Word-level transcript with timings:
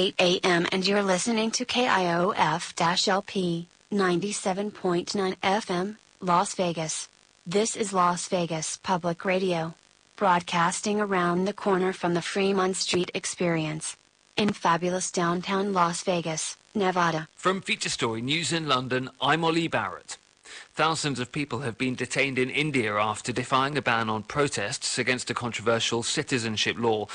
8 0.00 0.14
a.m. 0.18 0.66
and 0.72 0.88
you're 0.88 1.02
listening 1.02 1.50
to 1.50 1.66
KIOF-LP 1.66 3.66
97.9 3.92 5.36
FM, 5.42 5.96
Las 6.22 6.54
Vegas. 6.54 7.10
This 7.46 7.76
is 7.76 7.92
Las 7.92 8.26
Vegas 8.28 8.78
Public 8.78 9.26
Radio. 9.26 9.74
Broadcasting 10.16 11.02
around 11.02 11.44
the 11.44 11.52
corner 11.52 11.92
from 11.92 12.14
the 12.14 12.22
Fremont 12.22 12.76
Street 12.76 13.10
Experience. 13.12 13.98
In 14.38 14.54
fabulous 14.54 15.10
downtown 15.10 15.74
Las 15.74 16.02
Vegas, 16.02 16.56
Nevada. 16.74 17.28
From 17.36 17.60
Feature 17.60 17.90
Story 17.90 18.22
News 18.22 18.54
in 18.54 18.66
London, 18.66 19.10
I'm 19.20 19.44
Ollie 19.44 19.68
Barrett. 19.68 20.16
Thousands 20.74 21.18
of 21.18 21.32
people 21.32 21.58
have 21.58 21.76
been 21.76 21.96
detained 21.96 22.38
in 22.38 22.48
India 22.48 22.94
after 22.94 23.32
defying 23.32 23.76
a 23.76 23.82
ban 23.82 24.08
on 24.08 24.22
protests 24.22 24.98
against 24.98 25.28
a 25.28 25.34
controversial 25.34 26.02
citizenship 26.02 26.76
law. 26.78 27.06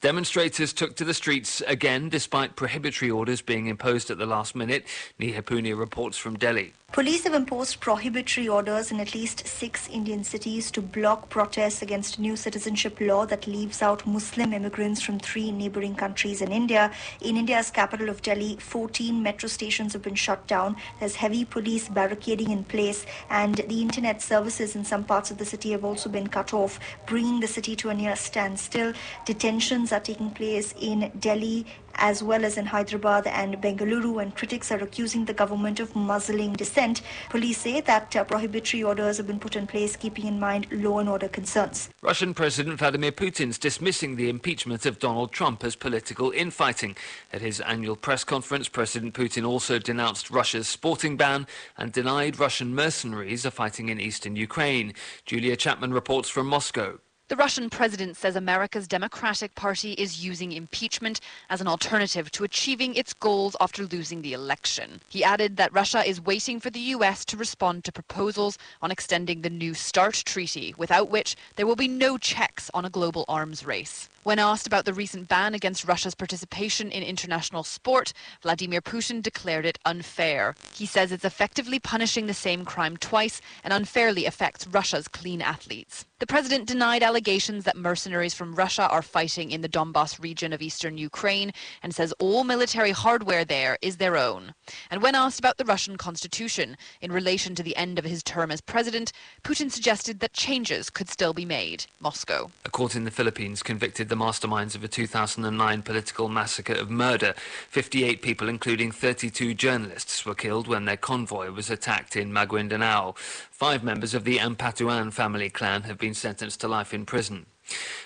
Demonstrators 0.00 0.72
took 0.72 0.96
to 0.96 1.04
the 1.04 1.14
streets 1.14 1.62
again 1.62 2.08
despite 2.08 2.56
prohibitory 2.56 3.10
orders 3.10 3.40
being 3.40 3.68
imposed 3.68 4.10
at 4.10 4.18
the 4.18 4.26
last 4.26 4.56
minute. 4.56 4.84
Neha 5.18 5.42
Punia 5.42 5.78
reports 5.78 6.18
from 6.18 6.36
Delhi. 6.36 6.74
Police 6.94 7.24
have 7.24 7.34
imposed 7.34 7.80
prohibitory 7.80 8.48
orders 8.48 8.92
in 8.92 9.00
at 9.00 9.16
least 9.16 9.48
six 9.48 9.88
Indian 9.88 10.22
cities 10.22 10.70
to 10.70 10.80
block 10.80 11.28
protests 11.28 11.82
against 11.82 12.18
a 12.18 12.20
new 12.20 12.36
citizenship 12.36 13.00
law 13.00 13.26
that 13.26 13.48
leaves 13.48 13.82
out 13.82 14.06
Muslim 14.06 14.52
immigrants 14.52 15.02
from 15.02 15.18
three 15.18 15.50
neighboring 15.50 15.96
countries 15.96 16.40
in 16.40 16.52
India. 16.52 16.92
In 17.20 17.36
India's 17.36 17.68
capital 17.68 18.08
of 18.08 18.22
Delhi, 18.22 18.58
14 18.60 19.20
metro 19.20 19.48
stations 19.48 19.92
have 19.92 20.02
been 20.02 20.14
shut 20.14 20.46
down. 20.46 20.76
There's 21.00 21.16
heavy 21.16 21.44
police 21.44 21.88
barricading 21.88 22.52
in 22.52 22.62
place, 22.62 23.03
and 23.30 23.56
the 23.56 23.82
internet 23.82 24.22
services 24.22 24.76
in 24.76 24.84
some 24.84 25.04
parts 25.04 25.30
of 25.30 25.38
the 25.38 25.44
city 25.44 25.72
have 25.72 25.84
also 25.84 26.08
been 26.08 26.26
cut 26.26 26.52
off, 26.52 26.78
bringing 27.06 27.40
the 27.40 27.46
city 27.46 27.76
to 27.76 27.90
a 27.90 27.94
near 27.94 28.16
standstill. 28.16 28.92
Detentions 29.24 29.92
are 29.92 30.00
taking 30.00 30.30
place 30.30 30.74
in 30.80 31.12
Delhi 31.18 31.66
as 31.96 32.22
well 32.22 32.44
as 32.44 32.56
in 32.56 32.66
Hyderabad 32.66 33.26
and 33.26 33.60
Bengaluru, 33.60 34.22
and 34.22 34.34
critics 34.34 34.70
are 34.72 34.82
accusing 34.82 35.24
the 35.24 35.34
government 35.34 35.80
of 35.80 35.94
muzzling 35.94 36.52
dissent. 36.52 37.02
Police 37.30 37.58
say 37.58 37.80
that 37.80 38.14
uh, 38.16 38.24
prohibitory 38.24 38.82
orders 38.82 39.16
have 39.16 39.26
been 39.26 39.40
put 39.40 39.56
in 39.56 39.66
place, 39.66 39.96
keeping 39.96 40.26
in 40.26 40.38
mind 40.40 40.66
law 40.70 40.98
and 40.98 41.08
order 41.08 41.28
concerns. 41.28 41.90
Russian 42.02 42.34
President 42.34 42.78
Vladimir 42.78 43.12
Putin's 43.12 43.58
dismissing 43.58 44.16
the 44.16 44.28
impeachment 44.28 44.86
of 44.86 44.98
Donald 44.98 45.32
Trump 45.32 45.64
as 45.64 45.76
political 45.76 46.30
infighting. 46.30 46.96
At 47.32 47.40
his 47.40 47.60
annual 47.60 47.96
press 47.96 48.24
conference, 48.24 48.68
President 48.68 49.14
Putin 49.14 49.46
also 49.46 49.78
denounced 49.78 50.30
Russia's 50.30 50.68
sporting 50.68 51.16
ban 51.16 51.46
and 51.76 51.92
denied 51.92 52.38
Russian 52.38 52.74
mercenaries 52.74 53.46
are 53.46 53.50
fighting 53.50 53.88
in 53.88 54.00
eastern 54.00 54.36
Ukraine. 54.36 54.94
Julia 55.24 55.56
Chapman 55.56 55.92
reports 55.92 56.28
from 56.28 56.46
Moscow. 56.46 56.98
The 57.28 57.36
Russian 57.36 57.70
president 57.70 58.18
says 58.18 58.36
America's 58.36 58.86
Democratic 58.86 59.54
Party 59.54 59.92
is 59.92 60.22
using 60.22 60.52
impeachment 60.52 61.20
as 61.48 61.62
an 61.62 61.66
alternative 61.66 62.30
to 62.32 62.44
achieving 62.44 62.94
its 62.94 63.14
goals 63.14 63.56
after 63.62 63.86
losing 63.86 64.20
the 64.20 64.34
election. 64.34 65.00
He 65.08 65.24
added 65.24 65.56
that 65.56 65.72
Russia 65.72 66.06
is 66.06 66.20
waiting 66.20 66.60
for 66.60 66.68
the 66.68 66.92
US 66.96 67.24
to 67.24 67.38
respond 67.38 67.84
to 67.84 67.92
proposals 67.92 68.58
on 68.82 68.90
extending 68.90 69.40
the 69.40 69.48
New 69.48 69.72
START 69.72 70.22
treaty, 70.26 70.74
without 70.76 71.08
which 71.08 71.34
there 71.56 71.66
will 71.66 71.76
be 71.76 71.88
no 71.88 72.18
checks 72.18 72.70
on 72.74 72.84
a 72.84 72.90
global 72.90 73.24
arms 73.26 73.64
race. 73.64 74.10
When 74.24 74.38
asked 74.38 74.66
about 74.66 74.86
the 74.86 74.94
recent 74.94 75.28
ban 75.28 75.52
against 75.52 75.84
Russia's 75.84 76.14
participation 76.14 76.90
in 76.90 77.02
international 77.02 77.62
sport, 77.62 78.14
Vladimir 78.40 78.80
Putin 78.80 79.20
declared 79.20 79.66
it 79.66 79.78
unfair. 79.84 80.54
He 80.74 80.86
says 80.86 81.12
it's 81.12 81.26
effectively 81.26 81.78
punishing 81.78 82.26
the 82.26 82.32
same 82.32 82.64
crime 82.64 82.96
twice 82.96 83.42
and 83.62 83.70
unfairly 83.74 84.24
affects 84.24 84.66
Russia's 84.66 85.08
clean 85.08 85.42
athletes. 85.42 86.06
The 86.20 86.26
president 86.26 86.66
denied 86.66 87.02
allegations 87.02 87.64
that 87.64 87.76
mercenaries 87.76 88.32
from 88.32 88.54
Russia 88.54 88.88
are 88.88 89.02
fighting 89.02 89.50
in 89.50 89.60
the 89.60 89.68
Donbas 89.68 90.18
region 90.22 90.54
of 90.54 90.62
eastern 90.62 90.96
Ukraine 90.96 91.52
and 91.82 91.94
says 91.94 92.14
all 92.18 92.44
military 92.44 92.92
hardware 92.92 93.44
there 93.44 93.76
is 93.82 93.98
their 93.98 94.16
own. 94.16 94.54
And 94.90 95.02
when 95.02 95.14
asked 95.14 95.38
about 95.38 95.58
the 95.58 95.66
Russian 95.66 95.98
constitution 95.98 96.78
in 97.02 97.12
relation 97.12 97.54
to 97.56 97.62
the 97.62 97.76
end 97.76 97.98
of 97.98 98.06
his 98.06 98.22
term 98.22 98.50
as 98.50 98.62
president, 98.62 99.12
Putin 99.42 99.70
suggested 99.70 100.20
that 100.20 100.32
changes 100.32 100.88
could 100.88 101.10
still 101.10 101.34
be 101.34 101.44
made. 101.44 101.84
Moscow. 102.00 102.50
A 102.64 102.70
court 102.70 102.96
in 102.96 103.04
the 103.04 103.10
Philippines 103.10 103.62
convicted 103.62 104.08
the 104.14 104.24
masterminds 104.24 104.76
of 104.76 104.84
a 104.84 104.88
2009 104.88 105.82
political 105.82 106.28
massacre 106.28 106.74
of 106.74 106.88
murder. 106.88 107.34
58 107.68 108.22
people, 108.22 108.48
including 108.48 108.92
32 108.92 109.54
journalists, 109.54 110.24
were 110.24 110.36
killed 110.36 110.68
when 110.68 110.84
their 110.84 110.96
convoy 110.96 111.50
was 111.50 111.68
attacked 111.68 112.14
in 112.14 112.30
Maguindanao. 112.30 113.18
Five 113.18 113.82
members 113.82 114.14
of 114.14 114.22
the 114.22 114.38
Ampatuan 114.38 115.12
family 115.12 115.50
clan 115.50 115.82
have 115.82 115.98
been 115.98 116.14
sentenced 116.14 116.60
to 116.60 116.68
life 116.68 116.94
in 116.94 117.04
prison. 117.04 117.46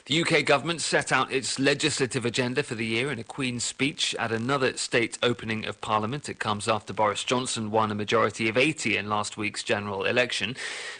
The 0.06 0.22
UK 0.22 0.44
government 0.44 0.80
set 0.80 1.12
out 1.12 1.30
its 1.30 1.58
legislative 1.58 2.24
agenda 2.24 2.62
for 2.62 2.74
the 2.74 2.86
year 2.86 3.10
in 3.12 3.18
a 3.18 3.24
Queen's 3.24 3.64
speech 3.64 4.14
at 4.18 4.32
another 4.32 4.76
state 4.76 5.18
opening 5.22 5.66
of 5.66 5.80
Parliament. 5.80 6.28
It 6.28 6.38
comes 6.38 6.66
after 6.66 6.94
Boris 6.94 7.24
Johnson 7.24 7.70
won 7.70 7.90
a 7.90 7.94
majority 7.94 8.48
of 8.48 8.56
80 8.56 8.96
in 8.96 9.08
last 9.08 9.36
week's 9.36 9.62
general 9.62 10.04
election. 10.04 10.56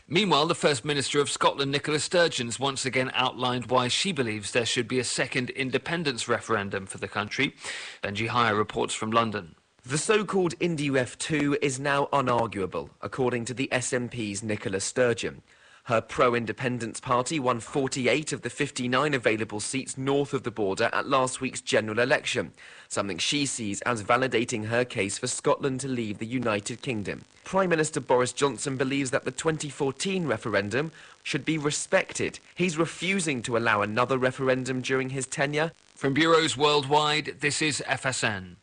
Meanwhile, 0.08 0.46
the 0.46 0.54
First 0.54 0.84
Minister 0.84 1.20
of 1.20 1.30
Scotland, 1.30 1.72
Nicola 1.72 2.00
Sturgeon's 2.00 2.60
once 2.60 2.84
again 2.84 3.10
outlined 3.14 3.70
why 3.70 3.88
she 3.88 4.12
believes 4.12 4.50
there 4.50 4.66
should 4.66 4.88
be 4.88 4.98
a 4.98 5.04
second 5.04 5.50
independence 5.50 6.28
referendum 6.28 6.84
for 6.84 6.98
the 6.98 7.08
country. 7.08 7.54
Benji 8.02 8.28
Hire 8.28 8.54
reports 8.54 8.92
from 8.92 9.10
London. 9.10 9.54
The 9.84 9.96
so-called 9.96 10.58
IndyRef2 10.58 11.56
is 11.62 11.80
now 11.80 12.08
unarguable, 12.12 12.90
according 13.00 13.46
to 13.46 13.54
the 13.54 13.68
SNP's 13.72 14.42
Nicola 14.42 14.80
Sturgeon. 14.80 15.40
Her 15.88 16.02
pro-independence 16.02 17.00
party 17.00 17.40
won 17.40 17.60
48 17.60 18.34
of 18.34 18.42
the 18.42 18.50
59 18.50 19.14
available 19.14 19.58
seats 19.58 19.96
north 19.96 20.34
of 20.34 20.42
the 20.42 20.50
border 20.50 20.90
at 20.92 21.08
last 21.08 21.40
week's 21.40 21.62
general 21.62 21.98
election, 21.98 22.52
something 22.88 23.16
she 23.16 23.46
sees 23.46 23.80
as 23.80 24.02
validating 24.02 24.66
her 24.66 24.84
case 24.84 25.16
for 25.16 25.26
Scotland 25.26 25.80
to 25.80 25.88
leave 25.88 26.18
the 26.18 26.26
United 26.26 26.82
Kingdom. 26.82 27.22
Prime 27.42 27.70
Minister 27.70 28.00
Boris 28.00 28.34
Johnson 28.34 28.76
believes 28.76 29.10
that 29.12 29.24
the 29.24 29.30
2014 29.30 30.26
referendum 30.26 30.92
should 31.22 31.46
be 31.46 31.56
respected. 31.56 32.38
He's 32.54 32.76
refusing 32.76 33.40
to 33.44 33.56
allow 33.56 33.80
another 33.80 34.18
referendum 34.18 34.82
during 34.82 35.08
his 35.08 35.26
tenure. 35.26 35.72
From 35.94 36.12
bureaus 36.12 36.54
worldwide, 36.54 37.36
this 37.40 37.62
is 37.62 37.82
FSN. 37.86 38.56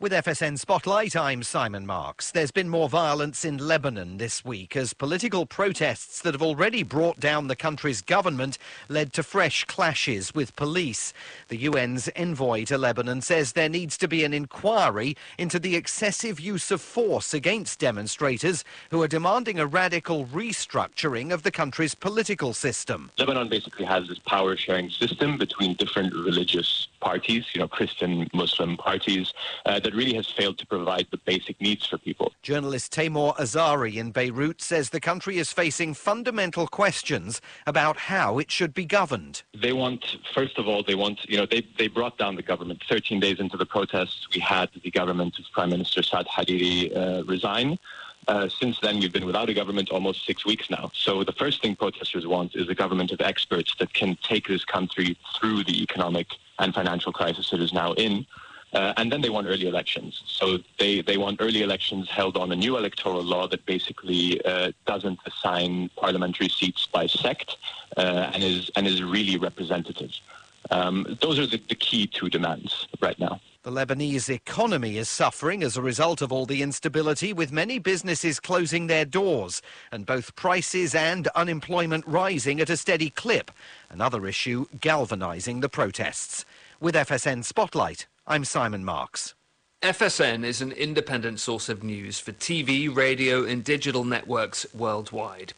With 0.00 0.12
FSN 0.12 0.60
Spotlight, 0.60 1.16
I'm 1.16 1.42
Simon 1.42 1.84
Marks. 1.84 2.30
There's 2.30 2.52
been 2.52 2.68
more 2.68 2.88
violence 2.88 3.44
in 3.44 3.58
Lebanon 3.58 4.18
this 4.18 4.44
week 4.44 4.76
as 4.76 4.92
political 4.92 5.44
protests 5.44 6.22
that 6.22 6.34
have 6.34 6.42
already 6.42 6.84
brought 6.84 7.18
down 7.18 7.48
the 7.48 7.56
country's 7.56 8.00
government 8.00 8.58
led 8.88 9.12
to 9.14 9.24
fresh 9.24 9.64
clashes 9.64 10.32
with 10.32 10.54
police. 10.54 11.12
The 11.48 11.66
UN's 11.66 12.08
envoy 12.14 12.62
to 12.66 12.78
Lebanon 12.78 13.22
says 13.22 13.54
there 13.54 13.68
needs 13.68 13.98
to 13.98 14.06
be 14.06 14.22
an 14.22 14.32
inquiry 14.32 15.16
into 15.36 15.58
the 15.58 15.74
excessive 15.74 16.38
use 16.38 16.70
of 16.70 16.80
force 16.80 17.34
against 17.34 17.80
demonstrators 17.80 18.62
who 18.92 19.02
are 19.02 19.08
demanding 19.08 19.58
a 19.58 19.66
radical 19.66 20.26
restructuring 20.26 21.32
of 21.32 21.42
the 21.42 21.50
country's 21.50 21.96
political 21.96 22.54
system. 22.54 23.10
Lebanon 23.18 23.48
basically 23.48 23.84
has 23.86 24.06
this 24.06 24.20
power 24.20 24.56
sharing 24.56 24.90
system 24.90 25.36
between 25.38 25.74
different 25.74 26.14
religious 26.14 26.86
parties, 27.00 27.46
you 27.52 27.60
know, 27.60 27.66
Christian, 27.66 28.28
Muslim 28.32 28.76
parties. 28.76 29.32
Uh, 29.66 29.80
that 29.88 29.96
really 29.96 30.12
has 30.12 30.26
failed 30.26 30.58
to 30.58 30.66
provide 30.66 31.06
the 31.10 31.16
basic 31.16 31.58
needs 31.62 31.86
for 31.86 31.96
people. 31.96 32.30
Journalist 32.42 32.92
Timour 32.92 33.32
Azhari 33.38 33.96
in 33.96 34.10
Beirut 34.10 34.60
says 34.60 34.90
the 34.90 35.00
country 35.00 35.38
is 35.38 35.50
facing 35.50 35.94
fundamental 35.94 36.66
questions 36.66 37.40
about 37.66 37.96
how 37.96 38.38
it 38.38 38.50
should 38.50 38.74
be 38.74 38.84
governed. 38.84 39.44
They 39.58 39.72
want, 39.72 40.04
first 40.34 40.58
of 40.58 40.68
all, 40.68 40.82
they 40.82 40.94
want, 40.94 41.24
you 41.24 41.38
know, 41.38 41.46
they, 41.46 41.66
they 41.78 41.88
brought 41.88 42.18
down 42.18 42.36
the 42.36 42.42
government. 42.42 42.82
13 42.86 43.18
days 43.18 43.40
into 43.40 43.56
the 43.56 43.64
protests, 43.64 44.28
we 44.34 44.40
had 44.42 44.68
the 44.82 44.90
government 44.90 45.38
of 45.38 45.46
Prime 45.54 45.70
Minister 45.70 46.02
Saad 46.02 46.26
Hariri 46.26 46.94
uh, 46.94 47.24
resign. 47.24 47.78
Uh, 48.26 48.46
since 48.46 48.78
then, 48.80 49.00
we've 49.00 49.12
been 49.12 49.24
without 49.24 49.48
a 49.48 49.54
government 49.54 49.88
almost 49.88 50.26
six 50.26 50.44
weeks 50.44 50.68
now. 50.68 50.90
So 50.92 51.24
the 51.24 51.32
first 51.32 51.62
thing 51.62 51.76
protesters 51.76 52.26
want 52.26 52.54
is 52.54 52.68
a 52.68 52.74
government 52.74 53.10
of 53.10 53.22
experts 53.22 53.74
that 53.78 53.94
can 53.94 54.18
take 54.22 54.48
this 54.48 54.66
country 54.66 55.16
through 55.40 55.64
the 55.64 55.82
economic 55.82 56.26
and 56.58 56.74
financial 56.74 57.10
crisis 57.10 57.54
it 57.54 57.62
is 57.62 57.72
now 57.72 57.94
in. 57.94 58.26
Uh, 58.72 58.92
and 58.98 59.10
then 59.10 59.22
they 59.22 59.30
want 59.30 59.46
early 59.46 59.66
elections. 59.66 60.22
So 60.26 60.58
they, 60.78 61.00
they 61.00 61.16
want 61.16 61.40
early 61.40 61.62
elections 61.62 62.08
held 62.10 62.36
on 62.36 62.52
a 62.52 62.56
new 62.56 62.76
electoral 62.76 63.22
law 63.22 63.48
that 63.48 63.64
basically 63.64 64.44
uh, 64.44 64.72
doesn't 64.86 65.18
assign 65.26 65.90
parliamentary 65.96 66.48
seats 66.48 66.86
by 66.86 67.06
sect 67.06 67.56
uh, 67.96 68.30
and 68.34 68.44
is 68.44 68.70
and 68.76 68.86
is 68.86 69.02
really 69.02 69.38
representative. 69.38 70.10
Um, 70.70 71.16
those 71.22 71.38
are 71.38 71.46
the, 71.46 71.62
the 71.68 71.74
key 71.74 72.06
two 72.06 72.28
demands 72.28 72.86
right 73.00 73.18
now. 73.18 73.40
The 73.62 73.72
Lebanese 73.72 74.30
economy 74.30 74.98
is 74.98 75.08
suffering 75.08 75.62
as 75.62 75.76
a 75.76 75.82
result 75.82 76.22
of 76.22 76.32
all 76.32 76.46
the 76.46 76.62
instability, 76.62 77.32
with 77.32 77.52
many 77.52 77.78
businesses 77.78 78.38
closing 78.38 78.86
their 78.86 79.04
doors 79.04 79.60
and 79.90 80.06
both 80.06 80.36
prices 80.36 80.94
and 80.94 81.26
unemployment 81.28 82.06
rising 82.06 82.60
at 82.60 82.70
a 82.70 82.76
steady 82.76 83.10
clip. 83.10 83.50
Another 83.90 84.26
issue 84.26 84.66
galvanising 84.80 85.60
the 85.60 85.68
protests. 85.68 86.44
With 86.80 86.94
FSN 86.94 87.44
Spotlight, 87.44 88.06
I'm 88.30 88.44
Simon 88.44 88.84
Marks. 88.84 89.32
FSN 89.80 90.44
is 90.44 90.60
an 90.60 90.72
independent 90.72 91.40
source 91.40 91.70
of 91.70 91.82
news 91.82 92.20
for 92.20 92.32
TV, 92.32 92.94
radio, 92.94 93.42
and 93.42 93.64
digital 93.64 94.04
networks 94.04 94.66
worldwide. 94.74 95.54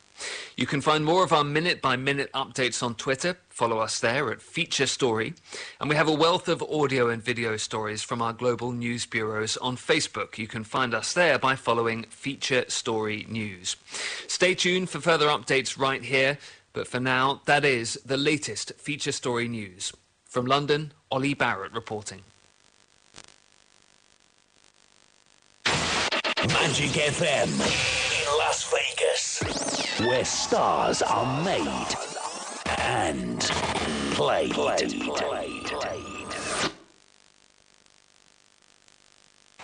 You 0.57 0.67
can 0.67 0.81
find 0.81 1.05
more 1.05 1.25
of 1.25 1.33
our 1.33 1.43
minute 1.43 1.83
by 1.83 1.97
minute 1.97 2.31
updates 2.33 2.81
on 2.81 2.95
Twitter. 2.95 3.39
Follow 3.49 3.79
us 3.81 3.99
there 3.99 4.31
at 4.31 4.41
Feature 4.41 4.87
Story. 4.87 5.35
And 5.81 5.91
we 5.91 5.97
have 5.97 6.07
a 6.07 6.13
wealth 6.13 6.49
of 6.49 6.63
audio 6.63 7.09
and 7.09 7.21
video 7.21 7.57
stories 7.57 8.05
from 8.05 8.23
our 8.23 8.33
global 8.33 8.71
news 8.71 9.05
bureaus 9.05 9.57
on 9.57 9.77
Facebook. 9.77 10.39
You 10.39 10.47
can 10.47 10.63
find 10.63 10.95
us 10.95 11.13
there 11.13 11.41
by 11.41 11.57
following 11.57 12.05
Feature 12.05 12.67
Story 12.69 13.27
News. 13.29 13.75
Stay 14.29 14.55
tuned 14.55 14.91
for 14.91 15.01
further 15.01 15.27
updates 15.27 15.77
right 15.77 16.05
here. 16.05 16.39
But 16.73 16.87
for 16.87 17.01
now, 17.01 17.41
that 17.47 17.65
is 17.65 18.01
the 18.07 18.17
latest 18.17 18.75
Feature 18.79 19.11
Story 19.11 19.49
News. 19.49 19.93
From 20.25 20.47
London, 20.47 20.93
Ollie 21.11 21.35
Barrett 21.35 21.73
reporting. 21.73 22.23
Magic 26.49 26.93
FM 26.93 27.51
in 27.51 28.39
Las 28.39 28.73
Vegas, 28.73 29.43
where 30.01 30.25
stars 30.25 31.03
are 31.03 31.45
made 31.45 31.95
and 32.79 33.41
played. 34.13 34.53
Played. 34.53 35.03
Played. 35.03 35.67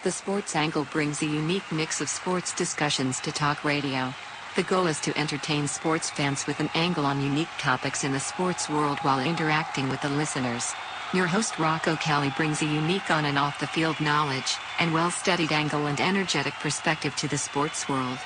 The 0.02 0.12
Sports 0.12 0.54
Angle 0.54 0.86
brings 0.92 1.22
a 1.22 1.26
unique 1.26 1.72
mix 1.72 2.02
of 2.02 2.10
sports 2.10 2.54
discussions 2.54 3.20
to 3.20 3.32
talk 3.32 3.64
radio. 3.64 4.12
The 4.54 4.62
goal 4.62 4.86
is 4.86 5.00
to 5.00 5.18
entertain 5.18 5.66
sports 5.68 6.10
fans 6.10 6.46
with 6.46 6.60
an 6.60 6.68
angle 6.74 7.06
on 7.06 7.22
unique 7.22 7.48
topics 7.58 8.04
in 8.04 8.12
the 8.12 8.20
sports 8.20 8.68
world 8.68 8.98
while 8.98 9.20
interacting 9.20 9.88
with 9.88 10.02
the 10.02 10.10
listeners. 10.10 10.74
Your 11.14 11.28
host 11.28 11.60
Rocco 11.60 11.94
Kelly 11.94 12.32
brings 12.36 12.62
a 12.62 12.66
unique 12.66 13.12
on 13.12 13.26
and 13.26 13.38
off 13.38 13.60
the 13.60 13.66
field 13.68 14.00
knowledge 14.00 14.56
and 14.80 14.92
well-studied 14.92 15.52
angle 15.52 15.86
and 15.86 16.00
energetic 16.00 16.52
perspective 16.54 17.14
to 17.16 17.28
the 17.28 17.38
sports 17.38 17.88
world. 17.88 18.18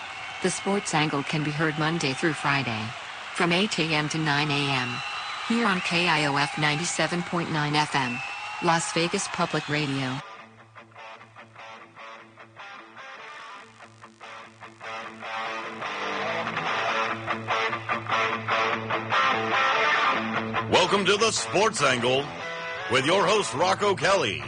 The 0.42 0.50
Sports 0.50 0.94
Angle 0.94 1.22
can 1.24 1.44
be 1.44 1.50
heard 1.50 1.78
Monday 1.78 2.14
through 2.14 2.32
Friday 2.32 2.82
from 3.34 3.52
8 3.52 3.78
a.m. 3.80 4.08
to 4.08 4.18
9 4.18 4.50
a.m. 4.50 4.96
here 5.46 5.66
on 5.66 5.80
KIOF 5.80 6.48
97.9 6.56 7.46
FM, 7.48 8.18
Las 8.62 8.92
Vegas 8.94 9.28
Public 9.28 9.68
Radio. 9.68 10.16
Welcome 20.70 21.04
to 21.04 21.18
the 21.18 21.30
Sports 21.30 21.82
Angle 21.82 22.24
with 22.90 23.06
your 23.06 23.24
host 23.24 23.54
Rocco 23.54 23.94
Kelly. 23.94 24.42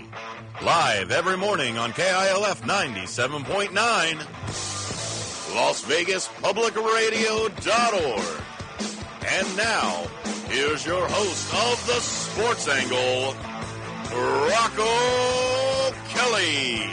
Live 0.62 1.12
every 1.12 1.36
morning 1.36 1.78
on 1.78 1.92
KILF 1.92 2.62
97.9, 2.62 5.54
Las 5.54 5.84
Vegas 5.84 6.26
Public 6.40 6.74
Radio.org. 6.74 8.24
And 9.28 9.56
now, 9.56 10.08
here's 10.48 10.84
your 10.84 11.06
host 11.08 11.54
of 11.54 11.86
the 11.86 12.00
Sports 12.00 12.66
Angle, 12.68 13.36
Rocco 14.50 15.92
Kelly. 16.08 16.88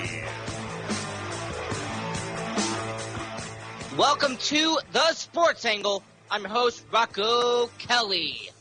Welcome 3.97 4.37
to 4.37 4.77
the 4.93 5.11
Sports 5.13 5.65
Angle. 5.65 6.03
I'm 6.29 6.41
your 6.41 6.51
host, 6.51 6.85
Rocco 6.91 7.71
Kelly. 7.79 8.51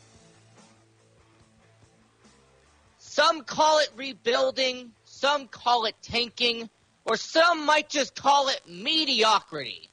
Some 3.19 3.43
call 3.43 3.81
it 3.81 3.91
rebuilding, 3.97 4.93
some 5.05 5.49
call 5.49 5.87
it 5.87 5.97
tanking, 6.03 6.71
or 7.05 7.17
some 7.17 7.67
might 7.67 7.89
just 7.89 8.15
call 8.15 8.47
it 8.47 8.61
mediocrity. 8.69 9.89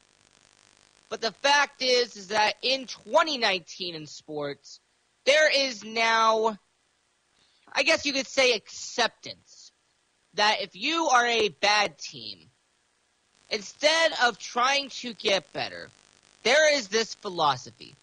But 1.10 1.22
the 1.22 1.32
fact 1.32 1.82
is, 1.82 2.16
is 2.18 2.28
that 2.28 2.54
in 2.62 2.86
2019 2.86 3.96
in 3.96 4.06
sports, 4.06 4.80
there 5.26 5.52
is 5.52 5.84
now, 5.84 6.56
I 7.74 7.82
guess 7.82 8.06
you 8.06 8.14
could 8.14 8.28
say, 8.28 8.54
acceptance 8.54 9.72
that 10.36 10.62
if 10.62 10.76
you 10.76 11.08
are 11.08 11.26
a 11.26 11.50
bad 11.50 11.98
team, 11.98 12.38
instead 13.50 14.12
of 14.24 14.38
trying 14.38 14.90
to 14.90 15.16
get 15.16 15.52
better, 15.52 15.90
there 16.44 16.78
is 16.78 16.90
this 16.90 17.16
philosophy 17.16 17.96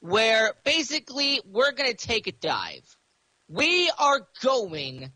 where 0.00 0.54
basically 0.64 1.40
we're 1.52 1.70
going 1.70 1.92
to 1.92 1.96
take 1.96 2.26
a 2.26 2.32
dive 2.32 2.96
we 3.52 3.90
are 3.98 4.26
going 4.40 5.12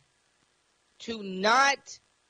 to 1.01 1.23
not 1.23 1.79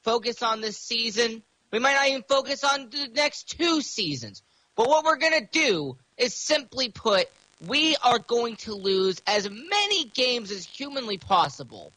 focus 0.04 0.42
on 0.42 0.60
this 0.60 0.78
season. 0.78 1.42
We 1.72 1.80
might 1.80 1.94
not 1.94 2.08
even 2.08 2.22
focus 2.28 2.62
on 2.62 2.90
the 2.90 3.08
next 3.14 3.58
two 3.58 3.80
seasons. 3.80 4.42
But 4.76 4.88
what 4.88 5.04
we're 5.04 5.16
going 5.16 5.40
to 5.40 5.48
do 5.50 5.96
is 6.16 6.34
simply 6.34 6.90
put, 6.90 7.26
we 7.66 7.96
are 8.04 8.20
going 8.20 8.56
to 8.56 8.74
lose 8.74 9.20
as 9.26 9.50
many 9.50 10.04
games 10.04 10.52
as 10.52 10.64
humanly 10.64 11.18
possible 11.18 11.92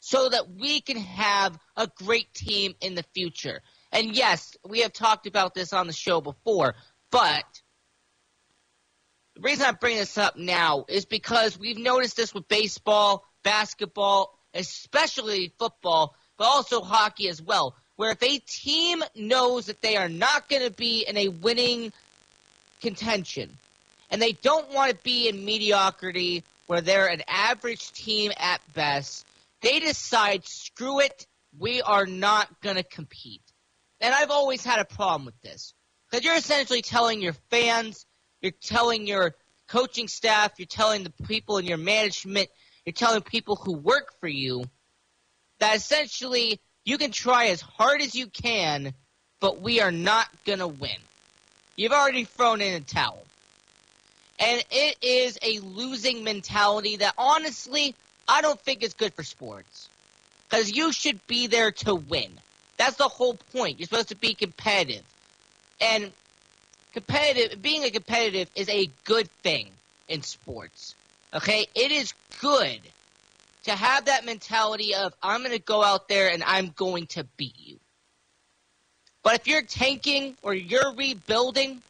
so 0.00 0.28
that 0.28 0.50
we 0.58 0.80
can 0.80 0.96
have 0.96 1.58
a 1.76 1.88
great 1.98 2.32
team 2.32 2.74
in 2.80 2.94
the 2.94 3.04
future. 3.14 3.60
And 3.92 4.16
yes, 4.16 4.56
we 4.66 4.80
have 4.80 4.92
talked 4.92 5.26
about 5.26 5.54
this 5.54 5.72
on 5.72 5.86
the 5.86 5.92
show 5.92 6.20
before, 6.20 6.76
but 7.10 7.44
the 9.34 9.42
reason 9.42 9.66
I 9.66 9.72
bring 9.72 9.96
this 9.96 10.16
up 10.16 10.36
now 10.36 10.84
is 10.88 11.04
because 11.04 11.58
we've 11.58 11.78
noticed 11.78 12.16
this 12.16 12.32
with 12.32 12.48
baseball, 12.48 13.24
basketball, 13.44 14.36
especially 14.54 15.52
football, 15.58 16.16
but 16.36 16.44
also 16.44 16.80
hockey 16.80 17.28
as 17.28 17.40
well, 17.40 17.76
where 17.94 18.10
if 18.10 18.22
a 18.22 18.38
team 18.38 19.04
knows 19.14 19.66
that 19.66 19.80
they 19.82 19.96
are 19.96 20.08
not 20.08 20.48
going 20.48 20.62
to 20.62 20.72
be 20.72 21.04
in 21.06 21.16
a 21.16 21.28
winning 21.28 21.92
contention 22.80 23.56
and 24.10 24.20
they 24.20 24.32
don't 24.32 24.72
want 24.74 24.90
to 24.90 24.96
be 25.04 25.28
in 25.28 25.44
mediocrity 25.44 26.42
where 26.66 26.80
they're 26.80 27.08
an 27.08 27.22
average 27.28 27.92
team 27.92 28.32
at 28.36 28.60
best, 28.74 29.24
they 29.60 29.78
decide, 29.78 30.44
screw 30.44 31.00
it, 31.00 31.26
we 31.58 31.80
are 31.82 32.06
not 32.06 32.48
going 32.62 32.76
to 32.76 32.82
compete. 32.82 33.42
And 34.00 34.12
I've 34.12 34.30
always 34.30 34.64
had 34.64 34.80
a 34.80 34.84
problem 34.84 35.24
with 35.24 35.40
this. 35.42 35.72
Because 36.10 36.24
you're 36.24 36.36
essentially 36.36 36.82
telling 36.82 37.22
your 37.22 37.34
fans, 37.50 38.06
you're 38.40 38.52
telling 38.52 39.06
your 39.06 39.34
coaching 39.68 40.08
staff, 40.08 40.52
you're 40.58 40.66
telling 40.66 41.04
the 41.04 41.12
people 41.26 41.58
in 41.58 41.64
your 41.64 41.78
management 41.78 42.48
you're 42.84 42.92
telling 42.92 43.22
people 43.22 43.56
who 43.56 43.72
work 43.72 44.12
for 44.20 44.28
you 44.28 44.64
that 45.58 45.76
essentially 45.76 46.60
you 46.84 46.98
can 46.98 47.10
try 47.10 47.46
as 47.46 47.60
hard 47.60 48.02
as 48.02 48.14
you 48.14 48.26
can, 48.26 48.92
but 49.40 49.60
we 49.60 49.80
are 49.80 49.92
not 49.92 50.28
going 50.44 50.58
to 50.58 50.66
win. 50.66 50.96
You've 51.76 51.92
already 51.92 52.24
thrown 52.24 52.60
in 52.60 52.74
a 52.74 52.80
towel. 52.80 53.22
And 54.38 54.62
it 54.70 54.96
is 55.00 55.38
a 55.42 55.60
losing 55.60 56.24
mentality 56.24 56.96
that 56.96 57.14
honestly, 57.16 57.94
I 58.28 58.42
don't 58.42 58.60
think 58.60 58.82
is 58.82 58.94
good 58.94 59.14
for 59.14 59.22
sports. 59.22 59.88
Because 60.48 60.70
you 60.70 60.92
should 60.92 61.26
be 61.26 61.46
there 61.46 61.72
to 61.72 61.94
win. 61.94 62.30
That's 62.76 62.96
the 62.96 63.08
whole 63.08 63.34
point. 63.52 63.78
You're 63.78 63.86
supposed 63.86 64.08
to 64.08 64.16
be 64.16 64.34
competitive. 64.34 65.02
And 65.80 66.12
competitive, 66.92 67.62
being 67.62 67.84
a 67.84 67.90
competitive 67.90 68.50
is 68.54 68.68
a 68.68 68.90
good 69.04 69.30
thing 69.42 69.70
in 70.08 70.22
sports. 70.22 70.94
Okay? 71.34 71.66
It 71.74 71.90
is 71.90 72.12
good 72.40 72.80
to 73.64 73.72
have 73.72 74.06
that 74.06 74.24
mentality 74.24 74.94
of 74.94 75.14
I'm 75.22 75.40
going 75.40 75.52
to 75.52 75.58
go 75.58 75.82
out 75.82 76.08
there 76.08 76.30
and 76.30 76.42
I'm 76.44 76.68
going 76.68 77.06
to 77.08 77.24
beat 77.36 77.58
you. 77.58 77.78
But 79.22 79.34
if 79.36 79.48
you're 79.48 79.62
tanking 79.62 80.36
or 80.42 80.54
you're 80.54 80.92
rebuilding, 80.94 81.82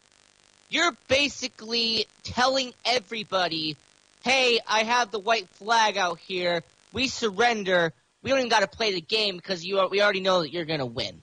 you're 0.70 0.96
basically 1.08 2.06
telling 2.22 2.72
everybody, 2.84 3.76
hey, 4.22 4.60
I 4.66 4.84
have 4.84 5.10
the 5.10 5.18
white 5.18 5.48
flag 5.48 5.96
out 5.96 6.18
here. 6.20 6.62
We 6.92 7.08
surrender. 7.08 7.92
We 8.22 8.30
don't 8.30 8.38
even 8.38 8.50
got 8.50 8.60
to 8.60 8.68
play 8.68 8.94
the 8.94 9.00
game 9.00 9.36
because 9.36 9.64
you 9.64 9.80
are, 9.80 9.88
we 9.88 10.00
already 10.00 10.20
know 10.20 10.42
that 10.42 10.52
you're 10.52 10.64
going 10.64 10.78
to 10.78 10.86
win. 10.86 11.22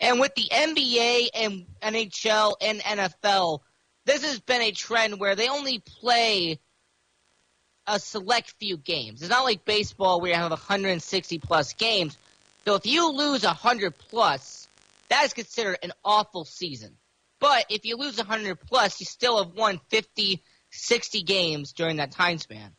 And 0.00 0.18
with 0.18 0.34
the 0.34 0.48
NBA 0.52 1.28
and 1.34 1.66
NHL 1.80 2.56
and 2.60 2.80
NFL, 2.80 3.60
this 4.04 4.24
has 4.24 4.40
been 4.40 4.62
a 4.62 4.72
trend 4.72 5.20
where 5.20 5.36
they 5.36 5.48
only 5.48 5.78
play 5.78 6.58
a 7.86 7.98
select 7.98 8.54
few 8.58 8.76
games. 8.76 9.20
It's 9.20 9.30
not 9.30 9.44
like 9.44 9.64
baseball 9.64 10.20
where 10.20 10.30
you 10.30 10.36
have 10.36 10.50
160 10.50 11.38
plus 11.38 11.72
games. 11.74 12.16
So 12.64 12.74
if 12.76 12.86
you 12.86 13.12
lose 13.12 13.44
100 13.44 13.98
plus, 13.98 14.68
that 15.08 15.24
is 15.24 15.32
considered 15.34 15.78
an 15.82 15.92
awful 16.04 16.44
season. 16.44 16.96
But 17.40 17.66
if 17.68 17.84
you 17.84 17.96
lose 17.96 18.16
100 18.16 18.60
plus, 18.60 19.00
you 19.00 19.06
still 19.06 19.42
have 19.42 19.54
won 19.54 19.80
50, 19.90 20.42
60 20.70 21.22
games 21.22 21.72
during 21.72 21.96
that 21.96 22.10
time 22.10 22.38
span. 22.38 22.72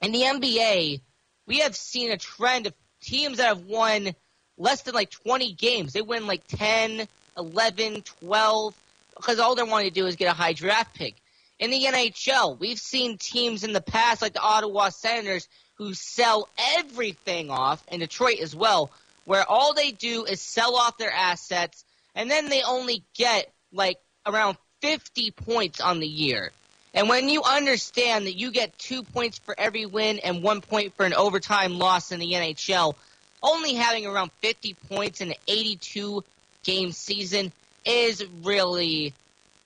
In 0.00 0.12
the 0.12 0.22
NBA, 0.22 1.00
we 1.46 1.58
have 1.60 1.74
seen 1.74 2.12
a 2.12 2.16
trend 2.16 2.66
of 2.66 2.74
teams 3.00 3.38
that 3.38 3.48
have 3.48 3.64
won 3.64 4.14
less 4.58 4.82
than 4.82 4.94
like 4.94 5.10
20 5.10 5.54
games. 5.54 5.92
They 5.92 6.02
win 6.02 6.26
like 6.26 6.46
10, 6.48 7.08
11, 7.36 8.02
12, 8.02 8.74
because 9.16 9.38
all 9.38 9.54
they 9.54 9.62
want 9.62 9.86
to 9.86 9.90
do 9.90 10.06
is 10.06 10.16
get 10.16 10.30
a 10.30 10.36
high 10.36 10.52
draft 10.52 10.94
pick. 10.94 11.14
In 11.58 11.70
the 11.70 11.84
NHL, 11.84 12.58
we've 12.58 12.78
seen 12.78 13.16
teams 13.16 13.64
in 13.64 13.72
the 13.72 13.80
past, 13.80 14.20
like 14.20 14.34
the 14.34 14.40
Ottawa 14.40 14.90
Senators, 14.90 15.48
who 15.76 15.94
sell 15.94 16.48
everything 16.76 17.50
off, 17.50 17.82
and 17.88 18.00
Detroit 18.00 18.40
as 18.40 18.54
well, 18.54 18.90
where 19.24 19.48
all 19.48 19.72
they 19.74 19.90
do 19.90 20.24
is 20.24 20.40
sell 20.40 20.76
off 20.76 20.98
their 20.98 21.12
assets, 21.12 21.84
and 22.14 22.30
then 22.30 22.48
they 22.48 22.62
only 22.62 23.02
get 23.14 23.50
like 23.72 23.98
around 24.26 24.56
50 24.82 25.30
points 25.30 25.80
on 25.80 26.00
the 26.00 26.06
year. 26.06 26.52
And 26.92 27.08
when 27.08 27.28
you 27.28 27.42
understand 27.42 28.26
that 28.26 28.36
you 28.36 28.50
get 28.50 28.78
two 28.78 29.02
points 29.02 29.38
for 29.38 29.54
every 29.58 29.84
win 29.84 30.18
and 30.20 30.42
one 30.42 30.62
point 30.62 30.94
for 30.94 31.04
an 31.04 31.12
overtime 31.12 31.78
loss 31.78 32.10
in 32.10 32.20
the 32.20 32.32
NHL, 32.32 32.94
only 33.42 33.74
having 33.74 34.06
around 34.06 34.30
50 34.40 34.74
points 34.88 35.20
in 35.20 35.28
an 35.28 35.36
82 35.46 36.24
game 36.64 36.92
season 36.92 37.52
is 37.84 38.24
really, 38.42 39.12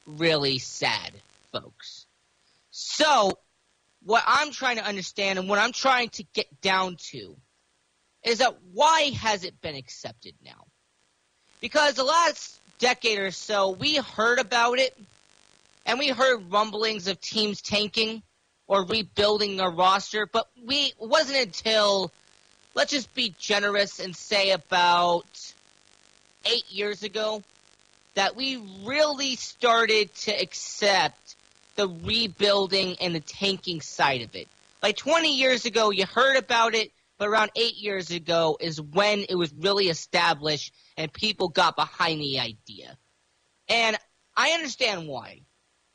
really 0.06 0.58
sad, 0.58 1.12
folks. 1.52 2.06
So, 2.70 3.38
what 4.02 4.22
I'm 4.26 4.50
trying 4.50 4.76
to 4.76 4.84
understand 4.84 5.38
and 5.38 5.48
what 5.48 5.58
I'm 5.58 5.72
trying 5.72 6.08
to 6.10 6.24
get 6.32 6.60
down 6.60 6.96
to 7.10 7.36
is 8.24 8.38
that 8.38 8.56
why 8.72 9.10
has 9.20 9.44
it 9.44 9.60
been 9.60 9.74
accepted 9.74 10.34
now? 10.44 10.66
Because 11.60 11.94
the 11.94 12.04
last 12.04 12.58
decade 12.78 13.18
or 13.18 13.30
so, 13.30 13.70
we 13.70 13.96
heard 13.96 14.38
about 14.38 14.78
it 14.78 14.96
and 15.86 15.98
we 15.98 16.08
heard 16.08 16.50
rumblings 16.50 17.08
of 17.08 17.20
teams 17.20 17.60
tanking 17.60 18.22
or 18.66 18.84
rebuilding 18.84 19.56
their 19.56 19.70
roster, 19.70 20.26
but 20.26 20.48
we 20.64 20.94
it 21.00 21.08
wasn't 21.08 21.38
until 21.38 22.12
let's 22.74 22.92
just 22.92 23.12
be 23.14 23.34
generous 23.38 23.98
and 24.00 24.14
say 24.14 24.52
about 24.52 25.52
eight 26.46 26.70
years 26.70 27.02
ago 27.02 27.42
that 28.14 28.36
we 28.36 28.56
really 28.84 29.36
started 29.36 30.14
to 30.14 30.30
accept 30.30 31.36
the 31.76 31.88
rebuilding 31.88 32.96
and 33.00 33.14
the 33.14 33.20
tanking 33.20 33.80
side 33.80 34.22
of 34.22 34.34
it. 34.34 34.48
Like 34.82 34.96
20 34.96 35.36
years 35.36 35.64
ago, 35.66 35.90
you 35.90 36.06
heard 36.06 36.36
about 36.36 36.74
it, 36.74 36.92
but 37.18 37.28
around 37.28 37.50
eight 37.54 37.76
years 37.76 38.10
ago 38.10 38.56
is 38.60 38.80
when 38.80 39.24
it 39.28 39.34
was 39.34 39.52
really 39.52 39.88
established 39.88 40.72
and 40.96 41.12
people 41.12 41.48
got 41.48 41.76
behind 41.76 42.20
the 42.20 42.40
idea. 42.40 42.96
And 43.68 43.96
I 44.36 44.50
understand 44.50 45.06
why. 45.06 45.42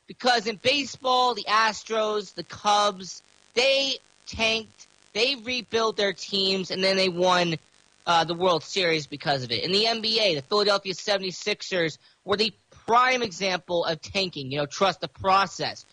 Because 0.08 0.46
in 0.46 0.58
baseball, 0.58 1.34
the 1.34 1.46
Astros, 1.50 2.36
the 2.36 2.44
Cubs, 2.44 3.24
they 3.56 3.96
tanked, 4.28 4.88
they 5.14 5.36
rebuilt 5.36 5.98
their 5.98 6.14
teams, 6.14 6.70
and 6.70 6.84
then 6.84 6.96
they 6.96 7.10
won 7.10 7.56
uh, 8.06 8.24
the 8.24 8.36
World 8.36 8.64
Series 8.64 9.08
because 9.08 9.44
of 9.44 9.52
it. 9.52 9.64
In 9.64 9.72
the 9.72 9.86
NBA, 9.86 10.36
the 10.36 10.44
Philadelphia 10.44 10.94
76ers 10.94 11.98
were 12.24 12.38
the 12.38 12.54
prime 12.86 13.22
example 13.22 13.86
of 13.86 14.02
tanking, 14.02 14.52
you 14.52 14.58
know, 14.58 14.66
trust 14.66 15.02
the 15.02 15.08
process. 15.08 15.86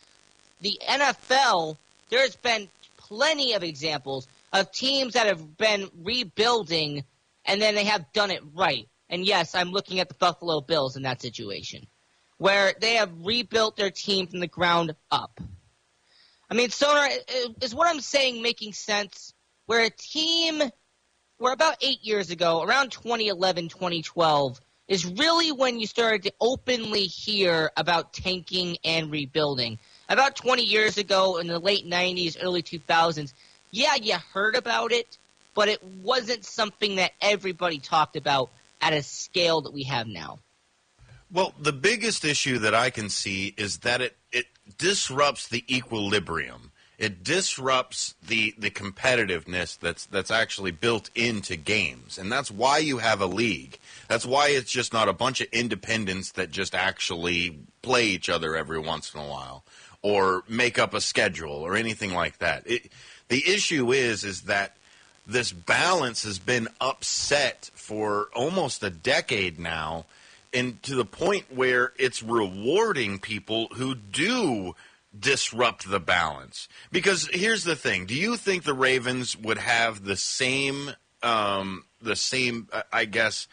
The 0.60 0.78
NFL, 0.88 1.76
there's 2.10 2.36
been 2.36 2.68
plenty 2.96 3.54
of 3.54 3.62
examples 3.62 4.28
of 4.52 4.70
teams 4.72 5.14
that 5.14 5.26
have 5.26 5.56
been 5.56 5.88
rebuilding 6.02 7.04
and 7.44 7.60
then 7.60 7.74
they 7.74 7.84
have 7.84 8.12
done 8.12 8.30
it 8.30 8.42
right. 8.54 8.88
And 9.08 9.24
yes, 9.24 9.54
I'm 9.54 9.70
looking 9.70 10.00
at 10.00 10.08
the 10.08 10.14
Buffalo 10.14 10.60
Bills 10.60 10.96
in 10.96 11.02
that 11.02 11.20
situation, 11.20 11.86
where 12.38 12.72
they 12.80 12.94
have 12.94 13.10
rebuilt 13.24 13.76
their 13.76 13.90
team 13.90 14.26
from 14.26 14.40
the 14.40 14.46
ground 14.46 14.94
up. 15.10 15.40
I 16.48 16.54
mean, 16.54 16.70
Sonar, 16.70 17.08
is 17.60 17.74
what 17.74 17.88
I'm 17.88 18.00
saying 18.00 18.42
making 18.42 18.72
sense? 18.74 19.34
Where 19.66 19.84
a 19.84 19.90
team, 19.90 20.62
where 21.38 21.52
about 21.52 21.76
eight 21.82 22.02
years 22.02 22.30
ago, 22.30 22.62
around 22.62 22.92
2011, 22.92 23.68
2012, 23.68 24.60
is 24.92 25.06
really 25.06 25.50
when 25.50 25.80
you 25.80 25.86
started 25.86 26.22
to 26.22 26.32
openly 26.38 27.04
hear 27.04 27.70
about 27.78 28.12
tanking 28.12 28.76
and 28.84 29.10
rebuilding. 29.10 29.78
About 30.10 30.36
20 30.36 30.62
years 30.62 30.98
ago, 30.98 31.38
in 31.38 31.46
the 31.46 31.58
late 31.58 31.88
90s, 31.88 32.36
early 32.42 32.62
2000s, 32.62 33.32
yeah, 33.70 33.94
you 33.94 34.16
heard 34.34 34.54
about 34.54 34.92
it, 34.92 35.16
but 35.54 35.68
it 35.68 35.82
wasn't 36.02 36.44
something 36.44 36.96
that 36.96 37.12
everybody 37.22 37.78
talked 37.78 38.16
about 38.16 38.50
at 38.82 38.92
a 38.92 39.02
scale 39.02 39.62
that 39.62 39.72
we 39.72 39.84
have 39.84 40.06
now. 40.06 40.40
Well, 41.30 41.54
the 41.58 41.72
biggest 41.72 42.22
issue 42.22 42.58
that 42.58 42.74
I 42.74 42.90
can 42.90 43.08
see 43.08 43.54
is 43.56 43.78
that 43.78 44.02
it, 44.02 44.16
it 44.30 44.44
disrupts 44.76 45.48
the 45.48 45.64
equilibrium. 45.74 46.71
It 47.02 47.24
disrupts 47.24 48.14
the, 48.24 48.54
the 48.56 48.70
competitiveness 48.70 49.76
that's 49.76 50.06
that's 50.06 50.30
actually 50.30 50.70
built 50.70 51.10
into 51.16 51.56
games. 51.56 52.16
And 52.16 52.30
that's 52.30 52.48
why 52.48 52.78
you 52.78 52.98
have 52.98 53.20
a 53.20 53.26
league. 53.26 53.80
That's 54.06 54.24
why 54.24 54.50
it's 54.50 54.70
just 54.70 54.92
not 54.92 55.08
a 55.08 55.12
bunch 55.12 55.40
of 55.40 55.48
independents 55.50 56.30
that 56.32 56.52
just 56.52 56.76
actually 56.76 57.58
play 57.82 58.06
each 58.06 58.28
other 58.28 58.54
every 58.56 58.78
once 58.78 59.12
in 59.12 59.20
a 59.20 59.26
while 59.26 59.64
or 60.00 60.44
make 60.48 60.78
up 60.78 60.94
a 60.94 61.00
schedule 61.00 61.50
or 61.50 61.74
anything 61.74 62.14
like 62.14 62.38
that. 62.38 62.62
It, 62.70 62.92
the 63.26 63.50
issue 63.50 63.90
is 63.90 64.22
is 64.22 64.42
that 64.42 64.76
this 65.26 65.50
balance 65.50 66.22
has 66.22 66.38
been 66.38 66.68
upset 66.80 67.68
for 67.74 68.28
almost 68.32 68.80
a 68.84 68.90
decade 68.90 69.58
now 69.58 70.04
and 70.54 70.80
to 70.84 70.94
the 70.94 71.04
point 71.04 71.46
where 71.52 71.92
it's 71.98 72.22
rewarding 72.22 73.18
people 73.18 73.66
who 73.74 73.96
do 73.96 74.76
disrupt 75.18 75.90
the 75.90 76.00
balance. 76.00 76.68
Because 76.90 77.28
here's 77.32 77.64
the 77.64 77.76
thing: 77.76 78.06
Do 78.06 78.14
you 78.14 78.36
think 78.36 78.64
the 78.64 78.74
Ravens 78.74 79.36
would 79.36 79.58
have 79.58 80.04
the 80.04 80.16
same, 80.16 80.90
um, 81.22 81.84
the 82.00 82.16
same, 82.16 82.68
uh, 82.72 82.82
I 82.92 83.04
guess, 83.04 83.46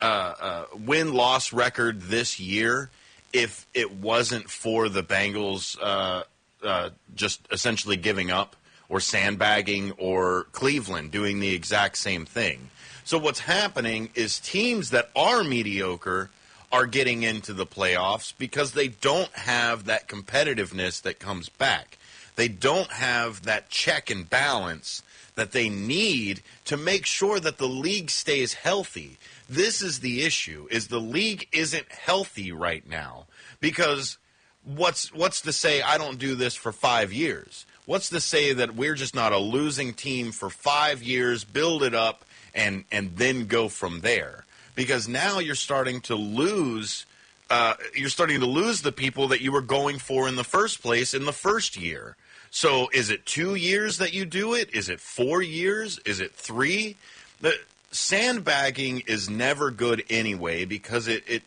uh, 0.00 0.04
uh, 0.04 0.64
win 0.76 1.12
loss 1.12 1.52
record 1.52 2.02
this 2.02 2.40
year 2.40 2.90
if 3.32 3.66
it 3.72 3.92
wasn't 3.92 4.50
for 4.50 4.88
the 4.88 5.02
Bengals 5.02 5.78
uh, 5.80 6.24
uh, 6.62 6.90
just 7.14 7.46
essentially 7.50 7.96
giving 7.96 8.30
up? 8.30 8.56
Or 8.88 9.00
sandbagging, 9.00 9.92
or 9.92 10.48
Cleveland 10.52 11.12
doing 11.12 11.40
the 11.40 11.54
exact 11.54 11.96
same 11.96 12.26
thing. 12.26 12.68
So, 13.04 13.16
what's 13.16 13.40
happening 13.40 14.10
is 14.14 14.38
teams 14.38 14.90
that 14.90 15.10
are 15.16 15.42
mediocre 15.42 16.28
are 16.72 16.86
getting 16.86 17.22
into 17.22 17.52
the 17.52 17.66
playoffs 17.66 18.32
because 18.38 18.72
they 18.72 18.88
don't 18.88 19.32
have 19.34 19.84
that 19.84 20.08
competitiveness 20.08 21.02
that 21.02 21.18
comes 21.18 21.50
back. 21.50 21.98
They 22.34 22.48
don't 22.48 22.90
have 22.90 23.42
that 23.42 23.68
check 23.68 24.10
and 24.10 24.28
balance 24.28 25.02
that 25.34 25.52
they 25.52 25.68
need 25.68 26.42
to 26.64 26.76
make 26.76 27.06
sure 27.06 27.38
that 27.40 27.58
the 27.58 27.68
league 27.68 28.10
stays 28.10 28.54
healthy. 28.54 29.18
This 29.48 29.82
is 29.82 30.00
the 30.00 30.22
issue 30.22 30.66
is 30.70 30.88
the 30.88 31.00
league 31.00 31.46
isn't 31.52 31.90
healthy 31.90 32.52
right 32.52 32.88
now 32.88 33.26
because 33.60 34.18
what's 34.64 35.12
what's 35.12 35.40
to 35.42 35.52
say 35.52 35.82
I 35.82 35.98
don't 35.98 36.18
do 36.18 36.34
this 36.34 36.54
for 36.54 36.72
5 36.72 37.12
years? 37.12 37.66
What's 37.84 38.08
to 38.10 38.20
say 38.20 38.52
that 38.52 38.74
we're 38.74 38.94
just 38.94 39.14
not 39.14 39.32
a 39.32 39.38
losing 39.38 39.92
team 39.92 40.32
for 40.32 40.48
5 40.48 41.02
years, 41.02 41.44
build 41.44 41.82
it 41.82 41.94
up 41.94 42.24
and 42.54 42.84
and 42.90 43.16
then 43.16 43.46
go 43.46 43.68
from 43.68 44.00
there? 44.00 44.44
Because 44.74 45.08
now 45.08 45.38
you're 45.38 45.54
starting 45.54 46.00
to 46.02 46.14
lose 46.14 47.06
uh, 47.50 47.74
you're 47.94 48.08
starting 48.08 48.40
to 48.40 48.46
lose 48.46 48.80
the 48.80 48.92
people 48.92 49.28
that 49.28 49.42
you 49.42 49.52
were 49.52 49.60
going 49.60 49.98
for 49.98 50.26
in 50.26 50.36
the 50.36 50.44
first 50.44 50.82
place 50.82 51.12
in 51.12 51.26
the 51.26 51.32
first 51.34 51.76
year. 51.76 52.16
So 52.50 52.88
is 52.94 53.10
it 53.10 53.26
two 53.26 53.54
years 53.54 53.98
that 53.98 54.14
you 54.14 54.24
do 54.24 54.54
it? 54.54 54.74
Is 54.74 54.88
it 54.88 55.00
four 55.00 55.42
years? 55.42 55.98
Is 56.06 56.20
it 56.20 56.34
three? 56.34 56.96
The 57.42 57.54
sandbagging 57.90 59.02
is 59.06 59.28
never 59.28 59.70
good 59.70 60.02
anyway 60.08 60.64
because 60.64 61.08
it, 61.08 61.24
it 61.28 61.42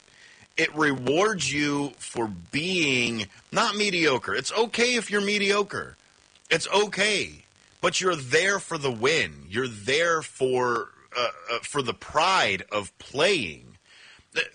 it 0.57 0.75
rewards 0.75 1.51
you 1.51 1.91
for 1.97 2.27
being 2.51 3.27
not 3.51 3.75
mediocre. 3.75 4.35
It's 4.35 4.53
okay 4.53 4.95
if 4.95 5.09
you're 5.09 5.21
mediocre. 5.21 5.95
It's 6.51 6.67
okay. 6.69 7.43
but 7.81 8.01
you're 8.01 8.15
there 8.15 8.59
for 8.59 8.77
the 8.77 8.91
win. 8.91 9.45
You're 9.49 9.67
there 9.67 10.21
for 10.21 10.89
uh, 11.15 11.29
uh, 11.51 11.59
for 11.61 11.81
the 11.81 11.93
pride 11.93 12.63
of 12.71 12.97
playing. 12.97 13.77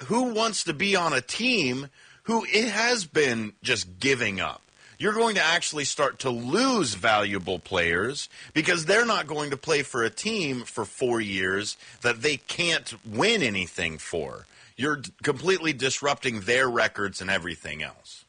Who 0.06 0.34
wants 0.34 0.64
to 0.64 0.74
be 0.74 0.94
on 0.94 1.12
a 1.12 1.20
team 1.20 1.88
who 2.24 2.44
it 2.44 2.68
has 2.68 3.04
been 3.06 3.54
just 3.62 3.98
giving 3.98 4.40
up? 4.40 4.62
You're 4.98 5.14
going 5.14 5.36
to 5.36 5.42
actually 5.42 5.86
start 5.86 6.18
to 6.20 6.30
lose 6.30 6.92
valuable 6.92 7.58
players 7.58 8.28
because 8.52 8.84
they're 8.84 9.06
not 9.06 9.26
going 9.26 9.50
to 9.50 9.56
play 9.56 9.82
for 9.82 10.02
a 10.02 10.10
team 10.10 10.64
for 10.64 10.84
four 10.84 11.22
years 11.22 11.78
that 12.02 12.20
they 12.20 12.36
can't 12.36 12.94
win 13.06 13.42
anything 13.42 13.96
for. 13.96 14.44
You're 14.76 15.00
completely 15.22 15.72
disrupting 15.72 16.40
their 16.40 16.68
records 16.68 17.22
and 17.22 17.30
everything 17.30 17.82
else. 17.82 18.26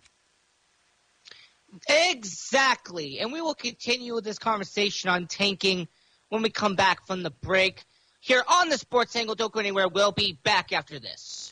Exactly. 1.90 3.20
And 3.20 3.32
we 3.32 3.42
will 3.42 3.56
continue 3.56 4.16
with 4.16 4.24
this 4.24 4.40
conversation 4.40 5.10
on 5.10 5.28
tanking 5.28 5.88
when 6.30 6.42
we 6.42 6.50
come 6.50 6.76
back 6.76 7.06
from 7.06 7.24
the 7.24 7.32
break. 7.32 7.84
Here 8.22 8.44
on 8.48 8.70
the 8.70 8.78
Sports 8.78 9.16
Angle, 9.16 9.34
don't 9.34 9.52
go 9.52 9.60
anywhere. 9.60 9.88
We'll 9.88 10.12
be 10.12 10.38
back 10.44 10.72
after 10.72 11.00
this. 11.00 11.52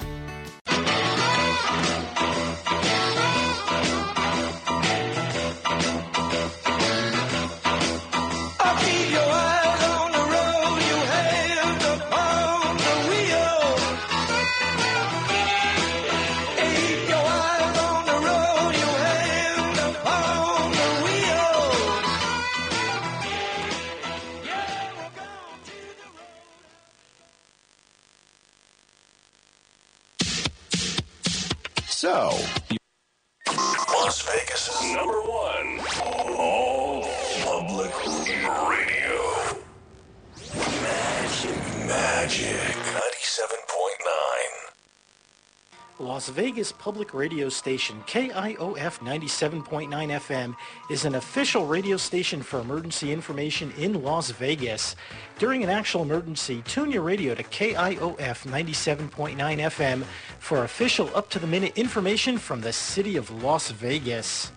Las 46.21 46.29
Vegas 46.29 46.71
public 46.71 47.15
radio 47.15 47.49
station 47.49 48.03
KIOF 48.05 48.99
97.9 48.99 49.89
FM 49.89 50.55
is 50.87 51.03
an 51.03 51.15
official 51.15 51.65
radio 51.65 51.97
station 51.97 52.43
for 52.43 52.59
emergency 52.59 53.11
information 53.11 53.73
in 53.79 54.03
Las 54.03 54.29
Vegas. 54.29 54.95
During 55.39 55.63
an 55.63 55.71
actual 55.71 56.03
emergency, 56.03 56.61
tune 56.67 56.91
your 56.91 57.01
radio 57.01 57.33
to 57.33 57.41
KIOF 57.41 58.45
97.9 58.45 59.35
FM 59.35 60.03
for 60.37 60.63
official 60.63 61.09
up-to-the-minute 61.15 61.75
information 61.75 62.37
from 62.37 62.61
the 62.61 62.71
city 62.71 63.17
of 63.17 63.43
Las 63.43 63.71
Vegas. 63.71 64.51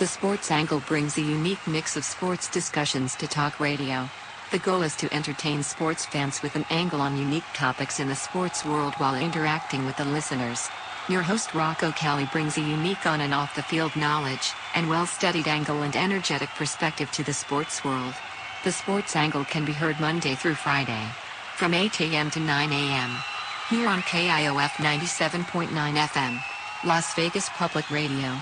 The 0.00 0.06
Sports 0.06 0.50
Angle 0.50 0.80
brings 0.88 1.18
a 1.18 1.20
unique 1.20 1.66
mix 1.66 1.94
of 1.94 2.06
sports 2.06 2.48
discussions 2.48 3.14
to 3.16 3.28
talk 3.28 3.60
radio. 3.60 4.08
The 4.50 4.58
goal 4.58 4.80
is 4.80 4.96
to 4.96 5.12
entertain 5.12 5.62
sports 5.62 6.06
fans 6.06 6.40
with 6.40 6.56
an 6.56 6.64
angle 6.70 7.02
on 7.02 7.18
unique 7.18 7.44
topics 7.52 8.00
in 8.00 8.08
the 8.08 8.16
sports 8.16 8.64
world 8.64 8.94
while 8.94 9.14
interacting 9.14 9.84
with 9.84 9.98
the 9.98 10.06
listeners. 10.06 10.70
Your 11.10 11.20
host 11.20 11.54
Rocco 11.54 11.92
Kelly 11.92 12.26
brings 12.32 12.56
a 12.56 12.62
unique 12.62 13.04
on 13.04 13.20
and 13.20 13.34
off 13.34 13.54
the 13.54 13.62
field 13.62 13.94
knowledge 13.94 14.52
and 14.74 14.88
well 14.88 15.04
studied 15.04 15.46
angle 15.46 15.82
and 15.82 15.94
energetic 15.94 16.48
perspective 16.56 17.12
to 17.12 17.22
the 17.22 17.34
sports 17.34 17.84
world. 17.84 18.14
The 18.64 18.72
Sports 18.72 19.14
Angle 19.16 19.44
can 19.44 19.66
be 19.66 19.72
heard 19.74 20.00
Monday 20.00 20.34
through 20.34 20.54
Friday 20.54 21.08
from 21.56 21.74
8 21.74 22.00
a.m. 22.00 22.30
to 22.30 22.40
9 22.40 22.72
a.m. 22.72 23.10
here 23.68 23.86
on 23.86 24.00
KIOF 24.00 24.80
97.9 24.80 25.68
FM, 25.68 26.40
Las 26.86 27.14
Vegas 27.16 27.50
Public 27.50 27.90
Radio. 27.90 28.40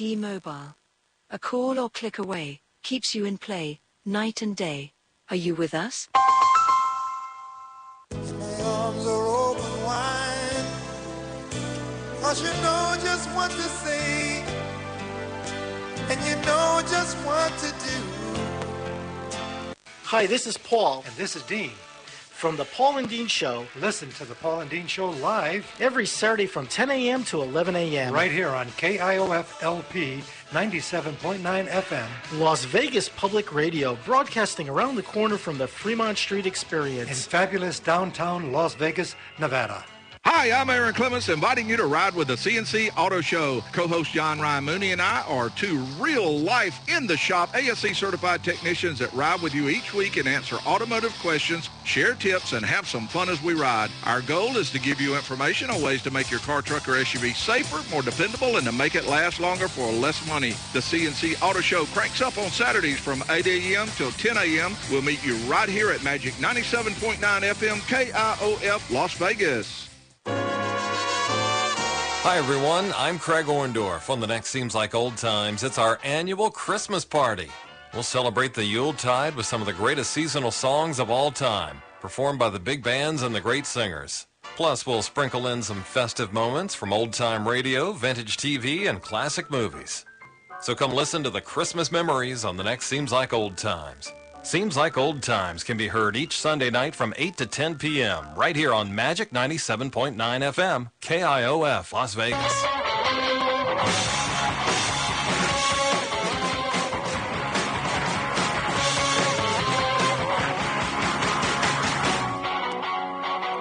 T-Mobile. 0.00 0.76
A 1.28 1.38
call 1.38 1.78
or 1.78 1.90
click 1.90 2.18
away 2.18 2.62
keeps 2.82 3.14
you 3.14 3.26
in 3.26 3.36
play 3.36 3.80
night 4.02 4.40
and 4.40 4.56
day. 4.56 4.92
Are 5.28 5.36
you 5.36 5.54
with 5.54 5.74
us? 5.74 6.08
My 8.10 8.62
arms 8.62 9.06
are 9.06 9.26
open 9.26 9.82
wide. 9.84 10.64
Cause 12.22 12.40
you 12.40 12.48
know 12.62 12.96
just 13.02 13.28
what 13.36 13.50
to 13.50 13.68
say. 13.84 14.42
And 16.08 16.18
you 16.26 16.36
know 16.46 16.80
just 16.88 17.14
what 17.18 17.52
to 17.58 17.68
do. 17.68 17.98
Hi, 20.04 20.24
this 20.24 20.46
is 20.46 20.56
Paul. 20.56 21.04
And 21.06 21.14
this 21.16 21.36
is 21.36 21.42
Dean. 21.42 21.72
From 22.40 22.56
the 22.56 22.64
Paul 22.64 22.96
and 22.96 23.06
Dean 23.06 23.26
Show. 23.26 23.66
Listen 23.78 24.08
to 24.12 24.24
the 24.24 24.34
Paul 24.34 24.62
and 24.62 24.70
Dean 24.70 24.86
Show 24.86 25.10
live 25.10 25.70
every 25.78 26.06
Saturday 26.06 26.46
from 26.46 26.66
10 26.66 26.90
a.m. 26.90 27.22
to 27.24 27.42
11 27.42 27.76
a.m. 27.76 28.14
right 28.14 28.32
here 28.32 28.48
on 28.48 28.66
KIOF 28.78 29.62
LP 29.62 30.22
97.9 30.50 31.68
FM. 31.68 32.08
Las 32.40 32.64
Vegas 32.64 33.10
Public 33.10 33.52
Radio, 33.52 33.94
broadcasting 34.06 34.70
around 34.70 34.94
the 34.94 35.02
corner 35.02 35.36
from 35.36 35.58
the 35.58 35.68
Fremont 35.68 36.16
Street 36.16 36.46
Experience. 36.46 37.10
In 37.10 37.14
fabulous 37.14 37.78
downtown 37.78 38.52
Las 38.52 38.74
Vegas, 38.74 39.16
Nevada. 39.38 39.84
Hi, 40.40 40.52
I'm 40.52 40.70
Aaron 40.70 40.94
Clements, 40.94 41.28
inviting 41.28 41.68
you 41.68 41.76
to 41.76 41.84
ride 41.84 42.14
with 42.14 42.28
the 42.28 42.34
CNC 42.34 42.90
Auto 42.96 43.20
Show. 43.20 43.62
Co-host 43.72 44.10
John 44.12 44.40
Ryan 44.40 44.64
Mooney 44.64 44.92
and 44.92 45.02
I 45.02 45.20
are 45.28 45.50
two 45.50 45.78
real-life, 45.98 46.80
in-the-shop 46.88 47.52
ASC 47.52 47.94
certified 47.94 48.42
technicians 48.42 48.98
that 49.00 49.12
ride 49.12 49.42
with 49.42 49.54
you 49.54 49.68
each 49.68 49.92
week 49.92 50.16
and 50.16 50.26
answer 50.26 50.56
automotive 50.66 51.12
questions, 51.18 51.68
share 51.84 52.14
tips, 52.14 52.54
and 52.54 52.64
have 52.64 52.88
some 52.88 53.06
fun 53.06 53.28
as 53.28 53.42
we 53.42 53.52
ride. 53.52 53.90
Our 54.04 54.22
goal 54.22 54.56
is 54.56 54.70
to 54.70 54.78
give 54.78 54.98
you 54.98 55.14
information 55.14 55.68
on 55.68 55.82
ways 55.82 56.00
to 56.04 56.10
make 56.10 56.30
your 56.30 56.40
car, 56.40 56.62
truck, 56.62 56.88
or 56.88 56.92
SUV 56.92 57.34
safer, 57.34 57.82
more 57.90 58.00
dependable, 58.00 58.56
and 58.56 58.64
to 58.64 58.72
make 58.72 58.94
it 58.94 59.06
last 59.06 59.40
longer 59.40 59.68
for 59.68 59.92
less 59.92 60.26
money. 60.26 60.52
The 60.72 60.80
CNC 60.80 61.42
Auto 61.42 61.60
Show 61.60 61.84
cranks 61.84 62.22
up 62.22 62.38
on 62.38 62.50
Saturdays 62.50 62.98
from 62.98 63.22
8 63.28 63.46
a.m. 63.46 63.88
till 63.96 64.10
10 64.12 64.38
a.m. 64.38 64.74
We'll 64.90 65.02
meet 65.02 65.22
you 65.22 65.36
right 65.50 65.68
here 65.68 65.90
at 65.90 66.02
Magic 66.02 66.32
97.9 66.36 67.18
FM 67.18 67.80
KIOF 67.88 68.90
Las 68.90 69.12
Vegas. 69.14 69.89
Hi, 72.22 72.36
everyone. 72.36 72.92
I'm 72.98 73.18
Craig 73.18 73.46
Orndorff. 73.46 74.10
On 74.10 74.20
the 74.20 74.26
next 74.26 74.50
Seems 74.50 74.74
Like 74.74 74.94
Old 74.94 75.16
Times, 75.16 75.64
it's 75.64 75.78
our 75.78 75.98
annual 76.04 76.50
Christmas 76.50 77.02
party. 77.02 77.48
We'll 77.94 78.02
celebrate 78.02 78.52
the 78.52 78.62
Yuletide 78.62 79.34
with 79.34 79.46
some 79.46 79.62
of 79.62 79.66
the 79.66 79.72
greatest 79.72 80.10
seasonal 80.10 80.50
songs 80.50 80.98
of 80.98 81.08
all 81.08 81.30
time, 81.30 81.80
performed 81.98 82.38
by 82.38 82.50
the 82.50 82.60
big 82.60 82.82
bands 82.82 83.22
and 83.22 83.34
the 83.34 83.40
great 83.40 83.64
singers. 83.64 84.26
Plus, 84.54 84.86
we'll 84.86 85.00
sprinkle 85.00 85.46
in 85.46 85.62
some 85.62 85.82
festive 85.82 86.30
moments 86.30 86.74
from 86.74 86.92
old 86.92 87.14
time 87.14 87.48
radio, 87.48 87.90
vintage 87.92 88.36
TV, 88.36 88.86
and 88.86 89.00
classic 89.00 89.50
movies. 89.50 90.04
So 90.60 90.74
come 90.74 90.92
listen 90.92 91.22
to 91.22 91.30
the 91.30 91.40
Christmas 91.40 91.90
memories 91.90 92.44
on 92.44 92.58
the 92.58 92.64
next 92.64 92.84
Seems 92.84 93.12
Like 93.12 93.32
Old 93.32 93.56
Times. 93.56 94.12
Seems 94.42 94.74
Like 94.74 94.96
Old 94.96 95.22
Times 95.22 95.62
can 95.62 95.76
be 95.76 95.88
heard 95.88 96.16
each 96.16 96.38
Sunday 96.38 96.70
night 96.70 96.94
from 96.94 97.12
8 97.16 97.36
to 97.36 97.46
10 97.46 97.76
p.m. 97.76 98.24
right 98.34 98.56
here 98.56 98.72
on 98.72 98.94
Magic 98.94 99.32
97.9 99.32 100.16
FM, 100.16 100.90
KIOF, 101.02 101.92
Las 101.92 102.14
Vegas. 102.14 102.62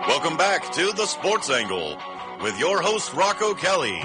Welcome 0.07 0.37
back 0.37 0.71
to 0.73 0.93
the 0.93 1.05
Sports 1.05 1.49
Angle 1.49 1.97
with 2.41 2.57
your 2.57 2.81
host 2.81 3.13
Rocco 3.13 3.53
Kelly. 3.53 4.01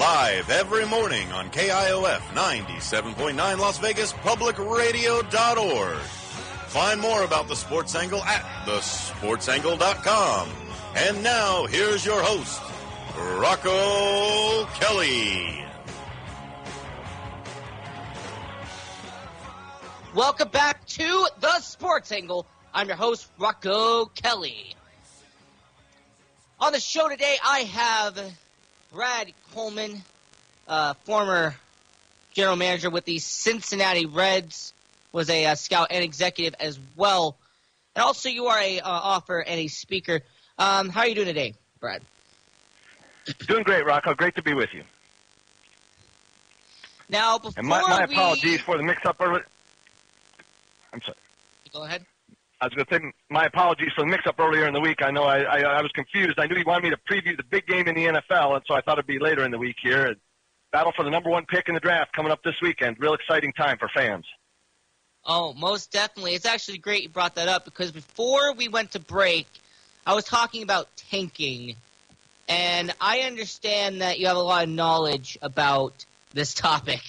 Live 0.00 0.48
every 0.48 0.86
morning 0.86 1.30
on 1.32 1.50
KIOF 1.50 2.20
97.9 2.32 3.36
Las 3.58 3.76
Vegas 3.76 4.14
Public 4.14 4.58
Radio.org. 4.58 5.98
Find 6.68 6.98
more 6.98 7.22
about 7.22 7.48
the 7.48 7.54
Sports 7.54 7.94
Angle 7.94 8.24
at 8.24 8.42
thesportsangle.com. 8.64 10.48
And 10.96 11.22
now, 11.22 11.66
here's 11.66 12.06
your 12.06 12.22
host, 12.22 12.62
Rocco 13.38 14.64
Kelly. 14.80 15.66
Welcome 20.14 20.48
back 20.48 20.86
to 20.86 21.26
the 21.40 21.60
Sports 21.60 22.10
Angle. 22.10 22.46
I'm 22.72 22.88
your 22.88 22.96
host, 22.96 23.30
Rocco 23.38 24.06
Kelly. 24.06 24.74
On 26.58 26.72
the 26.72 26.80
show 26.80 27.10
today, 27.10 27.36
I 27.44 27.60
have 27.64 28.18
Brad 28.92 29.32
Coleman, 29.54 30.02
uh, 30.66 30.94
former 31.04 31.54
general 32.32 32.56
manager 32.56 32.90
with 32.90 33.04
the 33.04 33.18
Cincinnati 33.18 34.06
Reds, 34.06 34.72
was 35.12 35.30
a 35.30 35.46
uh, 35.46 35.54
scout 35.54 35.88
and 35.90 36.02
executive 36.02 36.54
as 36.60 36.78
well. 36.96 37.36
And 37.94 38.04
also, 38.04 38.28
you 38.28 38.46
are 38.46 38.58
a 38.58 38.80
uh, 38.80 38.88
author 38.88 39.38
and 39.38 39.60
a 39.60 39.68
speaker. 39.68 40.20
Um, 40.58 40.88
how 40.88 41.00
are 41.00 41.08
you 41.08 41.14
doing 41.14 41.26
today, 41.26 41.54
Brad? 41.78 42.02
Doing 43.46 43.62
great, 43.62 43.84
Rocco. 43.84 44.14
Great 44.14 44.34
to 44.36 44.42
be 44.42 44.54
with 44.54 44.70
you. 44.72 44.82
Now, 47.08 47.38
before 47.38 47.54
And 47.56 47.68
my, 47.68 47.82
my 47.82 48.06
we... 48.06 48.14
apologies 48.14 48.60
for 48.60 48.76
the 48.76 48.82
mix-up. 48.82 49.16
I'm 49.20 49.42
sorry. 51.02 51.16
Go 51.72 51.84
ahead. 51.84 52.04
I 52.60 52.66
was 52.66 52.74
going 52.74 52.86
to 52.86 52.94
say 52.94 53.12
my 53.30 53.46
apologies 53.46 53.90
for 53.94 54.02
the 54.02 54.08
mix-up 54.08 54.38
earlier 54.38 54.66
in 54.66 54.74
the 54.74 54.80
week. 54.80 55.02
I 55.02 55.10
know 55.10 55.24
I, 55.24 55.40
I, 55.40 55.60
I 55.60 55.82
was 55.82 55.90
confused. 55.92 56.38
I 56.38 56.46
knew 56.46 56.56
he 56.56 56.64
wanted 56.64 56.84
me 56.84 56.90
to 56.90 56.98
preview 57.10 57.36
the 57.36 57.42
big 57.42 57.66
game 57.66 57.88
in 57.88 57.94
the 57.94 58.06
NFL, 58.06 58.54
and 58.54 58.62
so 58.68 58.74
I 58.74 58.82
thought 58.82 58.98
it'd 58.98 59.06
be 59.06 59.18
later 59.18 59.44
in 59.44 59.50
the 59.50 59.58
week 59.58 59.76
here. 59.82 60.06
And 60.06 60.16
battle 60.70 60.92
for 60.94 61.02
the 61.02 61.10
number 61.10 61.30
one 61.30 61.46
pick 61.46 61.68
in 61.68 61.74
the 61.74 61.80
draft 61.80 62.12
coming 62.12 62.30
up 62.30 62.42
this 62.42 62.56
weekend. 62.60 62.98
Real 63.00 63.14
exciting 63.14 63.52
time 63.54 63.78
for 63.78 63.88
fans. 63.94 64.26
Oh, 65.24 65.54
most 65.54 65.90
definitely. 65.90 66.34
It's 66.34 66.46
actually 66.46 66.78
great 66.78 67.02
you 67.02 67.08
brought 67.08 67.34
that 67.36 67.48
up 67.48 67.64
because 67.64 67.92
before 67.92 68.54
we 68.54 68.68
went 68.68 68.92
to 68.92 69.00
break, 69.00 69.46
I 70.06 70.14
was 70.14 70.24
talking 70.24 70.62
about 70.62 70.88
tanking. 70.96 71.76
And 72.48 72.92
I 73.00 73.20
understand 73.20 74.02
that 74.02 74.18
you 74.18 74.26
have 74.26 74.36
a 74.36 74.40
lot 74.40 74.64
of 74.64 74.70
knowledge 74.70 75.38
about 75.40 76.04
this 76.32 76.52
topic 76.54 77.00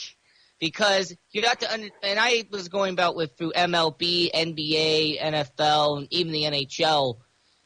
because 0.62 1.13
you 1.32 1.41
got 1.41 1.60
to, 1.62 1.71
and 1.74 1.91
I 2.04 2.45
was 2.52 2.69
going 2.69 2.93
about 2.93 3.15
with 3.15 3.36
through 3.36 3.52
MLB, 3.52 4.32
NBA, 4.32 5.19
NFL, 5.19 5.97
and 5.97 6.08
even 6.12 6.32
the 6.32 6.43
NHL, 6.43 7.17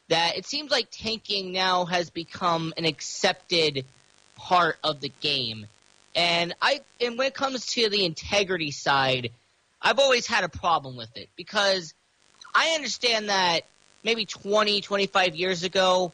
that 0.07 0.37
it 0.37 0.45
seems 0.45 0.71
like 0.71 0.87
tanking 0.89 1.51
now 1.51 1.85
has 1.85 2.09
become 2.09 2.73
an 2.77 2.85
accepted 2.85 3.85
part 4.37 4.77
of 4.81 5.01
the 5.01 5.11
game. 5.19 5.67
And 6.15 6.55
I, 6.61 6.79
and 7.01 7.17
when 7.17 7.27
it 7.27 7.33
comes 7.33 7.65
to 7.73 7.89
the 7.89 8.05
integrity 8.05 8.71
side, 8.71 9.31
I've 9.81 9.99
always 9.99 10.25
had 10.25 10.45
a 10.45 10.49
problem 10.49 10.95
with 10.95 11.15
it 11.17 11.27
because 11.35 11.93
I 12.55 12.69
understand 12.75 13.27
that 13.27 13.61
maybe 14.03 14.25
20, 14.25 14.79
25 14.79 15.35
years 15.35 15.63
ago, 15.63 16.13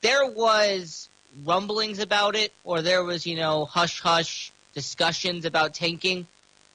there 0.00 0.26
was 0.26 1.10
rumblings 1.44 1.98
about 1.98 2.36
it, 2.36 2.54
or 2.64 2.80
there 2.80 3.04
was, 3.04 3.26
you 3.26 3.36
know, 3.36 3.66
hush 3.66 4.00
hush 4.00 4.50
discussions 4.74 5.44
about 5.44 5.74
tanking. 5.74 6.26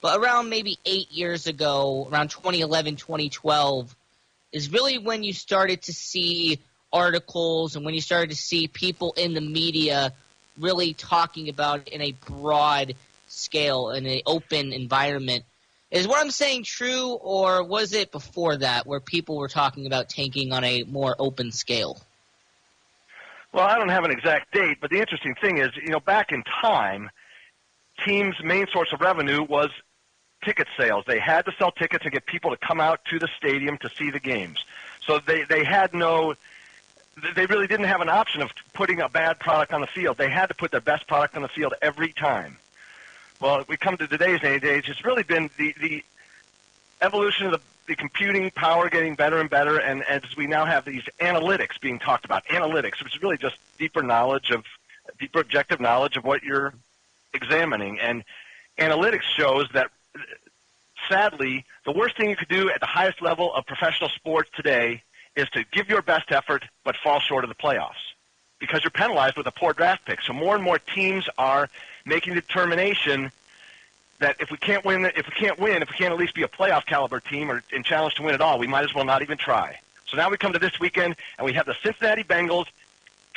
But 0.01 0.19
around 0.19 0.49
maybe 0.49 0.77
eight 0.85 1.11
years 1.11 1.47
ago, 1.47 2.07
around 2.11 2.29
2011, 2.29 2.97
2012, 2.97 3.95
is 4.51 4.71
really 4.71 4.97
when 4.97 5.23
you 5.23 5.33
started 5.33 5.81
to 5.83 5.93
see 5.93 6.59
articles 6.93 7.75
and 7.75 7.83
when 7.83 7.93
you 7.93 8.01
started 8.01 8.29
to 8.29 8.35
see 8.35 8.67
people 8.67 9.13
in 9.17 9.33
the 9.33 9.41
media 9.41 10.13
really 10.57 10.93
talking 10.93 11.49
about 11.49 11.81
it 11.87 11.89
in 11.89 12.01
a 12.01 12.11
broad 12.11 12.95
scale, 13.27 13.91
in 13.91 14.05
an 14.05 14.21
open 14.25 14.73
environment. 14.73 15.43
Is 15.89 16.07
what 16.07 16.19
I'm 16.19 16.31
saying 16.31 16.63
true, 16.63 17.13
or 17.13 17.63
was 17.63 17.93
it 17.93 18.11
before 18.11 18.57
that 18.57 18.85
where 18.85 18.99
people 18.99 19.37
were 19.37 19.47
talking 19.47 19.85
about 19.85 20.09
tanking 20.09 20.51
on 20.51 20.63
a 20.63 20.83
more 20.83 21.15
open 21.17 21.51
scale? 21.51 21.97
Well, 23.53 23.65
I 23.65 23.77
don't 23.77 23.89
have 23.89 24.03
an 24.03 24.11
exact 24.11 24.53
date, 24.53 24.79
but 24.81 24.89
the 24.89 24.99
interesting 24.99 25.33
thing 25.39 25.59
is, 25.59 25.69
you 25.81 25.89
know, 25.89 26.01
back 26.01 26.31
in 26.31 26.43
time, 26.61 27.09
teams' 28.05 28.35
main 28.43 28.67
source 28.67 28.91
of 28.93 29.01
revenue 29.01 29.43
was 29.43 29.69
ticket 30.43 30.67
sales. 30.77 31.05
They 31.07 31.19
had 31.19 31.45
to 31.45 31.51
sell 31.57 31.71
tickets 31.71 32.03
and 32.03 32.13
get 32.13 32.25
people 32.25 32.51
to 32.51 32.57
come 32.57 32.79
out 32.79 33.03
to 33.05 33.19
the 33.19 33.27
stadium 33.37 33.77
to 33.79 33.89
see 33.89 34.11
the 34.11 34.19
games. 34.19 34.63
So 35.05 35.19
they 35.19 35.43
they 35.43 35.63
had 35.63 35.93
no 35.93 36.35
they 37.35 37.45
really 37.47 37.67
didn't 37.67 37.87
have 37.87 38.01
an 38.01 38.09
option 38.09 38.41
of 38.41 38.51
putting 38.73 39.01
a 39.01 39.09
bad 39.09 39.39
product 39.39 39.73
on 39.73 39.81
the 39.81 39.87
field. 39.87 40.17
They 40.17 40.29
had 40.29 40.47
to 40.47 40.53
put 40.53 40.71
their 40.71 40.81
best 40.81 41.07
product 41.07 41.35
on 41.35 41.41
the 41.41 41.47
field 41.47 41.73
every 41.81 42.13
time. 42.13 42.57
Well, 43.39 43.65
we 43.67 43.77
come 43.77 43.97
to 43.97 44.07
today's 44.07 44.41
day 44.41 44.55
age. 44.55 44.89
It's 44.89 45.03
really 45.03 45.23
been 45.23 45.49
the 45.57 45.73
the 45.79 46.03
evolution 47.01 47.47
of 47.47 47.53
the, 47.53 47.61
the 47.87 47.95
computing 47.95 48.51
power 48.51 48.89
getting 48.89 49.15
better 49.15 49.39
and 49.39 49.49
better, 49.49 49.77
and 49.77 50.03
as 50.03 50.21
we 50.35 50.47
now 50.47 50.65
have 50.65 50.85
these 50.85 51.03
analytics 51.19 51.79
being 51.79 51.99
talked 51.99 52.25
about, 52.25 52.45
analytics, 52.47 53.03
which 53.03 53.15
is 53.15 53.21
really 53.21 53.37
just 53.37 53.55
deeper 53.77 54.01
knowledge 54.01 54.51
of 54.51 54.65
deeper 55.19 55.39
objective 55.39 55.79
knowledge 55.79 56.17
of 56.17 56.23
what 56.23 56.43
you're 56.43 56.73
examining, 57.37 57.99
and 57.99 58.23
analytics 58.77 59.23
shows 59.23 59.67
that 59.73 59.89
sadly, 61.09 61.65
the 61.85 61.91
worst 61.91 62.17
thing 62.17 62.29
you 62.29 62.35
could 62.35 62.47
do 62.47 62.69
at 62.69 62.79
the 62.79 62.85
highest 62.85 63.21
level 63.21 63.53
of 63.53 63.65
professional 63.65 64.09
sports 64.09 64.49
today 64.55 65.03
is 65.35 65.49
to 65.51 65.63
give 65.71 65.89
your 65.89 66.01
best 66.01 66.31
effort 66.31 66.63
but 66.83 66.95
fall 66.97 67.19
short 67.19 67.43
of 67.43 67.49
the 67.49 67.55
playoffs 67.55 68.13
because 68.59 68.83
you're 68.83 68.91
penalized 68.91 69.37
with 69.37 69.45
a 69.47 69.51
poor 69.51 69.73
draft 69.73 70.05
pick. 70.05 70.21
So 70.21 70.33
more 70.33 70.55
and 70.55 70.63
more 70.63 70.79
teams 70.79 71.29
are 71.37 71.69
making 72.05 72.33
the 72.33 72.41
determination 72.41 73.31
that 74.19 74.35
if 74.39 74.49
we 74.49 74.57
can't 74.57 74.83
win, 74.83 75.05
if 75.05 75.27
we 75.27 75.33
can't 75.33 75.59
win, 75.59 75.83
if 75.83 75.89
we 75.91 75.95
can't 75.95 76.11
at 76.11 76.17
least 76.17 76.33
be 76.33 76.41
a 76.41 76.47
playoff 76.47 76.85
caliber 76.85 77.19
team 77.19 77.51
or 77.51 77.63
in 77.71 77.83
challenge 77.83 78.15
to 78.15 78.23
win 78.23 78.33
at 78.33 78.41
all, 78.41 78.57
we 78.57 78.65
might 78.65 78.83
as 78.83 78.95
well 78.95 79.05
not 79.05 79.21
even 79.21 79.37
try. 79.37 79.79
So 80.07 80.17
now 80.17 80.29
we 80.29 80.37
come 80.37 80.53
to 80.53 80.59
this 80.59 80.79
weekend 80.79 81.15
and 81.37 81.45
we 81.45 81.53
have 81.53 81.67
the 81.67 81.75
Cincinnati 81.83 82.23
Bengals 82.23 82.65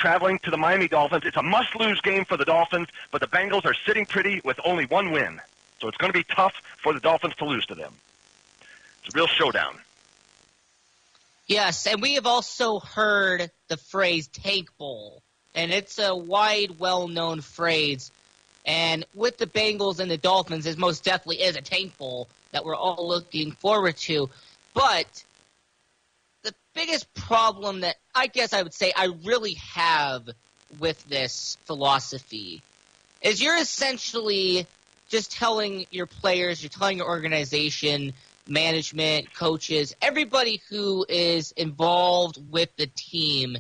traveling 0.00 0.38
to 0.40 0.50
the 0.50 0.56
Miami 0.56 0.88
Dolphins. 0.88 1.22
It's 1.26 1.36
a 1.36 1.42
must-lose 1.42 2.00
game 2.00 2.24
for 2.24 2.36
the 2.36 2.44
Dolphins, 2.44 2.88
but 3.12 3.20
the 3.20 3.26
Bengals 3.26 3.64
are 3.66 3.74
sitting 3.86 4.06
pretty 4.06 4.40
with 4.42 4.58
only 4.64 4.86
one 4.86 5.12
win. 5.12 5.40
So 5.80 5.88
it's 5.88 5.98
going 5.98 6.12
to 6.12 6.18
be 6.18 6.24
tough 6.24 6.54
for 6.82 6.92
the 6.92 7.00
Dolphins 7.00 7.34
to 7.36 7.44
lose 7.44 7.66
to 7.66 7.74
them. 7.74 7.92
It's 9.04 9.14
a 9.14 9.18
real 9.18 9.26
showdown. 9.26 9.76
Yes, 11.46 11.86
and 11.86 12.00
we 12.00 12.14
have 12.14 12.26
also 12.26 12.80
heard 12.80 13.50
the 13.68 13.76
phrase 13.76 14.28
tank 14.28 14.68
bowl, 14.78 15.22
and 15.54 15.70
it's 15.70 15.98
a 15.98 16.14
wide, 16.14 16.78
well-known 16.78 17.40
phrase. 17.40 18.10
And 18.64 19.04
with 19.14 19.36
the 19.36 19.46
Bengals 19.46 20.00
and 20.00 20.10
the 20.10 20.16
Dolphins, 20.16 20.66
it 20.66 20.78
most 20.78 21.04
definitely 21.04 21.42
is 21.42 21.56
a 21.56 21.62
tank 21.62 21.96
bowl 21.98 22.28
that 22.52 22.64
we're 22.64 22.76
all 22.76 23.06
looking 23.06 23.52
forward 23.52 23.96
to. 23.98 24.30
But 24.74 25.24
the 26.42 26.54
biggest 26.74 27.12
problem 27.14 27.80
that 27.80 27.96
I 28.14 28.26
guess 28.26 28.52
I 28.52 28.62
would 28.62 28.74
say 28.74 28.92
I 28.96 29.08
really 29.24 29.54
have 29.74 30.28
with 30.78 31.06
this 31.08 31.56
philosophy 31.64 32.62
is 33.22 33.42
you're 33.42 33.56
essentially 33.56 34.66
just 35.08 35.32
telling 35.32 35.86
your 35.90 36.06
players, 36.06 36.62
you're 36.62 36.70
telling 36.70 36.98
your 36.98 37.08
organization, 37.08 38.12
management, 38.46 39.34
coaches, 39.34 39.94
everybody 40.00 40.62
who 40.70 41.04
is 41.08 41.52
involved 41.52 42.38
with 42.50 42.74
the 42.76 42.86
team 42.86 43.56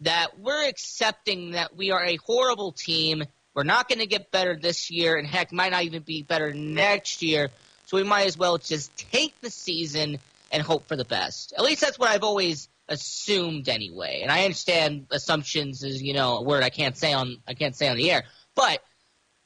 that 0.00 0.38
we're 0.38 0.68
accepting 0.68 1.52
that 1.52 1.76
we 1.76 1.90
are 1.90 2.04
a 2.04 2.16
horrible 2.16 2.72
team. 2.72 3.24
We're 3.54 3.64
not 3.64 3.88
going 3.88 3.98
to 3.98 4.06
get 4.06 4.30
better 4.30 4.56
this 4.56 4.90
year, 4.90 5.16
and 5.16 5.26
heck, 5.26 5.52
might 5.52 5.72
not 5.72 5.82
even 5.82 6.02
be 6.02 6.22
better 6.22 6.52
next 6.52 7.22
year. 7.22 7.50
So 7.86 7.96
we 7.96 8.04
might 8.04 8.26
as 8.26 8.38
well 8.38 8.58
just 8.58 8.96
take 8.96 9.40
the 9.40 9.50
season 9.50 10.18
and 10.50 10.62
hope 10.62 10.86
for 10.88 10.96
the 10.96 11.04
best. 11.04 11.52
At 11.56 11.64
least 11.64 11.80
that's 11.80 11.98
what 11.98 12.08
I've 12.08 12.24
always 12.24 12.68
assumed 12.88 13.68
anyway. 13.68 14.20
And 14.22 14.30
I 14.32 14.44
understand 14.44 15.06
assumptions 15.10 15.82
is, 15.82 16.02
you 16.02 16.14
know, 16.14 16.38
a 16.38 16.42
word 16.42 16.62
I 16.62 16.70
can't 16.70 16.96
say 16.96 17.12
on 17.12 17.36
I 17.46 17.54
can't 17.54 17.76
say 17.76 17.88
on 17.88 17.96
the 17.96 18.10
air. 18.10 18.24
But 18.54 18.82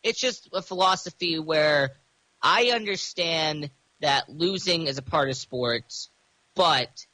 it's 0.03 0.21
just 0.21 0.49
a 0.53 0.63
philosophy 0.63 1.39
where 1.39 1.97
I 2.41 2.73
understand 2.75 3.71
that 4.01 4.29
losing 4.29 4.87
is 4.87 4.99
a 4.99 5.03
part 5.03 5.29
of 5.29 5.37
sports, 5.37 6.11
but 6.55 7.07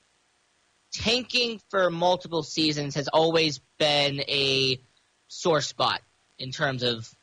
tanking 0.93 1.61
for 1.69 1.91
multiple 1.91 2.43
seasons 2.43 2.95
has 2.95 3.09
always 3.09 3.61
been 3.79 4.21
a 4.21 4.81
sore 5.29 5.61
spot 5.61 6.01
in 6.39 6.51
terms 6.51 6.83
of 6.83 7.15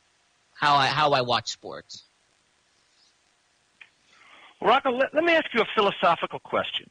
how 0.54 0.76
I 0.76 0.86
how 0.86 1.12
I 1.12 1.22
watch 1.22 1.50
sports. 1.50 2.05
Rocco, 4.60 4.90
let, 4.90 5.14
let 5.14 5.24
me 5.24 5.32
ask 5.32 5.52
you 5.52 5.60
a 5.60 5.66
philosophical 5.74 6.38
question. 6.38 6.88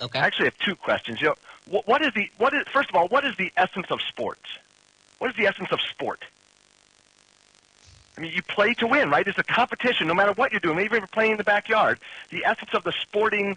Okay. 0.00 0.18
I 0.18 0.26
actually 0.26 0.46
have 0.46 0.58
two 0.58 0.74
questions. 0.74 1.20
You 1.20 1.28
know, 1.28 1.34
what, 1.68 1.86
what 1.86 2.02
is 2.02 2.12
the 2.14 2.28
what 2.38 2.54
is 2.54 2.66
first 2.72 2.88
of 2.88 2.96
all, 2.96 3.08
what 3.08 3.24
is 3.24 3.36
the 3.36 3.52
essence 3.56 3.86
of 3.90 4.00
sports? 4.02 4.58
What 5.18 5.30
is 5.30 5.36
the 5.36 5.46
essence 5.46 5.68
of 5.70 5.80
sport? 5.80 6.24
I 8.16 8.20
mean, 8.20 8.32
you 8.32 8.42
play 8.42 8.74
to 8.74 8.86
win, 8.86 9.10
right? 9.10 9.26
It's 9.26 9.38
a 9.38 9.44
competition, 9.44 10.06
no 10.06 10.14
matter 10.14 10.32
what 10.32 10.50
you're 10.52 10.60
doing. 10.60 10.76
Maybe 10.76 10.96
you're 10.96 11.06
playing 11.06 11.32
in 11.32 11.36
the 11.38 11.44
backyard. 11.44 11.98
The 12.30 12.44
essence 12.44 12.70
of 12.74 12.84
the 12.84 12.92
sporting 12.92 13.56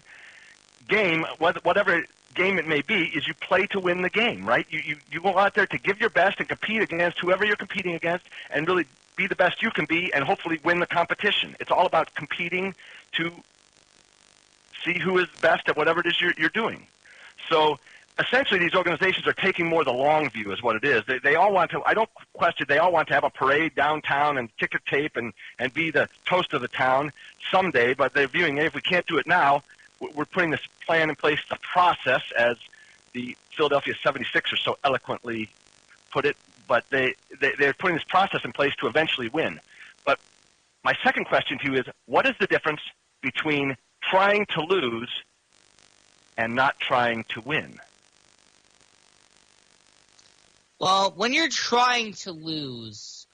game, 0.88 1.26
whatever 1.38 2.04
game 2.34 2.58
it 2.58 2.66
may 2.66 2.80
be, 2.80 3.04
is 3.14 3.26
you 3.26 3.34
play 3.34 3.66
to 3.68 3.80
win 3.80 4.02
the 4.02 4.10
game, 4.10 4.46
right? 4.46 4.66
You, 4.70 4.80
you, 4.84 4.96
you 5.10 5.20
go 5.20 5.36
out 5.36 5.54
there 5.54 5.66
to 5.66 5.78
give 5.78 6.00
your 6.00 6.10
best 6.10 6.38
and 6.38 6.48
compete 6.48 6.80
against 6.80 7.18
whoever 7.18 7.44
you're 7.44 7.56
competing 7.56 7.94
against 7.94 8.24
and 8.50 8.66
really 8.66 8.86
be 9.16 9.26
the 9.26 9.36
best 9.36 9.62
you 9.62 9.70
can 9.70 9.86
be 9.86 10.12
and 10.12 10.24
hopefully 10.24 10.60
win 10.62 10.80
the 10.80 10.86
competition. 10.86 11.56
It's 11.58 11.70
all 11.70 11.86
about 11.86 12.14
competing 12.14 12.74
to 13.12 13.32
see 14.84 14.98
who 14.98 15.18
is 15.18 15.26
best 15.40 15.68
at 15.68 15.76
whatever 15.76 16.00
it 16.00 16.06
is 16.06 16.20
you're, 16.20 16.34
you're 16.38 16.48
doing. 16.50 16.86
So 17.48 17.78
essentially 18.18 18.60
these 18.60 18.74
organizations 18.74 19.26
are 19.26 19.32
taking 19.32 19.66
more 19.66 19.84
the 19.84 19.92
long 19.92 20.30
view 20.30 20.52
is 20.52 20.62
what 20.62 20.76
it 20.76 20.84
is. 20.84 21.04
They, 21.06 21.18
they 21.18 21.34
all 21.34 21.52
want 21.52 21.70
to, 21.72 21.82
I 21.84 21.94
don't 21.94 22.10
question, 22.32 22.66
they 22.68 22.78
all 22.78 22.92
want 22.92 23.08
to 23.08 23.14
have 23.14 23.24
a 23.24 23.30
parade 23.30 23.74
downtown 23.74 24.38
and 24.38 24.48
ticker 24.58 24.78
tape 24.86 25.16
and, 25.16 25.32
and 25.58 25.72
be 25.72 25.90
the 25.90 26.08
toast 26.24 26.52
of 26.52 26.62
the 26.62 26.68
town 26.68 27.12
someday, 27.50 27.94
but 27.94 28.14
they're 28.14 28.28
viewing, 28.28 28.58
if 28.58 28.74
we 28.74 28.80
can't 28.80 29.06
do 29.06 29.18
it 29.18 29.26
now, 29.26 29.62
we're 30.14 30.26
putting 30.26 30.50
this 30.50 30.66
plan 30.84 31.08
in 31.08 31.16
place, 31.16 31.40
the 31.48 31.56
process, 31.56 32.22
as 32.36 32.56
the 33.12 33.36
Philadelphia 33.50 33.94
76ers 34.04 34.58
so 34.62 34.78
eloquently 34.84 35.48
put 36.10 36.26
it, 36.26 36.36
but 36.66 36.84
they, 36.90 37.14
they, 37.40 37.52
they're 37.58 37.74
putting 37.74 37.96
this 37.96 38.04
process 38.04 38.40
in 38.44 38.52
place 38.52 38.74
to 38.80 38.86
eventually 38.86 39.28
win. 39.28 39.60
But 40.04 40.18
my 40.84 40.94
second 41.04 41.26
question 41.26 41.58
to 41.58 41.70
you 41.70 41.78
is, 41.78 41.84
what 42.06 42.26
is 42.26 42.34
the 42.38 42.46
difference 42.46 42.80
between 43.22 43.76
trying 44.02 44.46
to 44.46 44.60
lose 44.62 45.10
and 46.36 46.54
not 46.54 46.78
trying 46.78 47.24
to 47.30 47.40
win? 47.40 47.78
Well, 50.78 51.12
when 51.16 51.32
you're 51.32 51.48
trying 51.48 52.12
to 52.14 52.32
lose, 52.32 53.26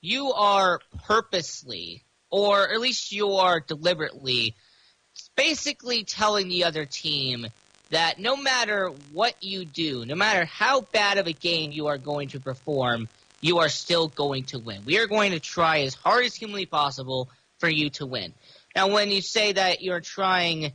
you 0.00 0.32
are 0.32 0.80
purposely, 1.04 2.04
or 2.30 2.70
at 2.70 2.78
least 2.78 3.10
you 3.10 3.32
are 3.32 3.58
deliberately, 3.60 4.54
basically 5.34 6.04
telling 6.04 6.48
the 6.48 6.64
other 6.64 6.84
team 6.84 7.46
that 7.90 8.18
no 8.18 8.36
matter 8.36 8.88
what 9.12 9.34
you 9.42 9.64
do, 9.64 10.04
no 10.06 10.14
matter 10.14 10.44
how 10.44 10.80
bad 10.80 11.18
of 11.18 11.26
a 11.26 11.32
game 11.32 11.72
you 11.72 11.86
are 11.86 11.98
going 11.98 12.28
to 12.28 12.40
perform, 12.40 13.08
you 13.40 13.58
are 13.58 13.68
still 13.68 14.08
going 14.08 14.44
to 14.44 14.58
win. 14.58 14.84
We 14.84 14.98
are 14.98 15.06
going 15.06 15.32
to 15.32 15.40
try 15.40 15.80
as 15.80 15.94
hard 15.94 16.24
as 16.24 16.34
humanly 16.34 16.66
possible 16.66 17.28
for 17.58 17.68
you 17.68 17.90
to 17.90 18.06
win. 18.06 18.32
Now, 18.74 18.88
when 18.88 19.10
you 19.10 19.20
say 19.20 19.52
that 19.52 19.82
you're 19.82 20.00
trying, 20.00 20.72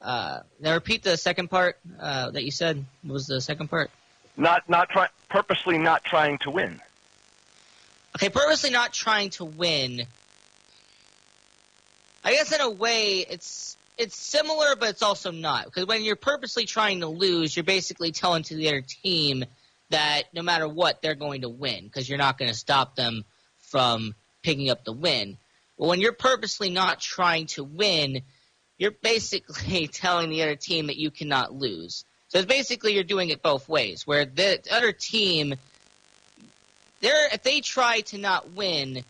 uh, 0.00 0.40
now 0.60 0.74
repeat 0.74 1.02
the 1.02 1.16
second 1.16 1.48
part 1.48 1.78
uh, 1.98 2.30
that 2.30 2.44
you 2.44 2.50
said. 2.50 2.84
What 3.02 3.14
was 3.14 3.26
the 3.26 3.40
second 3.40 3.68
part? 3.68 3.90
Not 4.36 4.68
not 4.68 4.90
try, 4.90 5.08
purposely 5.28 5.78
not 5.78 6.04
trying 6.04 6.38
to 6.38 6.50
win. 6.50 6.80
Okay, 8.16 8.28
purposely 8.28 8.70
not 8.70 8.92
trying 8.92 9.30
to 9.30 9.44
win. 9.44 10.06
I 12.22 12.32
guess 12.32 12.52
in 12.52 12.60
a 12.60 12.70
way 12.70 13.18
it's 13.18 13.76
it's 13.96 14.16
similar, 14.16 14.76
but 14.76 14.90
it's 14.90 15.02
also 15.02 15.30
not 15.30 15.66
because 15.66 15.86
when 15.86 16.02
you're 16.02 16.16
purposely 16.16 16.64
trying 16.64 17.00
to 17.00 17.06
lose, 17.06 17.56
you're 17.56 17.64
basically 17.64 18.12
telling 18.12 18.42
to 18.44 18.54
the 18.54 18.68
other 18.68 18.82
team 18.82 19.44
that 19.90 20.24
no 20.32 20.42
matter 20.42 20.66
what, 20.66 21.02
they're 21.02 21.14
going 21.14 21.42
to 21.42 21.48
win 21.48 21.84
because 21.84 22.08
you're 22.08 22.18
not 22.18 22.38
going 22.38 22.50
to 22.50 22.56
stop 22.56 22.96
them 22.96 23.24
from 23.58 24.14
picking 24.42 24.70
up 24.70 24.84
the 24.84 24.92
win. 24.92 25.38
But 25.78 25.88
when 25.88 26.00
you're 26.00 26.12
purposely 26.12 26.70
not 26.70 27.00
trying 27.00 27.46
to 27.48 27.64
win, 27.64 28.22
you're 28.78 28.90
basically 28.90 29.86
telling 29.92 30.30
the 30.30 30.42
other 30.42 30.56
team 30.56 30.88
that 30.88 30.96
you 30.96 31.10
cannot 31.10 31.54
lose. 31.54 32.04
So 32.28 32.38
it's 32.38 32.46
basically 32.46 32.94
you're 32.94 33.04
doing 33.04 33.28
it 33.28 33.42
both 33.42 33.68
ways, 33.68 34.06
where 34.06 34.24
the 34.24 34.60
other 34.72 34.92
team, 34.92 35.54
they're 37.00 37.32
if 37.32 37.42
they 37.42 37.60
try 37.60 38.00
to 38.00 38.18
not 38.18 38.52
win, 38.52 39.04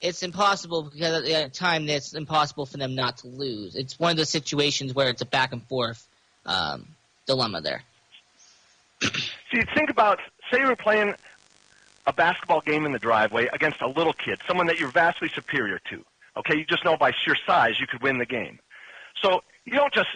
it's 0.00 0.22
impossible 0.22 0.82
because 0.82 1.28
at 1.28 1.52
the 1.52 1.58
time 1.58 1.88
it's 1.88 2.14
impossible 2.14 2.66
for 2.66 2.76
them 2.76 2.94
not 2.94 3.18
to 3.18 3.28
lose. 3.28 3.74
It's 3.74 3.98
one 3.98 4.12
of 4.12 4.16
those 4.16 4.30
situations 4.30 4.94
where 4.94 5.08
it's 5.08 5.22
a 5.22 5.26
back 5.26 5.52
and 5.52 5.62
forth 5.64 6.06
um, 6.46 6.86
dilemma 7.26 7.60
there. 7.60 7.82
See, 9.02 9.62
think 9.74 9.90
about 9.90 10.18
say 10.50 10.60
you're 10.60 10.76
playing 10.76 11.14
a 12.06 12.12
basketball 12.12 12.60
game 12.60 12.86
in 12.86 12.92
the 12.92 12.98
driveway 12.98 13.48
against 13.52 13.80
a 13.80 13.88
little 13.88 14.12
kid, 14.12 14.40
someone 14.46 14.66
that 14.66 14.80
you're 14.80 14.90
vastly 14.90 15.28
superior 15.34 15.80
to. 15.90 16.04
Okay, 16.36 16.56
you 16.56 16.64
just 16.64 16.84
know 16.84 16.96
by 16.96 17.12
sheer 17.24 17.36
size 17.46 17.80
you 17.80 17.86
could 17.86 18.02
win 18.02 18.18
the 18.18 18.26
game. 18.26 18.58
So 19.20 19.42
you 19.64 19.72
don't 19.72 19.92
just 19.92 20.08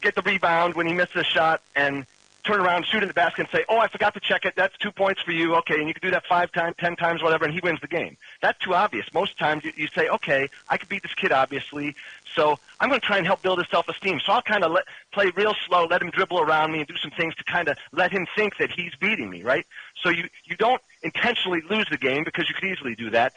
get 0.00 0.14
the 0.14 0.22
rebound 0.22 0.74
when 0.74 0.86
he 0.86 0.92
misses 0.92 1.16
a 1.16 1.24
shot 1.24 1.62
and 1.74 2.06
turn 2.46 2.60
around, 2.60 2.86
shoot 2.86 3.02
in 3.02 3.08
the 3.08 3.14
basket, 3.14 3.40
and 3.40 3.48
say, 3.50 3.64
"Oh, 3.68 3.78
I 3.78 3.88
forgot 3.88 4.14
to 4.14 4.20
check 4.20 4.44
it. 4.44 4.54
That's 4.56 4.76
two 4.78 4.92
points 4.92 5.20
for 5.20 5.32
you." 5.32 5.54
Okay, 5.56 5.78
and 5.78 5.88
you 5.88 5.94
can 5.94 6.02
do 6.02 6.10
that 6.12 6.26
five 6.26 6.52
times, 6.52 6.76
ten 6.78 6.96
times, 6.96 7.22
whatever, 7.22 7.44
and 7.44 7.52
he 7.52 7.60
wins 7.60 7.80
the 7.80 7.88
game. 7.88 8.16
That's 8.40 8.58
too 8.58 8.74
obvious. 8.74 9.06
Most 9.12 9.38
times 9.38 9.64
you, 9.64 9.72
you 9.76 9.88
say, 9.88 10.08
"Okay, 10.08 10.48
I 10.68 10.76
can 10.76 10.88
beat 10.88 11.02
this 11.02 11.14
kid, 11.14 11.32
obviously, 11.32 11.94
so 12.34 12.58
I'm 12.80 12.88
going 12.88 13.00
to 13.00 13.06
try 13.06 13.18
and 13.18 13.26
help 13.26 13.42
build 13.42 13.58
his 13.58 13.68
self-esteem." 13.68 14.20
So 14.20 14.32
I'll 14.32 14.42
kind 14.42 14.64
of 14.64 14.76
play 15.12 15.32
real 15.34 15.54
slow, 15.66 15.86
let 15.86 16.00
him 16.02 16.10
dribble 16.10 16.40
around 16.40 16.72
me, 16.72 16.78
and 16.78 16.88
do 16.88 16.96
some 16.96 17.10
things 17.10 17.34
to 17.36 17.44
kind 17.44 17.68
of 17.68 17.76
let 17.92 18.12
him 18.12 18.26
think 18.36 18.56
that 18.58 18.70
he's 18.70 18.94
beating 18.94 19.28
me, 19.28 19.42
right? 19.42 19.66
So 20.02 20.08
you 20.08 20.28
you 20.44 20.56
don't 20.56 20.82
intentionally 21.02 21.62
lose 21.68 21.86
the 21.90 21.98
game 21.98 22.24
because 22.24 22.48
you 22.48 22.54
could 22.54 22.68
easily 22.68 22.94
do 22.94 23.10
that. 23.10 23.32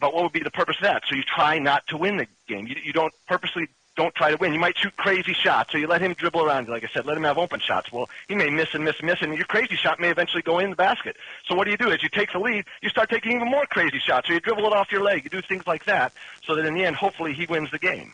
But 0.00 0.12
what 0.14 0.24
would 0.24 0.32
be 0.32 0.42
the 0.42 0.50
purpose 0.50 0.76
of 0.76 0.82
that? 0.82 1.04
So 1.08 1.14
you 1.14 1.22
try 1.22 1.58
not 1.58 1.86
to 1.88 1.96
win 1.96 2.16
the 2.16 2.26
game. 2.48 2.66
You, 2.66 2.76
you 2.82 2.92
don't 2.92 3.12
purposely 3.28 3.68
don't 3.96 4.14
try 4.14 4.30
to 4.30 4.36
win. 4.36 4.52
You 4.52 4.60
might 4.60 4.76
shoot 4.76 4.94
crazy 4.96 5.32
shots, 5.32 5.72
so 5.72 5.78
you 5.78 5.86
let 5.86 6.02
him 6.02 6.12
dribble 6.12 6.44
around. 6.44 6.68
Like 6.68 6.84
I 6.84 6.88
said, 6.92 7.06
let 7.06 7.16
him 7.16 7.24
have 7.24 7.38
open 7.38 7.60
shots. 7.60 7.90
Well, 7.90 8.08
he 8.28 8.34
may 8.34 8.50
miss 8.50 8.74
and 8.74 8.84
miss 8.84 8.98
and 8.98 9.06
miss, 9.06 9.22
and 9.22 9.34
your 9.34 9.46
crazy 9.46 9.74
shot 9.74 9.98
may 9.98 10.10
eventually 10.10 10.42
go 10.42 10.58
in 10.58 10.70
the 10.70 10.76
basket. 10.76 11.16
So 11.46 11.54
what 11.54 11.64
do 11.64 11.70
you 11.70 11.76
do? 11.76 11.90
As 11.90 12.02
you 12.02 12.10
take 12.10 12.32
the 12.32 12.38
lead, 12.38 12.66
you 12.82 12.90
start 12.90 13.08
taking 13.08 13.32
even 13.32 13.48
more 13.48 13.66
crazy 13.66 13.98
shots, 13.98 14.28
or 14.28 14.34
you 14.34 14.40
dribble 14.40 14.66
it 14.66 14.72
off 14.72 14.92
your 14.92 15.02
leg. 15.02 15.24
You 15.24 15.30
do 15.30 15.40
things 15.40 15.66
like 15.66 15.86
that, 15.86 16.12
so 16.44 16.54
that 16.54 16.66
in 16.66 16.74
the 16.74 16.84
end, 16.84 16.96
hopefully, 16.96 17.32
he 17.32 17.46
wins 17.46 17.70
the 17.70 17.78
game. 17.78 18.12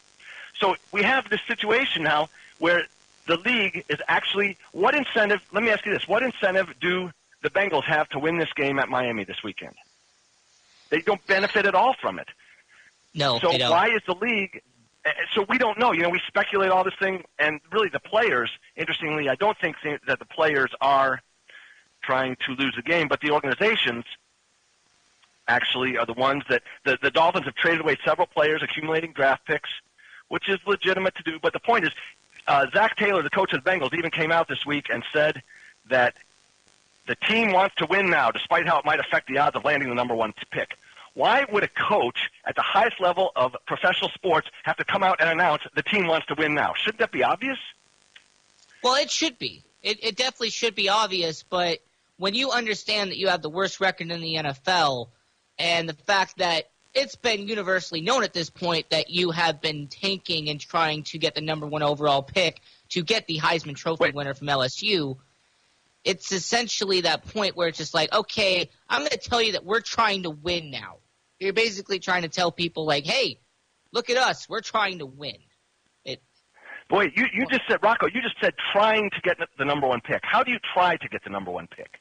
So 0.58 0.76
we 0.92 1.02
have 1.02 1.28
this 1.28 1.40
situation 1.48 2.04
now 2.04 2.28
where 2.58 2.86
the 3.26 3.36
league 3.38 3.84
is 3.88 3.98
actually 4.08 4.56
what 4.70 4.94
incentive? 4.94 5.40
Let 5.52 5.64
me 5.64 5.70
ask 5.70 5.84
you 5.84 5.92
this: 5.92 6.06
What 6.06 6.22
incentive 6.22 6.72
do 6.80 7.10
the 7.42 7.50
Bengals 7.50 7.84
have 7.84 8.08
to 8.10 8.20
win 8.20 8.38
this 8.38 8.52
game 8.54 8.78
at 8.78 8.88
Miami 8.88 9.24
this 9.24 9.42
weekend? 9.42 9.74
They 10.90 11.00
don't 11.00 11.24
benefit 11.26 11.66
at 11.66 11.74
all 11.74 11.94
from 12.00 12.18
it. 12.18 12.28
No, 13.14 13.38
so 13.38 13.50
they 13.50 13.58
don't. 13.58 13.70
why 13.70 13.88
is 13.88 14.02
the 14.06 14.14
league 14.14 14.62
so 15.34 15.44
we 15.48 15.58
don't 15.58 15.78
know. 15.78 15.92
You 15.92 16.02
know, 16.02 16.10
we 16.10 16.20
speculate 16.26 16.70
all 16.70 16.84
this 16.84 16.94
thing, 16.98 17.24
and 17.38 17.60
really 17.72 17.88
the 17.88 18.00
players. 18.00 18.50
Interestingly, 18.76 19.28
I 19.28 19.34
don't 19.34 19.58
think 19.58 19.76
that 19.84 20.18
the 20.18 20.24
players 20.24 20.70
are 20.80 21.20
trying 22.02 22.36
to 22.46 22.52
lose 22.52 22.74
the 22.76 22.82
game, 22.82 23.08
but 23.08 23.20
the 23.20 23.30
organizations 23.30 24.04
actually 25.48 25.96
are 25.96 26.06
the 26.06 26.12
ones 26.12 26.44
that 26.48 26.62
the, 26.84 26.98
the 27.02 27.10
Dolphins 27.10 27.46
have 27.46 27.54
traded 27.54 27.80
away 27.80 27.96
several 28.04 28.26
players, 28.26 28.62
accumulating 28.62 29.12
draft 29.12 29.44
picks, 29.46 29.70
which 30.28 30.48
is 30.48 30.58
legitimate 30.66 31.14
to 31.16 31.22
do. 31.22 31.38
But 31.40 31.52
the 31.52 31.60
point 31.60 31.84
is, 31.84 31.90
uh, 32.46 32.66
Zac 32.72 32.96
Taylor, 32.96 33.22
the 33.22 33.30
coach 33.30 33.52
of 33.52 33.62
the 33.62 33.70
Bengals, 33.70 33.94
even 33.94 34.10
came 34.10 34.32
out 34.32 34.48
this 34.48 34.64
week 34.66 34.86
and 34.90 35.04
said 35.12 35.42
that 35.90 36.14
the 37.06 37.16
team 37.16 37.52
wants 37.52 37.74
to 37.76 37.86
win 37.86 38.08
now, 38.10 38.30
despite 38.30 38.66
how 38.66 38.78
it 38.78 38.84
might 38.84 39.00
affect 39.00 39.28
the 39.28 39.38
odds 39.38 39.56
of 39.56 39.64
landing 39.64 39.88
the 39.88 39.94
number 39.94 40.14
one 40.14 40.32
pick. 40.50 40.76
Why 41.14 41.44
would 41.50 41.62
a 41.62 41.68
coach 41.68 42.30
at 42.46 42.56
the 42.56 42.62
highest 42.62 43.00
level 43.00 43.32
of 43.36 43.54
professional 43.66 44.10
sports 44.10 44.48
have 44.64 44.76
to 44.78 44.84
come 44.84 45.02
out 45.02 45.20
and 45.20 45.28
announce 45.28 45.62
the 45.74 45.82
team 45.82 46.06
wants 46.06 46.26
to 46.28 46.34
win 46.34 46.54
now? 46.54 46.72
Shouldn't 46.76 47.00
that 47.00 47.12
be 47.12 47.22
obvious? 47.22 47.58
Well, 48.82 48.94
it 48.94 49.10
should 49.10 49.38
be. 49.38 49.62
It, 49.82 50.02
it 50.02 50.16
definitely 50.16 50.50
should 50.50 50.74
be 50.74 50.88
obvious, 50.88 51.42
but 51.42 51.80
when 52.16 52.34
you 52.34 52.50
understand 52.50 53.10
that 53.10 53.18
you 53.18 53.28
have 53.28 53.42
the 53.42 53.50
worst 53.50 53.80
record 53.80 54.10
in 54.10 54.20
the 54.20 54.34
NFL 54.36 55.08
and 55.58 55.88
the 55.88 55.94
fact 55.94 56.38
that 56.38 56.70
it's 56.94 57.16
been 57.16 57.48
universally 57.48 58.00
known 58.00 58.22
at 58.22 58.32
this 58.32 58.50
point 58.50 58.90
that 58.90 59.10
you 59.10 59.30
have 59.30 59.60
been 59.60 59.88
tanking 59.88 60.48
and 60.48 60.60
trying 60.60 61.02
to 61.04 61.18
get 61.18 61.34
the 61.34 61.40
number 61.40 61.66
one 61.66 61.82
overall 61.82 62.22
pick 62.22 62.60
to 62.90 63.02
get 63.02 63.26
the 63.26 63.38
Heisman 63.38 63.74
Trophy 63.74 64.04
Wait. 64.04 64.14
winner 64.14 64.34
from 64.34 64.48
LSU, 64.48 65.16
it's 66.04 66.32
essentially 66.32 67.02
that 67.02 67.24
point 67.28 67.56
where 67.56 67.68
it's 67.68 67.78
just 67.78 67.94
like, 67.94 68.12
okay, 68.12 68.68
I'm 68.88 69.00
going 69.00 69.10
to 69.10 69.18
tell 69.18 69.40
you 69.40 69.52
that 69.52 69.64
we're 69.64 69.80
trying 69.80 70.24
to 70.24 70.30
win 70.30 70.70
now. 70.70 70.96
You're 71.38 71.52
basically 71.52 71.98
trying 71.98 72.22
to 72.22 72.28
tell 72.28 72.50
people, 72.52 72.84
like, 72.84 73.04
hey, 73.04 73.38
look 73.92 74.10
at 74.10 74.16
us. 74.16 74.48
We're 74.48 74.60
trying 74.60 74.98
to 74.98 75.06
win. 75.06 75.36
It, 76.04 76.20
Boy, 76.88 77.12
you, 77.14 77.26
you 77.32 77.46
just 77.46 77.62
said, 77.68 77.78
Rocco, 77.82 78.06
you 78.06 78.20
just 78.20 78.36
said 78.40 78.54
trying 78.72 79.10
to 79.10 79.20
get 79.22 79.36
the 79.58 79.64
number 79.64 79.86
one 79.86 80.00
pick. 80.00 80.20
How 80.22 80.42
do 80.42 80.50
you 80.50 80.58
try 80.74 80.96
to 80.96 81.08
get 81.08 81.22
the 81.24 81.30
number 81.30 81.50
one 81.50 81.68
pick? 81.68 82.00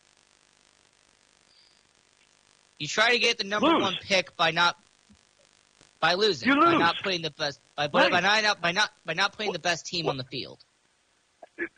You 2.79 2.87
try 2.87 3.11
to 3.11 3.19
get 3.19 3.37
the 3.37 3.43
number 3.43 3.67
Lose. 3.67 3.81
one 3.81 3.95
pick 4.01 4.35
by 4.35 4.49
not 4.49 4.75
by 5.99 6.15
losing, 6.15 6.49
You 6.49 6.55
by 6.55 6.75
not 6.77 6.95
putting 7.03 7.21
the 7.21 7.29
best 7.29 7.59
by, 7.75 7.87
by, 7.87 8.09
Right. 8.09 8.11
by 8.11 8.19
not 8.41 8.59
by 8.59 8.71
not 8.71 8.89
by 9.05 9.13
not 9.13 9.33
putting 9.33 9.53
the 9.53 9.59
best 9.59 9.85
team 9.85 10.09
on 10.09 10.17
the 10.17 10.23
field. 10.23 10.57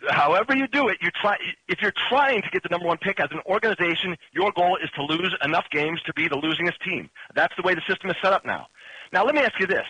However 0.09 0.55
you 0.55 0.67
do 0.67 0.87
it, 0.89 0.97
you 1.01 1.09
try. 1.11 1.37
If 1.67 1.81
you're 1.81 1.93
trying 2.09 2.41
to 2.41 2.49
get 2.49 2.63
the 2.63 2.69
number 2.69 2.87
one 2.87 2.97
pick 2.97 3.19
as 3.19 3.29
an 3.31 3.39
organization, 3.45 4.15
your 4.31 4.51
goal 4.51 4.77
is 4.83 4.89
to 4.91 5.03
lose 5.03 5.35
enough 5.43 5.65
games 5.71 6.01
to 6.03 6.13
be 6.13 6.27
the 6.27 6.35
losingest 6.35 6.79
team. 6.83 7.09
That's 7.35 7.55
the 7.55 7.61
way 7.63 7.73
the 7.75 7.81
system 7.87 8.09
is 8.09 8.15
set 8.21 8.33
up 8.33 8.45
now. 8.45 8.67
Now, 9.11 9.25
let 9.25 9.35
me 9.35 9.41
ask 9.41 9.59
you 9.59 9.67
this: 9.67 9.85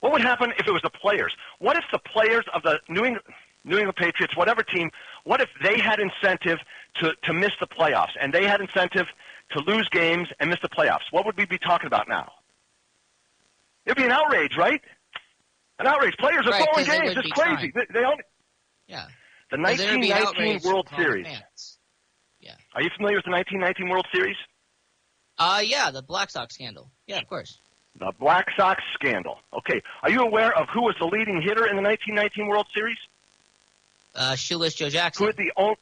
What 0.00 0.12
would 0.12 0.22
happen 0.22 0.52
if 0.58 0.66
it 0.66 0.72
was 0.72 0.82
the 0.82 0.90
players? 0.90 1.34
What 1.58 1.76
if 1.76 1.84
the 1.92 1.98
players 1.98 2.44
of 2.54 2.62
the 2.62 2.80
New 2.88 3.04
England, 3.04 3.26
New 3.64 3.76
England 3.78 3.96
Patriots, 3.96 4.36
whatever 4.36 4.62
team, 4.62 4.90
what 5.24 5.40
if 5.40 5.48
they 5.62 5.78
had 5.78 5.98
incentive 6.00 6.58
to 6.96 7.14
to 7.24 7.32
miss 7.32 7.52
the 7.60 7.66
playoffs 7.66 8.12
and 8.20 8.32
they 8.32 8.44
had 8.46 8.60
incentive 8.60 9.06
to 9.52 9.60
lose 9.60 9.88
games 9.90 10.28
and 10.40 10.50
miss 10.50 10.60
the 10.62 10.68
playoffs? 10.68 11.10
What 11.10 11.26
would 11.26 11.36
we 11.36 11.46
be 11.46 11.58
talking 11.58 11.86
about 11.86 12.08
now? 12.08 12.32
It'd 13.84 13.96
be 13.96 14.04
an 14.04 14.10
outrage, 14.10 14.56
right? 14.56 14.82
An 15.78 15.86
outrage. 15.86 16.16
Players 16.18 16.46
are 16.46 16.50
Right, 16.50 16.66
throwing 16.72 16.86
games. 16.86 17.16
It's 17.16 17.32
crazy. 17.32 17.70
They, 17.74 17.86
they 17.92 18.04
only 18.04 18.22
Yeah. 18.86 19.06
The 19.50 19.58
Because 19.58 19.78
there'd 19.78 20.00
be 20.00 20.10
1919 20.10 20.26
outrage 20.56 20.64
World 20.64 20.88
Series. 20.96 21.26
fans. 21.26 21.78
Yeah. 22.40 22.54
Are 22.74 22.82
you 22.82 22.90
familiar 22.96 23.16
with 23.16 23.24
the 23.24 23.30
1919 23.30 23.88
World 23.88 24.06
Series? 24.12 24.36
Uh, 25.38 25.60
yeah, 25.64 25.90
the 25.90 26.02
Black 26.02 26.30
Sox 26.30 26.54
scandal. 26.54 26.90
Yeah, 27.06 27.18
of 27.18 27.28
course. 27.28 27.58
The 27.98 28.12
Black 28.18 28.46
Sox 28.56 28.82
scandal. 28.94 29.38
Okay. 29.52 29.82
Are 30.02 30.10
you 30.10 30.20
aware 30.22 30.56
of 30.56 30.68
who 30.68 30.82
was 30.82 30.94
the 30.98 31.06
leading 31.06 31.40
hitter 31.42 31.66
in 31.66 31.76
the 31.76 31.82
1919 31.82 32.48
World 32.48 32.66
Series? 32.74 32.98
Uh, 34.14 34.34
Shoeless 34.34 34.74
Joe 34.74 34.88
Jackson. 34.88 35.24
Who 35.24 35.28
hit 35.28 35.36
the 35.36 35.52
on- 35.56 35.76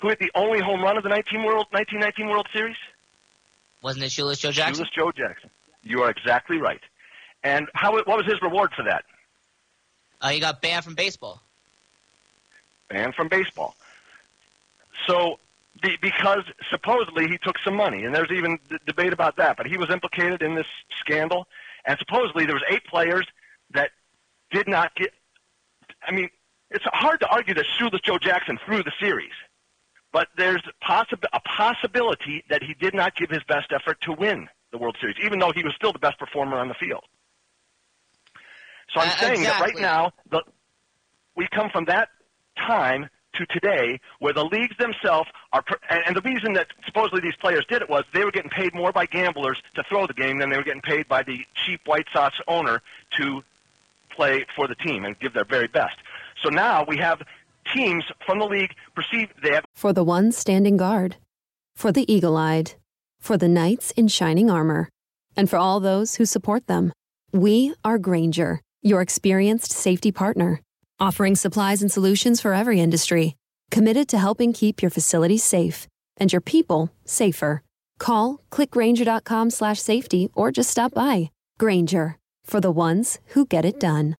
who 0.00 0.08
hit 0.08 0.18
the 0.18 0.30
only 0.34 0.60
home 0.60 0.82
run 0.82 0.96
of 0.96 1.02
the 1.02 1.08
19 1.10 1.42
World 1.44 1.66
1919 1.72 2.28
World 2.28 2.46
Series? 2.52 2.76
Wasn't 3.82 4.02
it 4.04 4.10
Shoeless 4.12 4.38
Joe 4.38 4.50
Jackson? 4.52 4.86
Shoeless 4.86 4.90
Joe 4.94 5.12
Jackson. 5.12 5.50
You 5.82 6.02
are 6.02 6.10
exactly 6.10 6.58
right. 6.58 6.80
And 7.42 7.68
how 7.74 7.92
what 7.92 8.06
was 8.06 8.26
his 8.26 8.40
reward 8.42 8.70
for 8.76 8.84
that? 8.84 9.04
Uh, 10.20 10.28
he 10.30 10.40
got 10.40 10.60
banned 10.62 10.84
from 10.84 10.94
baseball. 10.94 11.42
Banned 12.90 13.14
from 13.14 13.28
baseball. 13.28 13.74
So 15.06 15.38
be, 15.80 15.96
because 16.02 16.42
supposedly 16.70 17.28
he 17.28 17.38
took 17.38 17.56
some 17.64 17.74
money, 17.74 18.04
and 18.04 18.14
there's 18.14 18.30
even 18.32 18.58
d- 18.68 18.76
debate 18.84 19.12
about 19.12 19.36
that, 19.36 19.56
but 19.56 19.66
he 19.66 19.76
was 19.76 19.88
implicated 19.90 20.42
in 20.42 20.56
this 20.56 20.66
scandal, 20.98 21.46
and 21.86 21.98
supposedly 21.98 22.44
there 22.44 22.54
was 22.54 22.64
eight 22.68 22.84
players 22.84 23.26
that 23.70 23.90
did 24.50 24.68
not 24.68 24.94
get. 24.96 25.12
I 26.06 26.10
mean, 26.10 26.28
it's 26.70 26.84
hard 26.92 27.20
to 27.20 27.28
argue 27.28 27.54
that 27.54 27.64
Shoeless 27.78 28.00
Joe 28.02 28.18
Jackson 28.18 28.58
threw 28.66 28.82
the 28.82 28.92
series, 29.00 29.32
but 30.12 30.28
there's 30.36 30.62
possi- 30.82 31.24
a 31.32 31.40
possibility 31.40 32.44
that 32.50 32.62
he 32.62 32.74
did 32.74 32.94
not 32.94 33.14
give 33.14 33.30
his 33.30 33.42
best 33.44 33.72
effort 33.72 34.00
to 34.02 34.12
win 34.12 34.48
the 34.72 34.78
World 34.78 34.96
Series, 35.00 35.16
even 35.24 35.38
though 35.38 35.52
he 35.52 35.62
was 35.62 35.74
still 35.76 35.92
the 35.92 35.98
best 36.00 36.18
performer 36.18 36.58
on 36.58 36.68
the 36.68 36.74
field. 36.74 37.04
So 38.92 39.00
I'm 39.00 39.08
Uh, 39.08 39.16
saying 39.20 39.42
that 39.42 39.60
right 39.60 39.78
now, 39.78 40.12
the, 40.30 40.42
we 41.36 41.46
come 41.48 41.70
from 41.70 41.84
that 41.84 42.08
time 42.66 43.08
to 43.34 43.46
today 43.46 44.00
where 44.18 44.32
the 44.32 44.44
leagues 44.44 44.76
themselves 44.78 45.28
are, 45.52 45.64
and, 45.88 46.02
and 46.06 46.16
the 46.16 46.20
reason 46.22 46.52
that 46.54 46.68
supposedly 46.84 47.20
these 47.20 47.36
players 47.40 47.64
did 47.68 47.82
it 47.82 47.88
was 47.88 48.04
they 48.12 48.24
were 48.24 48.32
getting 48.32 48.50
paid 48.50 48.74
more 48.74 48.92
by 48.92 49.06
gamblers 49.06 49.62
to 49.74 49.82
throw 49.88 50.06
the 50.06 50.14
game 50.14 50.38
than 50.38 50.50
they 50.50 50.56
were 50.56 50.64
getting 50.64 50.82
paid 50.82 51.08
by 51.08 51.22
the 51.22 51.38
cheap 51.64 51.80
White 51.86 52.06
Sox 52.12 52.36
owner 52.48 52.82
to 53.16 53.42
play 54.14 54.44
for 54.56 54.66
the 54.66 54.74
team 54.74 55.04
and 55.04 55.18
give 55.20 55.32
their 55.32 55.44
very 55.44 55.68
best. 55.68 55.96
So 56.42 56.48
now 56.48 56.84
we 56.86 56.96
have 56.98 57.22
teams 57.72 58.04
from 58.26 58.38
the 58.38 58.46
league 58.46 58.74
perceive 58.94 59.28
they 59.42 59.52
have 59.52 59.64
For 59.74 59.92
the 59.92 60.04
ones 60.04 60.36
standing 60.36 60.76
guard, 60.76 61.16
for 61.76 61.92
the 61.92 62.10
eagle 62.12 62.36
eyed, 62.36 62.72
for 63.20 63.36
the 63.36 63.48
knights 63.48 63.92
in 63.92 64.08
shining 64.08 64.50
armor, 64.50 64.88
and 65.36 65.48
for 65.48 65.56
all 65.56 65.80
those 65.80 66.16
who 66.16 66.24
support 66.24 66.66
them. 66.66 66.92
We 67.32 67.74
are 67.84 67.98
Grainger, 67.98 68.60
your 68.82 69.00
experienced 69.00 69.70
safety 69.70 70.10
partner, 70.10 70.60
offering 71.00 71.34
supplies 71.34 71.82
and 71.82 71.90
solutions 71.90 72.40
for 72.40 72.52
every 72.52 72.78
industry, 72.80 73.36
committed 73.70 74.08
to 74.08 74.18
helping 74.18 74.52
keep 74.52 74.82
your 74.82 74.90
facilities 74.90 75.42
safe 75.42 75.88
and 76.18 76.32
your 76.32 76.42
people 76.42 76.92
safer. 77.04 77.62
Call 77.98 78.40
clickgrainger.com 78.50 79.50
slash 79.50 79.80
safety 79.80 80.28
or 80.34 80.52
just 80.52 80.70
stop 80.70 80.94
by. 80.94 81.30
Grainger, 81.58 82.18
for 82.44 82.60
the 82.60 82.70
ones 82.70 83.18
who 83.28 83.46
get 83.46 83.64
it 83.64 83.80
done. 83.80 84.16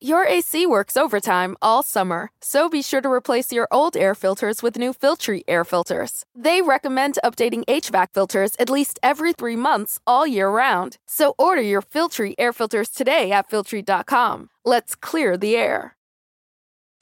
Your 0.00 0.24
AC 0.24 0.64
works 0.64 0.96
overtime 0.96 1.56
all 1.60 1.82
summer, 1.82 2.30
so 2.40 2.68
be 2.68 2.82
sure 2.82 3.00
to 3.00 3.10
replace 3.10 3.50
your 3.50 3.66
old 3.72 3.96
air 3.96 4.14
filters 4.14 4.62
with 4.62 4.78
new 4.78 4.92
Filtrete 4.94 5.42
air 5.48 5.64
filters. 5.64 6.24
They 6.36 6.62
recommend 6.62 7.18
updating 7.24 7.64
HVAC 7.64 8.06
filters 8.14 8.52
at 8.60 8.70
least 8.70 9.00
every 9.02 9.32
three 9.32 9.56
months 9.56 9.98
all 10.06 10.24
year 10.24 10.48
round. 10.50 10.98
So 11.08 11.34
order 11.36 11.62
your 11.62 11.82
Filtrete 11.82 12.36
air 12.38 12.52
filters 12.52 12.90
today 12.90 13.32
at 13.32 13.50
Filtrete.com. 13.50 14.50
Let's 14.64 14.94
clear 14.94 15.36
the 15.36 15.56
air. 15.56 15.96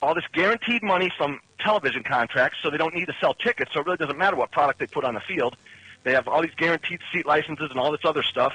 all 0.01 0.15
this 0.15 0.25
guaranteed 0.33 0.81
money 0.81 1.11
from 1.17 1.39
television 1.59 2.01
contracts, 2.01 2.57
so 2.63 2.71
they 2.71 2.77
don't 2.77 2.95
need 2.95 3.05
to 3.07 3.15
sell 3.21 3.35
tickets. 3.35 3.73
So 3.73 3.79
it 3.81 3.85
really 3.85 3.97
doesn't 3.97 4.17
matter 4.17 4.35
what 4.37 4.51
product 4.51 4.79
they 4.79 4.87
put 4.87 5.03
on 5.03 5.13
the 5.13 5.21
field. 5.21 5.55
They 6.03 6.13
have 6.13 6.27
all 6.27 6.41
these 6.41 6.55
guaranteed 6.57 6.99
seat 7.13 7.27
licenses 7.27 7.67
and 7.69 7.79
all 7.79 7.91
this 7.91 8.05
other 8.05 8.23
stuff. 8.23 8.53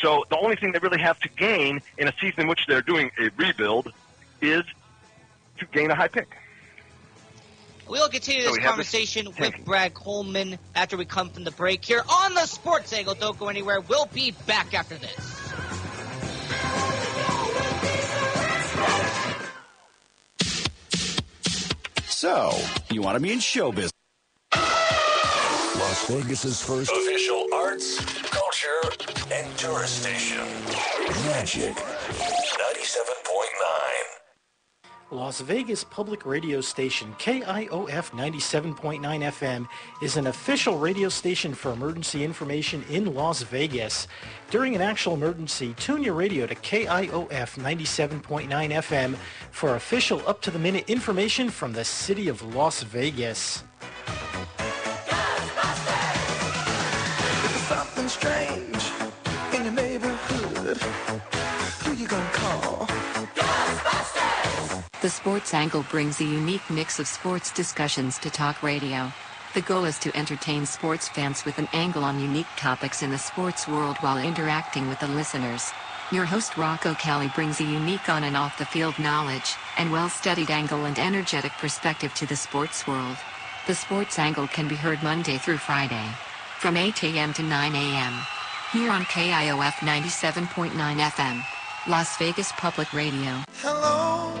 So 0.00 0.24
the 0.28 0.36
only 0.36 0.56
thing 0.56 0.72
they 0.72 0.78
really 0.78 1.00
have 1.00 1.18
to 1.20 1.28
gain 1.28 1.80
in 1.98 2.08
a 2.08 2.12
season 2.20 2.42
in 2.42 2.48
which 2.48 2.66
they're 2.66 2.82
doing 2.82 3.10
a 3.18 3.30
rebuild 3.36 3.92
is 4.40 4.64
to 5.58 5.66
gain 5.66 5.90
a 5.90 5.94
high 5.94 6.08
pick. 6.08 6.36
We'll 7.88 8.08
continue 8.08 8.42
So 8.42 8.48
this 8.48 8.58
we 8.58 8.62
have 8.62 8.76
this 8.76 8.90
conversation 8.90 9.28
with 9.38 9.64
Brad 9.64 9.94
Coleman 9.94 10.58
after 10.74 10.96
we 10.96 11.04
come 11.04 11.28
from 11.28 11.44
the 11.44 11.50
break 11.50 11.84
here 11.84 12.02
on 12.08 12.34
the 12.34 12.46
Sports 12.46 12.92
Angle. 12.92 13.14
Don't 13.14 13.38
go 13.38 13.48
anywhere. 13.48 13.80
We'll 13.80 14.06
be 14.06 14.32
back 14.46 14.72
after 14.72 14.96
this. 14.96 15.34
So, 22.06 22.56
you 22.90 23.02
want 23.02 23.16
to 23.16 23.20
be 23.20 23.32
in 23.32 23.40
show 23.40 23.70
business? 23.70 23.93
Las 25.94 26.10
Vegas's 26.10 26.58
first 26.60 26.90
official 26.90 27.46
arts, 27.54 28.04
culture, 28.24 28.82
and 29.32 29.46
tourist 29.56 30.02
station. 30.02 30.44
Magic 31.28 31.76
97.9. 31.76 33.12
Las 35.12 35.40
Vegas 35.42 35.84
public 35.84 36.26
radio 36.26 36.60
station 36.60 37.14
KIOF 37.20 38.10
97.9 38.10 39.00
FM 39.00 39.68
is 40.02 40.16
an 40.16 40.26
official 40.26 40.78
radio 40.78 41.08
station 41.08 41.54
for 41.54 41.70
emergency 41.70 42.24
information 42.24 42.84
in 42.90 43.14
Las 43.14 43.42
Vegas. 43.42 44.08
During 44.50 44.74
an 44.74 44.82
actual 44.82 45.14
emergency, 45.14 45.76
tune 45.78 46.02
your 46.02 46.14
radio 46.14 46.48
to 46.48 46.56
KIOF 46.56 47.28
97.9 47.28 48.48
FM 48.48 49.14
for 49.52 49.76
official 49.76 50.20
up-to-the-minute 50.26 50.90
information 50.90 51.50
from 51.50 51.72
the 51.72 51.84
city 51.84 52.26
of 52.26 52.42
Las 52.56 52.82
Vegas. 52.82 53.62
You 62.04 62.10
gonna 62.10 62.30
call? 62.32 62.86
The 65.00 65.08
Sports 65.08 65.54
Angle 65.54 65.84
brings 65.90 66.20
a 66.20 66.24
unique 66.24 66.68
mix 66.68 66.98
of 66.98 67.06
sports 67.06 67.50
discussions 67.50 68.18
to 68.18 68.30
talk 68.30 68.62
radio. 68.62 69.10
The 69.54 69.62
goal 69.62 69.84
is 69.84 69.98
to 70.00 70.14
entertain 70.14 70.66
sports 70.66 71.08
fans 71.08 71.44
with 71.46 71.58
an 71.58 71.68
angle 71.72 72.04
on 72.04 72.20
unique 72.20 72.52
topics 72.56 73.02
in 73.02 73.10
the 73.10 73.18
sports 73.18 73.66
world 73.66 73.96
while 74.00 74.18
interacting 74.18 74.88
with 74.88 75.00
the 75.00 75.08
listeners. 75.08 75.72
Your 76.10 76.26
host 76.26 76.58
Rocco 76.58 76.92
Kelly 76.94 77.30
brings 77.34 77.60
a 77.60 77.64
unique 77.64 78.08
on 78.10 78.24
and 78.24 78.36
off 78.36 78.58
the 78.58 78.66
field 78.66 78.98
knowledge 78.98 79.54
and 79.78 79.90
well-studied 79.90 80.50
angle 80.50 80.84
and 80.84 80.98
energetic 80.98 81.52
perspective 81.52 82.12
to 82.14 82.26
the 82.26 82.36
sports 82.36 82.86
world. 82.86 83.16
The 83.66 83.74
Sports 83.74 84.18
Angle 84.18 84.48
can 84.48 84.68
be 84.68 84.76
heard 84.76 85.02
Monday 85.02 85.38
through 85.38 85.58
Friday 85.58 86.06
from 86.58 86.76
8 86.76 87.02
a.m. 87.04 87.32
to 87.32 87.42
9 87.42 87.74
a.m. 87.74 88.14
here 88.72 88.90
on 88.90 89.04
KIOF 89.04 89.76
97.9 89.80 90.72
FM, 90.72 91.53
Las 91.86 92.16
Vegas 92.16 92.50
Public 92.52 92.90
Radio. 92.94 93.44
Hello. 93.60 94.32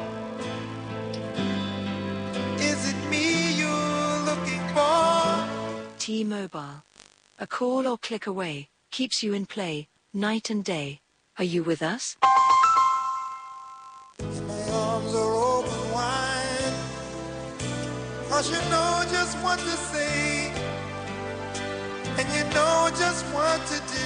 Is 2.56 2.88
it 2.88 2.96
me 3.10 3.52
you're 3.52 4.18
looking 4.24 4.60
for? 4.72 5.46
T-Mobile. 5.98 6.82
A 7.38 7.46
call 7.46 7.86
or 7.86 7.98
click 7.98 8.26
away 8.26 8.68
keeps 8.90 9.22
you 9.22 9.34
in 9.34 9.44
play 9.44 9.88
night 10.14 10.48
and 10.48 10.64
day. 10.64 11.00
Are 11.38 11.44
you 11.44 11.62
with 11.62 11.82
us? 11.82 12.16
My 12.22 12.26
arms 14.72 15.14
are 15.14 15.34
open 15.34 15.92
wide. 15.92 16.74
Cause 18.30 18.48
you 18.48 18.70
know 18.70 19.04
just 19.12 19.36
what 19.44 19.58
to 19.58 19.76
say. 19.92 20.50
And 22.16 22.26
you 22.32 22.44
know 22.54 22.88
just 22.96 23.22
what 23.34 23.60
to 23.66 23.78
do. 23.92 24.03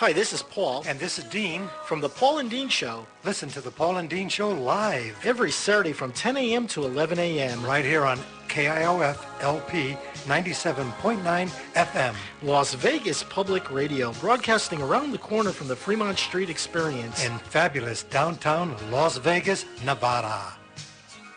Hi, 0.00 0.14
this 0.14 0.32
is 0.32 0.42
Paul. 0.42 0.82
And 0.86 0.98
this 0.98 1.18
is 1.18 1.24
Dean. 1.24 1.68
From 1.84 2.00
the 2.00 2.08
Paul 2.08 2.38
and 2.38 2.48
Dean 2.48 2.70
Show. 2.70 3.06
Listen 3.22 3.50
to 3.50 3.60
the 3.60 3.70
Paul 3.70 3.98
and 3.98 4.08
Dean 4.08 4.30
Show 4.30 4.48
live. 4.48 5.14
Every 5.26 5.50
Saturday 5.50 5.92
from 5.92 6.10
10 6.12 6.38
a.m. 6.38 6.66
to 6.68 6.86
11 6.86 7.18
a.m. 7.18 7.62
Right 7.62 7.84
here 7.84 8.06
on 8.06 8.18
KIOF 8.48 9.18
LP 9.42 9.98
97.9 10.24 11.50
FM. 11.74 12.14
Las 12.42 12.72
Vegas 12.72 13.22
Public 13.24 13.70
Radio, 13.70 14.12
broadcasting 14.20 14.80
around 14.80 15.12
the 15.12 15.18
corner 15.18 15.52
from 15.52 15.68
the 15.68 15.76
Fremont 15.76 16.18
Street 16.18 16.48
Experience. 16.48 17.22
In 17.22 17.36
fabulous 17.36 18.04
downtown 18.04 18.74
Las 18.90 19.18
Vegas, 19.18 19.66
Nevada. 19.84 20.59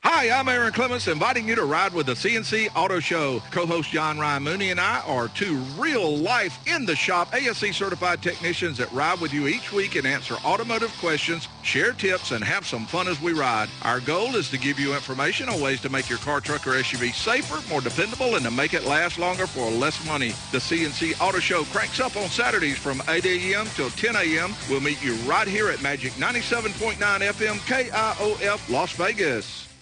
Hi, 0.05 0.29
I'm 0.37 0.49
Aaron 0.49 0.73
Clements, 0.73 1.07
inviting 1.07 1.47
you 1.47 1.55
to 1.55 1.63
ride 1.63 1.93
with 1.93 2.07
the 2.07 2.13
CNC 2.13 2.75
Auto 2.75 2.99
Show. 2.99 3.41
Co-host 3.51 3.89
John 3.89 4.19
Ryan 4.19 4.43
Mooney 4.43 4.69
and 4.71 4.79
I 4.79 4.99
are 5.07 5.29
two 5.29 5.55
real-life, 5.77 6.59
in-the-shop 6.67 7.33
ASE 7.33 7.73
certified 7.73 8.21
technicians 8.21 8.77
that 8.79 8.91
ride 8.91 9.21
with 9.21 9.33
you 9.33 9.47
each 9.47 9.71
week 9.71 9.95
and 9.95 10.05
answer 10.05 10.35
automotive 10.43 10.91
questions, 10.99 11.47
share 11.61 11.93
tips, 11.93 12.31
and 12.31 12.43
have 12.43 12.67
some 12.67 12.85
fun 12.85 13.07
as 13.07 13.21
we 13.21 13.31
ride. 13.31 13.69
Our 13.83 14.01
goal 14.01 14.35
is 14.35 14.49
to 14.49 14.57
give 14.57 14.77
you 14.77 14.93
information 14.93 15.47
on 15.47 15.61
ways 15.61 15.79
to 15.81 15.89
make 15.89 16.09
your 16.09 16.19
car, 16.19 16.41
truck, 16.41 16.67
or 16.67 16.71
SUV 16.71 17.13
safer, 17.13 17.65
more 17.69 17.81
dependable, 17.81 18.35
and 18.35 18.43
to 18.43 18.51
make 18.51 18.73
it 18.73 18.83
last 18.85 19.17
longer 19.17 19.47
for 19.47 19.71
less 19.71 20.05
money. 20.05 20.33
The 20.51 20.59
CNC 20.59 21.21
Auto 21.21 21.39
Show 21.39 21.63
cranks 21.65 22.01
up 22.01 22.17
on 22.17 22.27
Saturdays 22.27 22.77
from 22.77 23.01
8 23.07 23.25
a.m. 23.25 23.67
till 23.67 23.89
10 23.89 24.17
a.m. 24.17 24.53
We'll 24.69 24.81
meet 24.81 25.01
you 25.01 25.13
right 25.25 25.47
here 25.47 25.69
at 25.69 25.81
Magic 25.81 26.11
97.9 26.13 26.95
FM 26.97 27.55
KIOF 27.67 28.69
Las 28.69 28.91
Vegas. 28.91 29.72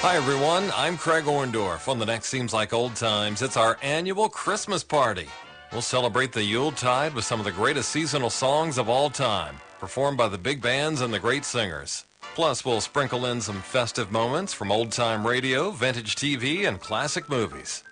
Hi, 0.00 0.14
everyone. 0.14 0.70
I'm 0.76 0.98
Craig 0.98 1.24
Orndorff. 1.24 1.88
On 1.88 1.98
the 1.98 2.06
next 2.06 2.26
Seems 2.26 2.52
Like 2.52 2.74
Old 2.74 2.94
Times, 2.94 3.40
it's 3.40 3.56
our 3.56 3.78
annual 3.82 4.28
Christmas 4.28 4.84
party. 4.84 5.26
We'll 5.72 5.80
celebrate 5.80 6.32
the 6.32 6.44
Yuletide 6.44 7.14
with 7.14 7.24
some 7.24 7.40
of 7.40 7.46
the 7.46 7.50
greatest 7.50 7.88
seasonal 7.88 8.28
songs 8.28 8.76
of 8.76 8.90
all 8.90 9.08
time, 9.08 9.56
performed 9.80 10.18
by 10.18 10.28
the 10.28 10.38
big 10.38 10.60
bands 10.60 11.00
and 11.00 11.12
the 11.12 11.18
great 11.18 11.46
singers. 11.46 12.04
Plus, 12.34 12.62
we'll 12.64 12.82
sprinkle 12.82 13.24
in 13.26 13.40
some 13.40 13.62
festive 13.62 14.12
moments 14.12 14.52
from 14.52 14.70
old-time 14.70 15.26
radio, 15.26 15.70
vintage 15.70 16.14
TV, 16.14 16.68
and 16.68 16.78
classic 16.78 17.28
movies. 17.30 17.82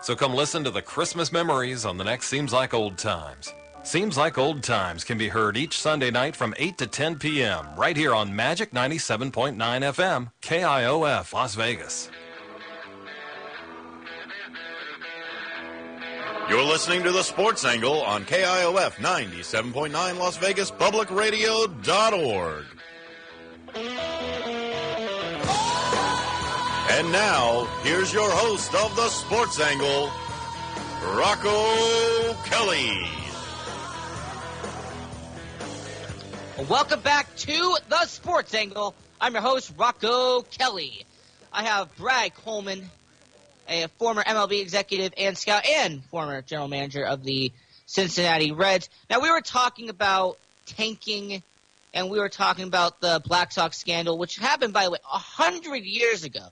So 0.00 0.14
come 0.14 0.34
listen 0.34 0.62
to 0.62 0.70
the 0.70 0.80
Christmas 0.80 1.32
memories 1.32 1.84
on 1.84 1.98
the 1.98 2.04
next 2.04 2.28
Seems 2.28 2.52
Like 2.52 2.72
Old 2.72 2.96
Times. 2.96 3.52
Seems 3.82 4.18
Like 4.18 4.36
Old 4.36 4.62
Times 4.62 5.02
can 5.04 5.16
be 5.16 5.28
heard 5.28 5.56
each 5.56 5.78
Sunday 5.78 6.10
night 6.10 6.36
from 6.36 6.52
8 6.58 6.76
to 6.78 6.86
10 6.86 7.18
p.m. 7.18 7.66
right 7.76 7.96
here 7.96 8.14
on 8.14 8.34
Magic 8.36 8.72
97.9 8.72 9.56
FM, 9.56 10.30
KIOF, 10.42 11.32
Las 11.32 11.54
Vegas. 11.54 12.10
You're 16.50 16.64
listening 16.64 17.02
to 17.04 17.12
the 17.12 17.22
Sports 17.22 17.64
Angle 17.64 18.02
on 18.02 18.24
KIOF 18.24 18.92
97.9 18.96 20.18
Las 20.18 20.36
Vegas 20.36 20.70
Public 20.70 21.10
Radio.org. 21.10 22.64
And 26.90 27.12
now, 27.12 27.66
here's 27.82 28.12
your 28.12 28.30
host 28.30 28.74
of 28.74 28.96
the 28.96 29.08
Sports 29.08 29.60
Angle, 29.60 30.10
Rocco 31.14 32.34
Kelly. 32.44 33.06
Welcome 36.68 37.00
back 37.00 37.34
to 37.34 37.78
the 37.88 38.04
Sports 38.04 38.52
Angle. 38.52 38.94
I'm 39.18 39.32
your 39.32 39.40
host, 39.40 39.72
Rocco 39.78 40.42
Kelly. 40.42 41.06
I 41.50 41.62
have 41.62 41.96
Brad 41.96 42.34
Coleman, 42.34 42.90
a 43.66 43.86
former 43.98 44.22
MLB 44.22 44.60
executive 44.60 45.14
and 45.16 45.38
scout, 45.38 45.64
and 45.66 46.04
former 46.04 46.42
general 46.42 46.68
manager 46.68 47.06
of 47.06 47.24
the 47.24 47.52
Cincinnati 47.86 48.52
Reds. 48.52 48.90
Now, 49.08 49.20
we 49.20 49.30
were 49.30 49.40
talking 49.40 49.88
about 49.88 50.36
tanking, 50.66 51.42
and 51.94 52.10
we 52.10 52.18
were 52.18 52.28
talking 52.28 52.64
about 52.64 53.00
the 53.00 53.22
Black 53.24 53.50
Sox 53.50 53.78
scandal, 53.78 54.18
which 54.18 54.36
happened, 54.36 54.74
by 54.74 54.84
the 54.84 54.90
way, 54.90 54.98
a 55.10 55.18
hundred 55.18 55.84
years 55.84 56.24
ago, 56.24 56.48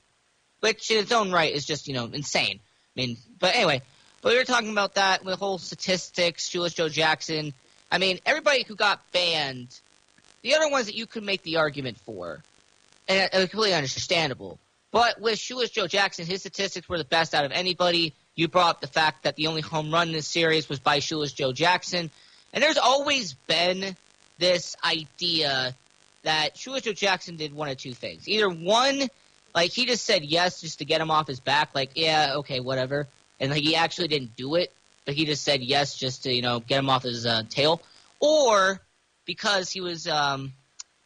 which 0.61 0.89
in 0.89 0.97
its 0.97 1.11
own 1.11 1.31
right 1.31 1.53
is 1.53 1.63
just, 1.63 1.87
you 1.87 1.93
know, 1.93 2.05
insane. 2.05 2.59
I 2.59 2.99
mean, 2.99 3.17
but 3.37 3.55
anyway, 3.55 3.83
but 4.23 4.31
we 4.31 4.39
were 4.39 4.45
talking 4.45 4.71
about 4.71 4.95
that, 4.95 5.23
the 5.23 5.35
whole 5.35 5.59
statistics, 5.59 6.49
Shoeless 6.49 6.73
Joe 6.73 6.89
Jackson. 6.89 7.53
I 7.91 7.99
mean, 7.99 8.17
everybody 8.25 8.63
who 8.63 8.75
got 8.75 8.99
banned 9.11 9.79
the 10.47 10.55
other 10.55 10.69
ones 10.69 10.85
that 10.85 10.95
you 10.95 11.05
could 11.05 11.23
make 11.23 11.43
the 11.43 11.57
argument 11.57 11.97
for, 12.05 12.41
and 13.09 13.29
completely 13.31 13.73
understandable. 13.73 14.57
But 14.91 15.19
with 15.19 15.37
Shoeless 15.37 15.71
Joe 15.71 15.87
Jackson, 15.87 16.25
his 16.25 16.39
statistics 16.39 16.87
were 16.87 16.97
the 16.97 17.03
best 17.03 17.35
out 17.35 17.43
of 17.43 17.51
anybody. 17.51 18.13
You 18.35 18.47
brought 18.47 18.69
up 18.69 18.81
the 18.81 18.87
fact 18.87 19.23
that 19.23 19.35
the 19.35 19.47
only 19.47 19.59
home 19.59 19.91
run 19.91 20.07
in 20.07 20.13
this 20.13 20.27
series 20.27 20.69
was 20.69 20.79
by 20.79 20.99
Shoeless 20.99 21.33
Joe 21.33 21.51
Jackson. 21.51 22.09
And 22.53 22.63
there's 22.63 22.77
always 22.77 23.33
been 23.33 23.97
this 24.37 24.77
idea 24.85 25.75
that 26.23 26.55
Shoeless 26.55 26.83
Joe 26.83 26.93
Jackson 26.93 27.35
did 27.35 27.53
one 27.53 27.67
of 27.67 27.75
two 27.75 27.93
things. 27.93 28.29
Either 28.29 28.47
one, 28.47 29.09
like 29.53 29.71
he 29.71 29.85
just 29.85 30.05
said 30.05 30.23
yes 30.23 30.61
just 30.61 30.79
to 30.79 30.85
get 30.85 31.01
him 31.01 31.11
off 31.11 31.27
his 31.27 31.41
back, 31.41 31.75
like, 31.75 31.91
yeah, 31.95 32.35
okay, 32.37 32.61
whatever. 32.61 33.05
And 33.41 33.51
like 33.51 33.63
he 33.63 33.75
actually 33.75 34.07
didn't 34.07 34.37
do 34.37 34.55
it, 34.55 34.71
but 35.03 35.13
he 35.13 35.25
just 35.25 35.43
said 35.43 35.61
yes 35.61 35.97
just 35.97 36.23
to, 36.23 36.31
you 36.31 36.41
know, 36.41 36.61
get 36.61 36.79
him 36.79 36.89
off 36.89 37.03
his 37.03 37.25
uh, 37.25 37.43
tail. 37.49 37.81
Or 38.21 38.79
because 39.27 39.69
he 39.69 39.81
was 39.81 40.07
um, 40.07 40.53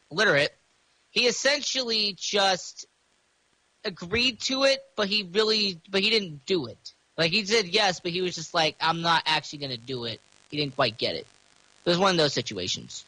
literate, 0.09 0.55
he 1.09 1.27
essentially 1.27 2.15
just 2.17 2.85
agreed 3.83 4.39
to 4.41 4.63
it, 4.63 4.79
but 4.95 5.09
he 5.09 5.27
really, 5.33 5.81
but 5.89 5.99
he 5.99 6.09
didn't 6.09 6.45
do 6.45 6.67
it. 6.67 6.93
Like 7.17 7.31
he 7.31 7.43
said 7.43 7.65
yes, 7.65 7.99
but 7.99 8.11
he 8.11 8.21
was 8.21 8.35
just 8.35 8.53
like, 8.53 8.77
I'm 8.79 9.01
not 9.01 9.23
actually 9.25 9.59
going 9.59 9.71
to 9.71 9.77
do 9.77 10.05
it. 10.05 10.21
He 10.49 10.57
didn't 10.57 10.75
quite 10.75 10.97
get 10.97 11.15
it. 11.15 11.27
It 11.83 11.89
was 11.89 11.97
one 11.97 12.11
of 12.11 12.17
those 12.17 12.33
situations. 12.33 13.03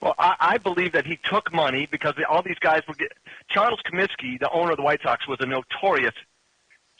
Well, 0.00 0.14
I, 0.18 0.36
I 0.40 0.58
believe 0.58 0.92
that 0.92 1.06
he 1.06 1.18
took 1.28 1.52
money 1.52 1.88
because 1.90 2.14
all 2.30 2.42
these 2.42 2.58
guys 2.60 2.82
were. 2.86 2.94
Get, 2.94 3.12
Charles 3.48 3.80
Comiskey, 3.80 4.38
the 4.38 4.50
owner 4.50 4.72
of 4.72 4.76
the 4.76 4.82
White 4.82 5.02
Sox, 5.02 5.26
was 5.26 5.38
a 5.40 5.46
notorious 5.46 6.14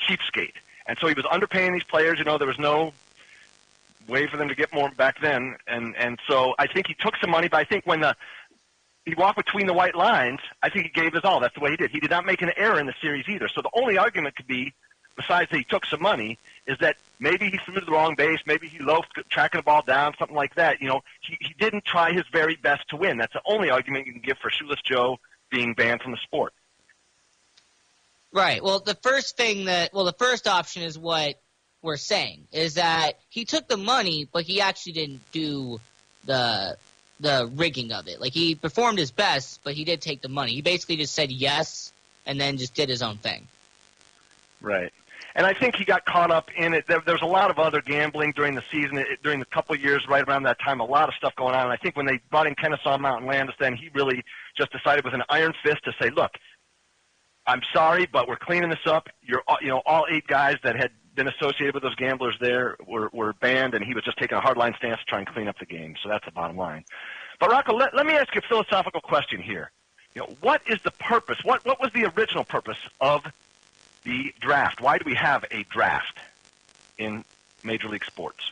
cheapskate, 0.01 0.55
and 0.87 0.99
so 0.99 1.07
he 1.07 1.15
was 1.15 1.25
underpaying 1.27 1.75
these 1.75 1.85
players. 1.85 2.19
You 2.19 2.25
know, 2.25 2.39
there 2.39 2.49
was 2.49 2.59
no 2.59 2.93
way 4.09 4.27
for 4.27 4.37
them 4.37 4.49
to 4.49 4.55
get 4.55 4.73
more 4.73 4.91
back 4.91 5.21
then, 5.21 5.57
and 5.67 5.97
and 5.97 6.19
so 6.29 6.55
I 6.59 6.67
think 6.67 6.87
he 6.87 6.95
took 6.95 7.17
some 7.21 7.31
money. 7.31 7.49
But 7.49 7.59
I 7.59 7.65
think 7.65 7.87
when 7.87 8.01
the 8.01 8.17
he 9.07 9.15
walked 9.15 9.37
between 9.37 9.67
the 9.67 9.73
white 9.73 9.95
lines, 9.95 10.41
I 10.63 10.69
think 10.69 10.87
he 10.87 10.91
gave 10.91 11.15
his 11.15 11.25
all. 11.25 11.41
That's 11.41 11.55
the 11.55 11.61
way 11.61 11.71
he 11.71 11.77
did. 11.77 11.91
He 11.93 12.01
did 12.01 12.11
not 12.11 12.27
make 12.27 12.43
an 12.43 12.51
error 12.57 12.79
in 12.81 12.87
the 12.87 12.95
series 13.01 13.29
either. 13.29 13.49
So 13.49 13.63
the 13.63 13.71
only 13.73 13.97
argument 13.97 14.35
could 14.35 14.49
be, 14.49 14.75
besides 15.17 15.49
that 15.51 15.57
he 15.57 15.65
took 15.65 15.87
some 15.87 16.03
money, 16.03 16.39
is 16.67 16.77
that 16.81 16.97
maybe 17.21 17.49
he 17.49 17.59
threw 17.65 17.75
to 17.75 17.85
the 17.85 17.93
wrong 17.93 18.17
base, 18.17 18.41
maybe 18.47 18.67
he 18.67 18.81
loafed 18.81 19.13
tracking 19.31 19.61
the 19.61 19.63
ball 19.63 19.83
down, 19.87 20.15
something 20.19 20.37
like 20.37 20.57
that. 20.57 20.81
You 20.81 20.89
know, 20.89 21.03
he, 21.21 21.37
he 21.41 21.55
didn't 21.57 21.85
try 21.85 22.13
his 22.13 22.25
very 22.33 22.57
best 22.57 22.89
to 22.89 22.97
win. 22.97 23.17
That's 23.17 23.33
the 23.33 23.43
only 23.47 23.71
argument 23.71 24.09
you 24.09 24.13
can 24.13 24.23
give 24.23 24.39
for 24.39 24.51
Shoeless 24.51 24.83
Joe 24.83 25.19
being 25.51 25.75
banned 25.75 26.03
from 26.03 26.11
the 26.11 26.19
sport. 26.19 26.53
Right. 28.33 28.63
Well, 28.63 28.81
the 28.81 28.97
first 29.03 29.37
thing 29.37 29.67
that 29.67 29.95
well, 29.95 30.05
the 30.05 30.13
first 30.13 30.49
option 30.49 30.83
is 30.83 30.99
what 30.99 31.41
we're 31.87 31.97
saying 31.97 32.47
is 32.53 32.75
that 32.75 33.13
he 33.31 33.45
took 33.45 33.67
the 33.69 33.77
money, 33.77 34.29
but 34.31 34.45
he 34.45 34.61
actually 34.61 34.93
didn't 34.93 35.21
do 35.33 35.81
the 36.27 36.77
the 37.19 37.51
rigging 37.55 37.93
of 37.93 38.09
it. 38.09 38.21
Like 38.21 38.35
he 38.35 38.55
performed 38.55 38.99
his 38.99 39.11
best, 39.11 39.61
but 39.65 39.73
he 39.73 39.85
did 39.85 40.03
take 40.03 40.21
the 40.21 40.29
money. 40.29 40.53
He 40.53 40.61
basically 40.61 40.97
just 40.97 41.15
said 41.15 41.33
yes 41.33 41.93
and 42.27 42.39
then 42.39 42.59
just 42.59 42.75
did 42.75 42.91
his 42.91 43.03
own 43.03 43.17
thing. 43.17 43.47
Right. 44.61 44.93
And 45.35 45.47
I 45.47 45.53
think 45.53 45.77
he 45.77 45.85
got 45.85 46.05
caught 46.07 46.31
up 46.31 46.51
in 46.57 46.75
it. 46.75 46.87
There, 46.87 47.03
there's 47.05 47.23
a 47.23 47.27
lot 47.27 47.51
of 47.51 47.59
other 47.59 47.81
gambling 47.83 48.33
during 48.33 48.55
the 48.55 48.63
season, 48.71 48.99
it, 48.99 49.23
during 49.23 49.39
the 49.39 49.47
couple 49.47 49.75
of 49.75 49.83
years 49.83 50.07
right 50.09 50.27
around 50.27 50.45
that 50.45 50.59
time, 50.61 50.81
a 50.81 50.85
lot 50.85 51.09
of 51.09 51.15
stuff 51.15 51.35
going 51.37 51.55
on. 51.55 51.65
And 51.65 51.73
I 51.73 51.77
think 51.77 51.97
when 51.97 52.07
they 52.07 52.21
brought 52.31 52.47
in 52.47 52.55
Kennesaw 52.55 52.99
Mountain 52.99 53.27
Landis, 53.29 53.55
then 53.59 53.77
he 53.77 53.91
really 53.95 54.25
just 54.57 54.73
decided 54.73 55.05
with 55.05 55.15
an 55.15 55.23
iron 55.29 55.53
fist 55.63 55.85
to 55.85 55.93
say, 56.01 56.11
look, 56.11 56.33
I'm 57.47 57.63
sorry, 57.73 58.07
but 58.11 58.29
we're 58.29 58.37
cleaning 58.37 58.71
this 58.71 58.87
up. 58.87 59.09
You're, 59.23 59.43
you 59.61 59.69
know, 59.69 59.83
all 59.87 60.07
eight 60.11 60.27
guys 60.27 60.57
that 60.65 60.75
had 60.75 60.91
been 61.17 61.29
associated 61.29 61.75
with 61.75 61.83
those 61.83 61.95
gamblers 61.97 62.37
there 62.41 62.77
were, 62.87 63.11
were 63.13 63.33
banned, 63.33 63.75
and 63.75 63.85
he 63.85 63.95
was 63.95 64.05
just 64.05 64.19
taking 64.19 64.39
a 64.39 64.41
hardline 64.41 64.77
stance 64.77 65.01
to 65.01 65.07
try 65.07 65.19
and 65.19 65.27
clean 65.27 65.49
up 65.49 65.59
the 65.59 65.67
game. 65.67 65.97
So 66.03 66.09
that's 66.09 66.25
the 66.25 66.31
bottom 66.31 66.57
line. 66.57 66.85
But 67.41 67.51
Rocco, 67.51 67.75
let, 67.75 67.95
let 67.95 68.07
me 68.07 68.15
ask 68.15 68.35
you 68.35 68.41
a 68.45 68.49
philosophical 68.49 69.01
question 69.01 69.41
here. 69.41 69.71
You 70.15 70.23
know, 70.23 70.37
what 70.41 70.63
is 70.67 70.81
the 70.83 70.93
purpose? 70.93 71.39
What 71.43 71.65
what 71.67 71.79
was 71.79 71.93
the 71.93 72.07
original 72.07 72.45
purpose 72.45 72.79
of 73.03 73.23
the 74.05 74.33
draft? 74.41 74.81
Why 74.81 74.97
do 74.97 75.05
we 75.05 75.15
have 75.15 75.45
a 75.51 75.65
draft 75.65 76.19
in 76.97 77.23
Major 77.63 77.89
League 77.89 78.05
Sports? 78.05 78.51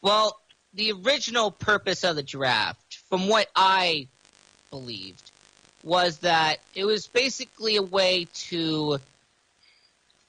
Well, 0.00 0.40
the 0.74 0.92
original 0.92 1.52
purpose 1.52 2.02
of 2.02 2.16
the 2.16 2.22
draft, 2.24 2.98
from 3.08 3.28
what 3.28 3.48
I 3.54 4.08
believed, 4.70 5.30
was 5.84 6.18
that 6.18 6.58
it 6.74 6.84
was 6.84 7.06
basically 7.06 7.76
a 7.76 7.82
way 7.82 8.26
to 8.34 8.98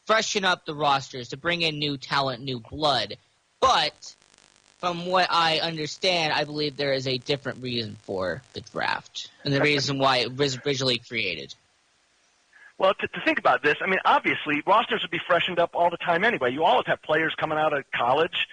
freshen 0.06 0.46
up 0.46 0.66
the 0.66 0.76
rosters, 0.76 1.30
to 1.30 1.38
bring 1.38 1.62
in 1.62 1.80
new 1.80 1.98
talent, 1.98 2.44
new 2.44 2.60
blood. 2.60 3.16
But 3.60 4.16
from 4.80 5.06
what 5.06 5.28
I 5.30 5.60
understand, 5.60 6.34
I 6.34 6.44
believe 6.44 6.76
there 6.76 6.94
is 6.94 7.08
a 7.08 7.18
different 7.18 7.62
reason 7.62 7.96
for 8.04 8.42
the 8.54 8.62
draft 8.62 9.30
and 9.46 9.54
the 9.54 9.62
reason 9.62 9.98
why 9.98 10.18
it 10.18 10.36
was 10.36 10.58
originally 10.66 10.98
created. 10.98 11.56
Well, 12.78 12.94
to, 12.96 13.08
to 13.08 13.22
think 13.22 13.40
about 13.40 13.64
this, 13.64 13.78
I 13.82 13.88
mean, 13.88 14.00
obviously 14.04 14.62
rosters 14.66 15.02
would 15.02 15.12
be 15.12 15.22
freshened 15.26 15.60
up 15.60 15.72
all 15.74 15.90
the 15.90 15.98
time 15.98 16.26
anyway. 16.26 16.52
You 16.52 16.66
always 16.66 16.88
have 16.88 17.02
players 17.02 17.34
coming 17.36 17.58
out 17.58 17.72
of 17.72 17.86
college. 17.92 18.48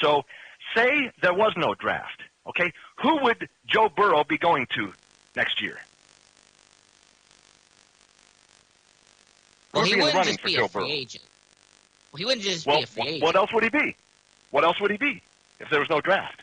So, 0.00 0.24
say 0.74 1.10
there 1.20 1.34
was 1.34 1.52
no 1.56 1.74
draft, 1.74 2.22
okay? 2.46 2.72
Who 3.02 3.22
would 3.24 3.48
Joe 3.66 3.90
Burrow 3.94 4.24
be 4.24 4.38
going 4.38 4.66
to 4.74 4.92
next 5.36 5.60
year? 5.60 5.78
Well, 9.74 9.84
he 9.84 9.94
would 9.96 9.96
be 9.96 10.02
in 10.02 10.12
the 10.12 10.18
wouldn't 10.18 10.26
just 10.26 10.44
be 10.44 10.56
a 10.56 10.68
free 10.68 10.92
agent. 10.92 11.24
Well, 12.12 12.18
he 12.18 12.24
wouldn't 12.24 12.42
just 12.42 12.66
Well, 12.66 12.78
be 12.78 12.82
a 12.84 12.86
free 12.86 13.02
agent. 13.08 13.22
what 13.24 13.36
else 13.36 13.52
would 13.52 13.64
he 13.64 13.70
be? 13.70 13.96
What 14.50 14.64
else 14.64 14.80
would 14.80 14.90
he 14.90 14.96
be 14.96 15.22
if 15.60 15.68
there 15.70 15.80
was 15.80 15.90
no 15.90 16.00
draft? 16.00 16.42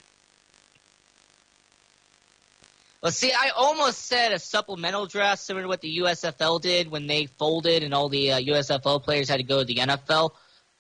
Well, 3.02 3.12
see, 3.12 3.32
I 3.32 3.50
almost 3.56 4.06
said 4.06 4.32
a 4.32 4.38
supplemental 4.38 5.08
draft 5.08 5.42
similar 5.42 5.64
to 5.64 5.68
what 5.68 5.82
the 5.82 6.00
USFL 6.00 6.62
did 6.62 6.92
when 6.92 7.08
they 7.08 7.26
folded 7.26 7.82
and 7.82 7.94
all 7.96 8.10
the 8.10 8.34
uh, 8.34 8.40
USFL 8.40 9.02
players 9.02 9.28
had 9.28 9.38
to 9.38 9.44
go 9.44 9.60
to 9.60 9.66
the 9.66 9.78
NFL. 9.78 10.32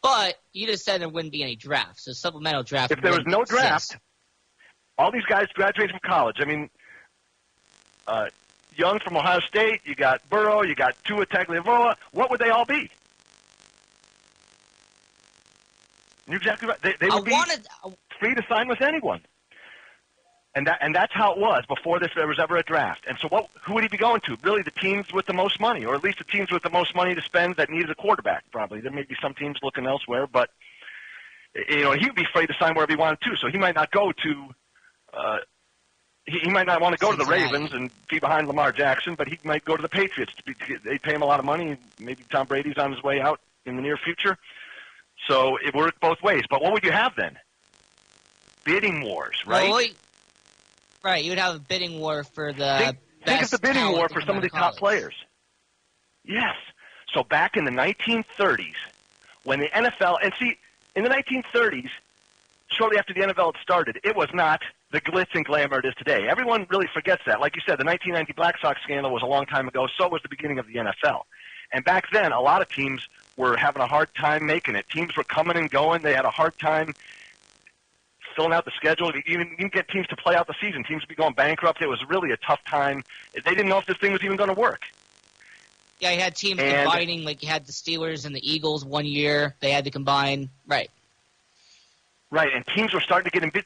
But 0.03 0.35
you 0.53 0.67
just 0.67 0.85
said 0.85 1.01
there 1.01 1.09
wouldn't 1.09 1.31
be 1.31 1.41
any 1.41 1.55
draft, 1.55 2.01
so 2.01 2.11
supplemental 2.11 2.63
draft. 2.63 2.91
If 2.91 3.01
there 3.01 3.11
was 3.11 3.25
no 3.25 3.43
draft, 3.43 3.97
all 4.97 5.11
these 5.11 5.25
guys 5.25 5.47
graduated 5.53 5.91
from 5.91 5.99
college. 6.07 6.37
I 6.39 6.45
mean, 6.45 6.69
uh, 8.07 8.27
Young 8.81 8.99
from 8.99 9.15
Ohio 9.15 9.39
State, 9.41 9.81
you 9.85 9.93
got 9.93 10.27
Burrow, 10.27 10.63
you 10.63 10.73
got 10.73 10.95
Tua 11.05 11.27
Tagovailoa. 11.27 11.95
What 12.13 12.31
would 12.31 12.39
they 12.39 12.49
all 12.49 12.65
be? 12.65 12.89
You're 16.27 16.37
exactly 16.37 16.67
right. 16.67 16.81
They, 16.81 16.95
they 16.99 17.05
would 17.05 17.21
I 17.21 17.21
be 17.21 17.31
wanted, 17.31 17.67
free 18.19 18.33
to 18.33 18.41
sign 18.49 18.67
with 18.67 18.81
anyone. 18.81 19.21
And 20.55 20.65
that 20.65 20.79
and 20.81 20.95
that's 20.95 21.13
how 21.13 21.31
it 21.33 21.37
was 21.37 21.63
before 21.67 21.99
this 21.99 22.09
there 22.15 22.27
was 22.27 22.39
ever 22.39 22.57
a 22.57 22.63
draft. 22.63 23.05
And 23.07 23.19
so 23.21 23.27
what 23.27 23.49
who 23.63 23.75
would 23.75 23.83
he 23.83 23.87
be 23.87 23.97
going 23.97 24.19
to? 24.21 24.35
Really 24.41 24.63
the 24.63 24.71
teams 24.71 25.13
with 25.13 25.27
the 25.27 25.33
most 25.33 25.59
money, 25.59 25.85
or 25.85 25.93
at 25.93 26.03
least 26.03 26.17
the 26.17 26.23
teams 26.23 26.51
with 26.51 26.63
the 26.63 26.71
most 26.71 26.95
money 26.95 27.13
to 27.13 27.21
spend 27.21 27.57
that 27.57 27.69
needed 27.69 27.91
a 27.91 27.95
quarterback, 27.95 28.43
probably. 28.51 28.81
There 28.81 28.91
may 28.91 29.03
be 29.03 29.15
some 29.21 29.35
teams 29.35 29.57
looking 29.61 29.85
elsewhere, 29.85 30.25
but 30.25 30.49
you 31.69 31.83
know, 31.83 31.91
he 31.91 32.07
would 32.07 32.15
be 32.15 32.27
free 32.33 32.47
to 32.47 32.53
sign 32.59 32.73
wherever 32.73 32.91
he 32.91 32.97
wanted 32.97 33.21
to. 33.21 33.35
So 33.37 33.47
he 33.47 33.59
might 33.59 33.75
not 33.75 33.91
go 33.91 34.11
to 34.11 34.49
uh 35.13 35.37
he, 36.25 36.39
he 36.39 36.49
might 36.49 36.67
not 36.67 36.81
want 36.81 36.93
to 36.93 36.99
go 36.99 37.11
to 37.11 37.17
the 37.17 37.25
Ravens 37.25 37.73
and 37.73 37.89
be 38.09 38.19
behind 38.19 38.47
Lamar 38.47 38.71
Jackson, 38.71 39.15
but 39.15 39.27
he 39.27 39.39
might 39.43 39.65
go 39.65 39.75
to 39.75 39.81
the 39.81 39.89
Patriots. 39.89 40.33
To 40.35 40.43
be, 40.43 40.53
they 40.83 40.97
pay 40.97 41.13
him 41.13 41.21
a 41.21 41.25
lot 41.25 41.39
of 41.39 41.45
money. 41.45 41.77
Maybe 41.99 42.23
Tom 42.29 42.47
Brady's 42.47 42.77
on 42.77 42.91
his 42.91 43.03
way 43.03 43.19
out 43.21 43.39
in 43.65 43.75
the 43.75 43.81
near 43.81 43.97
future. 43.97 44.37
So 45.27 45.57
it 45.57 45.75
worked 45.75 45.99
both 45.99 46.21
ways. 46.21 46.43
But 46.49 46.61
what 46.61 46.73
would 46.73 46.83
you 46.83 46.91
have 46.91 47.15
then? 47.15 47.37
Bidding 48.63 49.03
wars, 49.03 49.43
right? 49.45 49.69
Well, 49.69 49.85
right, 51.03 51.23
you 51.23 51.31
would 51.31 51.39
have 51.39 51.55
a 51.55 51.59
bidding 51.59 51.99
war 51.99 52.23
for 52.23 52.53
the 52.53 52.77
think, 52.77 52.97
think 53.25 53.43
of 53.43 53.49
the 53.51 53.59
bidding 53.59 53.91
war 53.91 54.07
for 54.09 54.21
some 54.21 54.35
of 54.35 54.43
the 54.43 54.49
top 54.49 54.77
players. 54.77 55.15
Yes. 56.23 56.55
So 57.13 57.23
back 57.23 57.57
in 57.57 57.65
the 57.65 57.71
1930s, 57.71 58.75
when 59.43 59.59
the 59.59 59.67
NFL, 59.67 60.17
and 60.23 60.31
see, 60.39 60.57
in 60.95 61.03
the 61.03 61.09
1930s, 61.09 61.89
shortly 62.67 62.97
after 62.97 63.13
the 63.13 63.21
NFL 63.21 63.55
had 63.55 63.61
started, 63.61 63.99
it 64.03 64.15
was 64.15 64.29
not 64.33 64.61
the 64.91 65.01
glitz 65.01 65.33
and 65.33 65.45
glamour 65.45 65.79
it 65.79 65.85
is 65.85 65.95
today. 65.95 66.27
Everyone 66.27 66.67
really 66.69 66.87
forgets 66.93 67.23
that. 67.25 67.39
Like 67.39 67.55
you 67.55 67.61
said, 67.65 67.79
the 67.79 67.85
1990 67.85 68.33
Black 68.33 68.57
Sox 68.61 68.81
scandal 68.83 69.11
was 69.11 69.23
a 69.23 69.25
long 69.25 69.45
time 69.45 69.67
ago. 69.67 69.87
So 69.97 70.07
was 70.09 70.21
the 70.21 70.29
beginning 70.29 70.59
of 70.59 70.67
the 70.67 70.75
NFL. 70.75 71.23
And 71.71 71.85
back 71.85 72.11
then, 72.11 72.33
a 72.33 72.41
lot 72.41 72.61
of 72.61 72.69
teams 72.69 73.07
were 73.37 73.55
having 73.55 73.81
a 73.81 73.87
hard 73.87 74.13
time 74.13 74.45
making 74.45 74.75
it. 74.75 74.85
Teams 74.89 75.15
were 75.15 75.23
coming 75.23 75.55
and 75.55 75.69
going. 75.69 76.01
They 76.01 76.13
had 76.13 76.25
a 76.25 76.29
hard 76.29 76.59
time 76.59 76.93
filling 78.35 78.51
out 78.51 78.65
the 78.65 78.71
schedule. 78.71 79.11
You 79.13 79.21
even, 79.27 79.51
even 79.53 79.69
get 79.69 79.87
teams 79.87 80.07
to 80.07 80.17
play 80.17 80.35
out 80.35 80.47
the 80.47 80.55
season. 80.59 80.83
Teams 80.83 81.01
would 81.01 81.09
be 81.09 81.15
going 81.15 81.33
bankrupt. 81.33 81.81
It 81.81 81.87
was 81.87 82.03
really 82.09 82.31
a 82.31 82.37
tough 82.37 82.59
time. 82.65 83.03
They 83.33 83.41
didn't 83.51 83.69
know 83.69 83.77
if 83.77 83.85
this 83.85 83.97
thing 83.97 84.11
was 84.11 84.23
even 84.23 84.35
going 84.35 84.53
to 84.53 84.59
work. 84.59 84.81
Yeah, 85.99 86.11
you 86.11 86.19
had 86.19 86.35
teams 86.35 86.59
And- 86.59 86.83
combining, 86.89 87.23
like 87.23 87.41
you 87.41 87.47
had 87.47 87.65
the 87.65 87.71
Steelers 87.71 88.25
and 88.25 88.35
the 88.35 88.51
Eagles 88.51 88.83
one 88.83 89.05
year. 89.05 89.55
They 89.61 89.71
had 89.71 89.85
to 89.85 89.91
combine. 89.91 90.49
Right. 90.67 90.89
Right, 92.31 92.53
and 92.53 92.65
teams 92.67 92.93
were 92.93 93.01
starting 93.01 93.29
to 93.29 93.39
get 93.39 93.43
in. 93.43 93.63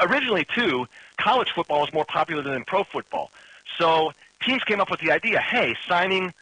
Originally, 0.00 0.46
too, 0.54 0.86
college 1.18 1.50
football 1.54 1.80
was 1.80 1.92
more 1.92 2.04
popular 2.04 2.42
than 2.42 2.64
pro 2.64 2.84
football. 2.84 3.30
So 3.78 4.12
teams 4.42 4.62
came 4.64 4.80
up 4.80 4.90
with 4.90 5.00
the 5.00 5.10
idea: 5.10 5.40
hey, 5.40 5.74
signing 5.88 6.32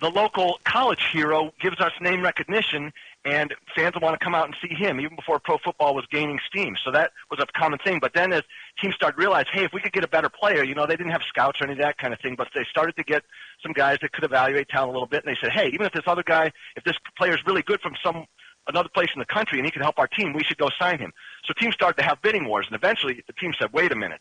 the 0.00 0.10
local 0.10 0.60
college 0.64 1.04
hero 1.12 1.52
gives 1.60 1.78
us 1.78 1.92
name 2.00 2.22
recognition, 2.22 2.92
and 3.24 3.54
fans 3.76 3.94
will 3.94 4.00
want 4.00 4.18
to 4.18 4.24
come 4.24 4.34
out 4.34 4.46
and 4.46 4.56
see 4.62 4.74
him, 4.74 4.98
even 4.98 5.14
before 5.14 5.38
pro 5.38 5.58
football 5.58 5.94
was 5.94 6.06
gaining 6.10 6.38
steam. 6.48 6.74
So 6.82 6.90
that 6.92 7.12
was 7.30 7.38
a 7.38 7.46
common 7.58 7.78
thing. 7.78 7.98
But 8.00 8.14
then, 8.14 8.32
as 8.32 8.42
teams 8.80 8.94
started 8.94 9.16
to 9.16 9.20
realize, 9.20 9.46
hey, 9.52 9.64
if 9.64 9.72
we 9.72 9.80
could 9.80 9.92
get 9.92 10.04
a 10.04 10.08
better 10.08 10.30
player, 10.30 10.64
you 10.64 10.74
know, 10.74 10.86
they 10.86 10.96
didn't 10.96 11.12
have 11.12 11.22
scouts 11.28 11.60
or 11.60 11.64
any 11.64 11.74
of 11.74 11.78
that 11.80 11.98
kind 11.98 12.14
of 12.14 12.20
thing, 12.20 12.34
but 12.34 12.48
they 12.54 12.64
started 12.70 12.96
to 12.96 13.04
get 13.04 13.24
some 13.62 13.72
guys 13.72 13.98
that 14.00 14.12
could 14.12 14.24
evaluate 14.24 14.68
talent 14.68 14.90
a 14.90 14.92
little 14.92 15.06
bit, 15.06 15.24
and 15.24 15.34
they 15.34 15.38
said, 15.40 15.52
hey, 15.52 15.68
even 15.68 15.84
if 15.84 15.92
this 15.92 16.04
other 16.06 16.22
guy, 16.22 16.50
if 16.76 16.84
this 16.84 16.96
player 17.18 17.34
is 17.34 17.44
really 17.46 17.62
good 17.62 17.80
from 17.80 17.94
some 18.02 18.26
another 18.68 18.88
place 18.88 19.08
in 19.14 19.18
the 19.18 19.26
country 19.26 19.58
and 19.58 19.66
he 19.66 19.70
can 19.70 19.82
help 19.82 19.98
our 19.98 20.06
team, 20.06 20.32
we 20.32 20.44
should 20.44 20.58
go 20.58 20.70
sign 20.78 20.98
him. 20.98 21.12
So 21.44 21.54
teams 21.54 21.74
started 21.74 22.00
to 22.00 22.06
have 22.06 22.20
bidding 22.22 22.46
wars, 22.46 22.66
and 22.66 22.76
eventually 22.76 23.22
the 23.26 23.32
team 23.32 23.54
said, 23.58 23.72
wait 23.72 23.92
a 23.92 23.96
minute. 23.96 24.20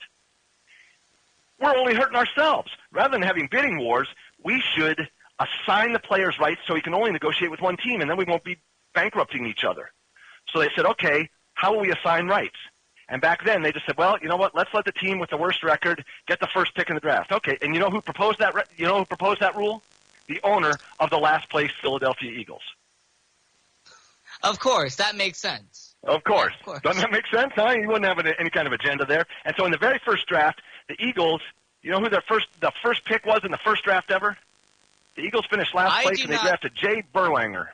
We're 1.59 1.75
only 1.75 1.93
hurting 1.93 2.15
ourselves. 2.15 2.71
Rather 2.91 3.11
than 3.11 3.21
having 3.21 3.47
bidding 3.51 3.77
wars, 3.79 4.07
we 4.43 4.61
should 4.75 5.07
assign 5.39 5.93
the 5.93 5.99
players 5.99 6.39
rights 6.39 6.61
so 6.65 6.75
he 6.75 6.81
can 6.81 6.93
only 6.93 7.11
negotiate 7.11 7.51
with 7.51 7.61
one 7.61 7.77
team, 7.77 8.01
and 8.01 8.09
then 8.09 8.17
we 8.17 8.25
won't 8.25 8.43
be 8.43 8.57
bankrupting 8.93 9.45
each 9.45 9.63
other. 9.63 9.91
So 10.51 10.59
they 10.59 10.69
said, 10.75 10.85
okay, 10.85 11.29
how 11.53 11.73
will 11.73 11.81
we 11.81 11.91
assign 11.91 12.27
rights? 12.27 12.55
And 13.09 13.21
back 13.21 13.43
then 13.43 13.61
they 13.63 13.71
just 13.71 13.85
said, 13.85 13.97
well, 13.97 14.17
you 14.21 14.29
know 14.29 14.37
what? 14.37 14.55
Let's 14.55 14.73
let 14.73 14.85
the 14.85 14.91
team 14.91 15.19
with 15.19 15.29
the 15.29 15.37
worst 15.37 15.63
record 15.63 16.05
get 16.27 16.39
the 16.39 16.47
first 16.47 16.75
pick 16.75 16.89
in 16.89 16.95
the 16.95 17.01
draft. 17.01 17.31
Okay, 17.31 17.57
and 17.61 17.73
you 17.73 17.79
know 17.79 17.89
who 17.89 18.01
proposed 18.01 18.39
that? 18.39 18.53
Re- 18.53 18.63
you 18.77 18.85
know 18.85 18.99
who 18.99 19.05
proposed 19.05 19.41
that 19.41 19.55
rule? 19.55 19.81
The 20.27 20.39
owner 20.43 20.73
of 20.99 21.09
the 21.09 21.17
last 21.17 21.49
place 21.49 21.71
Philadelphia 21.81 22.31
Eagles. 22.31 22.61
Of 24.43 24.59
course, 24.59 24.97
that 24.97 25.15
makes 25.15 25.39
sense. 25.39 25.88
Of 26.03 26.23
course. 26.23 26.53
of 26.59 26.65
course. 26.65 26.81
Doesn't 26.81 27.01
that 27.01 27.11
make 27.11 27.27
sense? 27.27 27.51
Huh? 27.55 27.71
You 27.71 27.87
wouldn't 27.87 28.05
have 28.05 28.19
any, 28.19 28.49
kind 28.49 28.67
of 28.67 28.73
agenda 28.73 29.05
there. 29.05 29.25
And 29.45 29.55
so 29.57 29.65
in 29.65 29.71
the 29.71 29.77
very 29.77 29.99
first 29.99 30.27
draft, 30.27 30.61
the 30.87 30.95
Eagles, 31.03 31.41
you 31.81 31.91
know 31.91 31.99
who 31.99 32.09
their 32.09 32.23
first 32.27 32.47
the 32.61 32.71
first 32.81 33.05
pick 33.05 33.25
was 33.25 33.41
in 33.43 33.51
the 33.51 33.57
first 33.57 33.83
draft 33.83 34.11
ever? 34.11 34.37
The 35.15 35.21
Eagles 35.21 35.45
finished 35.47 35.75
last 35.75 35.93
I 35.93 36.03
place 36.03 36.21
and 36.21 36.29
they 36.31 36.35
not- 36.35 36.45
drafted 36.45 36.75
Jay 36.75 37.03
Berwanger. 37.13 37.67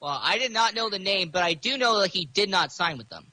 Well, 0.00 0.18
I 0.20 0.38
did 0.38 0.52
not 0.52 0.74
know 0.74 0.90
the 0.90 0.98
name, 0.98 1.28
but 1.28 1.44
I 1.44 1.54
do 1.54 1.78
know 1.78 2.00
that 2.00 2.10
he 2.10 2.24
did 2.24 2.50
not 2.50 2.72
sign 2.72 2.98
with 2.98 3.08
them. 3.08 3.26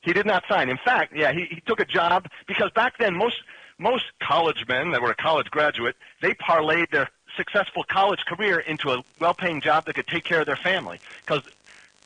He 0.00 0.14
did 0.14 0.24
not 0.24 0.44
sign. 0.48 0.70
In 0.70 0.78
fact, 0.78 1.14
yeah, 1.14 1.32
he, 1.32 1.44
he 1.50 1.60
took 1.60 1.80
a 1.80 1.84
job 1.84 2.26
because 2.46 2.70
back 2.70 2.96
then 2.98 3.14
most 3.14 3.36
most 3.78 4.04
college 4.22 4.66
men 4.66 4.90
that 4.92 5.02
were 5.02 5.10
a 5.10 5.14
college 5.14 5.50
graduate, 5.50 5.96
they 6.22 6.32
parlayed 6.34 6.90
their 6.90 7.10
successful 7.36 7.84
college 7.84 8.24
career 8.24 8.58
into 8.60 8.90
a 8.90 9.02
well-paying 9.20 9.60
job 9.60 9.84
that 9.84 9.94
could 9.94 10.06
take 10.06 10.24
care 10.24 10.40
of 10.40 10.46
their 10.46 10.56
family 10.56 10.98
because 11.24 11.42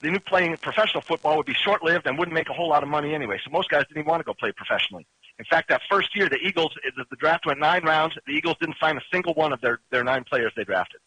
they 0.02 0.10
knew 0.10 0.20
playing 0.20 0.56
professional 0.58 1.00
football 1.00 1.36
would 1.36 1.46
be 1.46 1.54
short-lived 1.54 2.06
and 2.06 2.18
wouldn't 2.18 2.34
make 2.34 2.50
a 2.50 2.52
whole 2.52 2.68
lot 2.68 2.82
of 2.82 2.88
money 2.88 3.14
anyway. 3.14 3.38
So 3.44 3.50
most 3.50 3.70
guys 3.70 3.84
didn't 3.86 3.98
even 3.98 4.10
want 4.10 4.20
to 4.20 4.24
go 4.24 4.34
play 4.34 4.52
professionally. 4.52 5.06
In 5.38 5.44
fact, 5.44 5.68
that 5.70 5.80
first 5.88 6.14
year, 6.14 6.28
the 6.28 6.38
Eagles, 6.38 6.72
the 6.96 7.04
the 7.08 7.16
draft 7.16 7.46
went 7.46 7.58
nine 7.60 7.84
rounds. 7.84 8.16
The 8.26 8.32
Eagles 8.32 8.56
didn't 8.60 8.76
sign 8.78 8.96
a 8.96 9.00
single 9.12 9.34
one 9.34 9.52
of 9.52 9.60
their, 9.60 9.80
their 9.90 10.04
nine 10.04 10.24
players 10.24 10.52
they 10.56 10.64
drafted. 10.64 11.00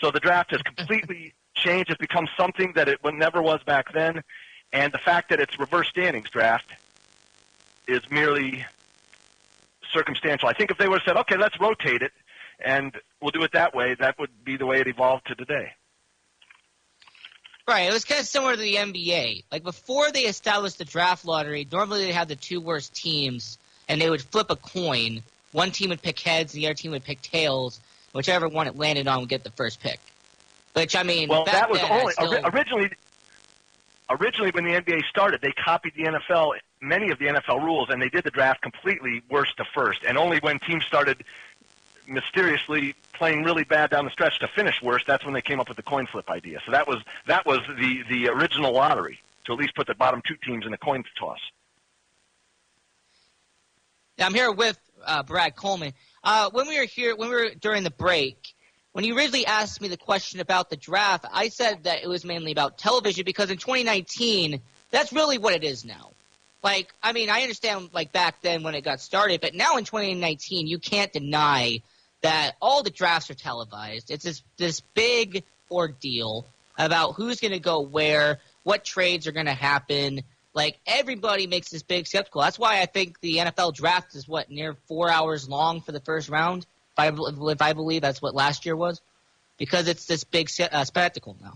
So 0.00 0.10
the 0.10 0.20
draft 0.20 0.50
has 0.50 0.62
completely 0.62 1.34
changed. 1.54 1.90
It's 1.90 1.98
become 1.98 2.26
something 2.38 2.72
that 2.74 2.88
it 2.88 2.98
never 3.04 3.40
was 3.40 3.62
back 3.64 3.92
then. 3.92 4.22
And 4.72 4.92
the 4.92 4.98
fact 4.98 5.30
that 5.30 5.40
it's 5.40 5.58
reverse 5.58 5.88
standings 5.88 6.28
draft 6.30 6.66
is 7.86 8.00
merely 8.10 8.66
circumstantial. 9.92 10.48
I 10.48 10.52
think 10.52 10.70
if 10.70 10.78
they 10.78 10.88
would 10.88 11.00
have 11.00 11.06
said, 11.06 11.16
okay, 11.20 11.36
let's 11.36 11.58
rotate 11.60 12.02
it 12.02 12.12
and 12.60 12.94
we'll 13.20 13.30
do 13.30 13.42
it 13.42 13.52
that 13.52 13.74
way, 13.74 13.94
that 13.94 14.18
would 14.18 14.44
be 14.44 14.56
the 14.56 14.66
way 14.66 14.80
it 14.80 14.88
evolved 14.88 15.26
to 15.28 15.34
today. 15.34 15.72
Right, 17.68 17.88
it 17.88 17.92
was 17.92 18.04
kind 18.04 18.20
of 18.20 18.26
similar 18.26 18.52
to 18.54 18.60
the 18.60 18.76
NBA. 18.76 19.44
Like 19.50 19.64
before 19.64 20.12
they 20.12 20.22
established 20.22 20.78
the 20.78 20.84
draft 20.84 21.24
lottery, 21.24 21.66
normally 21.70 22.04
they 22.04 22.12
had 22.12 22.28
the 22.28 22.36
two 22.36 22.60
worst 22.60 22.94
teams, 22.94 23.58
and 23.88 24.00
they 24.00 24.08
would 24.08 24.22
flip 24.22 24.50
a 24.50 24.56
coin. 24.56 25.22
One 25.52 25.72
team 25.72 25.90
would 25.90 26.00
pick 26.02 26.20
heads, 26.20 26.54
and 26.54 26.62
the 26.62 26.68
other 26.68 26.74
team 26.74 26.92
would 26.92 27.04
pick 27.04 27.22
tails. 27.22 27.80
Whichever 28.12 28.48
one 28.48 28.66
it 28.68 28.76
landed 28.76 29.08
on 29.08 29.20
would 29.20 29.28
get 29.28 29.42
the 29.42 29.50
first 29.50 29.80
pick. 29.80 29.98
Which 30.74 30.94
I 30.94 31.02
mean, 31.02 31.28
Well, 31.28 31.44
that 31.44 31.68
was 31.68 31.80
then, 31.80 31.90
only 31.90 32.12
still- 32.12 32.46
originally. 32.46 32.90
Originally, 34.08 34.52
when 34.52 34.64
the 34.64 34.70
NBA 34.74 35.02
started, 35.08 35.40
they 35.40 35.50
copied 35.50 35.94
the 35.96 36.04
NFL, 36.04 36.52
many 36.80 37.10
of 37.10 37.18
the 37.18 37.26
NFL 37.26 37.58
rules, 37.64 37.88
and 37.90 38.00
they 38.00 38.08
did 38.08 38.22
the 38.22 38.30
draft 38.30 38.62
completely 38.62 39.22
worst 39.28 39.56
to 39.56 39.64
first. 39.64 40.04
And 40.06 40.16
only 40.16 40.38
when 40.38 40.60
teams 40.60 40.84
started 40.84 41.24
mysteriously 42.08 42.94
playing 43.12 43.42
really 43.44 43.64
bad 43.64 43.90
down 43.90 44.04
the 44.04 44.10
stretch 44.10 44.38
to 44.40 44.48
finish 44.48 44.80
worse, 44.82 45.02
that's 45.06 45.24
when 45.24 45.34
they 45.34 45.42
came 45.42 45.60
up 45.60 45.68
with 45.68 45.76
the 45.76 45.82
coin 45.82 46.06
flip 46.06 46.30
idea. 46.30 46.60
So 46.64 46.72
that 46.72 46.86
was 46.86 46.98
that 47.26 47.46
was 47.46 47.60
the 47.78 48.02
the 48.08 48.28
original 48.28 48.72
lottery 48.72 49.20
to 49.46 49.52
at 49.52 49.58
least 49.58 49.74
put 49.74 49.86
the 49.86 49.94
bottom 49.94 50.22
two 50.26 50.36
teams 50.44 50.66
in 50.66 50.72
a 50.72 50.78
coin 50.78 51.04
toss. 51.18 51.38
Yeah, 54.18 54.26
I'm 54.26 54.34
here 54.34 54.50
with 54.50 54.78
uh, 55.04 55.22
Brad 55.22 55.56
Coleman. 55.56 55.92
Uh, 56.24 56.50
when 56.50 56.68
we 56.68 56.78
were 56.78 56.86
here, 56.86 57.14
when 57.14 57.28
we 57.28 57.34
were 57.34 57.50
during 57.60 57.82
the 57.82 57.90
break, 57.90 58.54
when 58.92 59.04
you 59.04 59.16
originally 59.16 59.46
asked 59.46 59.80
me 59.82 59.88
the 59.88 59.96
question 59.98 60.40
about 60.40 60.70
the 60.70 60.76
draft, 60.76 61.26
I 61.30 61.48
said 61.48 61.84
that 61.84 62.02
it 62.02 62.08
was 62.08 62.24
mainly 62.24 62.50
about 62.50 62.78
television 62.78 63.24
because 63.24 63.50
in 63.50 63.58
2019, 63.58 64.60
that's 64.90 65.12
really 65.12 65.36
what 65.36 65.54
it 65.54 65.64
is 65.64 65.84
now. 65.84 66.12
Like, 66.62 66.94
I 67.02 67.12
mean, 67.12 67.28
I 67.28 67.42
understand 67.42 67.90
like 67.92 68.12
back 68.12 68.40
then 68.40 68.62
when 68.62 68.74
it 68.74 68.82
got 68.82 69.00
started, 69.00 69.40
but 69.40 69.54
now 69.54 69.76
in 69.76 69.84
2019, 69.84 70.66
you 70.66 70.78
can't 70.78 71.12
deny 71.12 71.82
that 72.22 72.56
all 72.60 72.82
the 72.82 72.90
drafts 72.90 73.30
are 73.30 73.34
televised. 73.34 74.10
It's 74.10 74.24
this 74.24 74.42
this 74.56 74.80
big 74.94 75.44
ordeal 75.70 76.46
about 76.78 77.12
who's 77.12 77.40
going 77.40 77.52
to 77.52 77.60
go 77.60 77.80
where, 77.80 78.38
what 78.62 78.84
trades 78.84 79.26
are 79.26 79.32
going 79.32 79.46
to 79.46 79.54
happen. 79.54 80.20
Like 80.54 80.78
everybody 80.86 81.46
makes 81.46 81.70
this 81.70 81.82
big 81.82 82.06
skeptical. 82.06 82.40
That's 82.40 82.58
why 82.58 82.80
I 82.80 82.86
think 82.86 83.20
the 83.20 83.36
NFL 83.36 83.74
draft 83.74 84.14
is 84.14 84.26
what 84.26 84.50
near 84.50 84.76
four 84.86 85.10
hours 85.10 85.48
long 85.48 85.80
for 85.80 85.92
the 85.92 86.00
first 86.00 86.28
round. 86.28 86.66
If 86.98 86.98
I, 86.98 87.08
if 87.50 87.62
I 87.62 87.72
believe 87.74 88.02
that's 88.02 88.22
what 88.22 88.34
last 88.34 88.64
year 88.64 88.74
was, 88.74 89.00
because 89.58 89.86
it's 89.86 90.06
this 90.06 90.24
big 90.24 90.50
uh, 90.60 90.84
spectacle 90.84 91.36
now. 91.42 91.54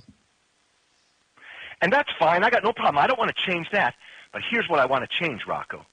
And 1.81 1.91
that's 1.93 2.11
fine. 2.19 2.45
I 2.45 2.51
got 2.51 2.63
no 2.63 2.73
problem. 2.73 2.99
I 2.99 3.07
don't 3.07 3.19
want 3.19 3.35
to 3.35 3.43
change 3.51 3.71
that. 3.73 3.95
But 4.33 4.43
here's 4.49 4.69
what 4.69 4.81
I 4.81 4.87
want 4.87 5.09
to 5.09 5.17
change, 5.19 5.47
Rocco. 5.47 5.85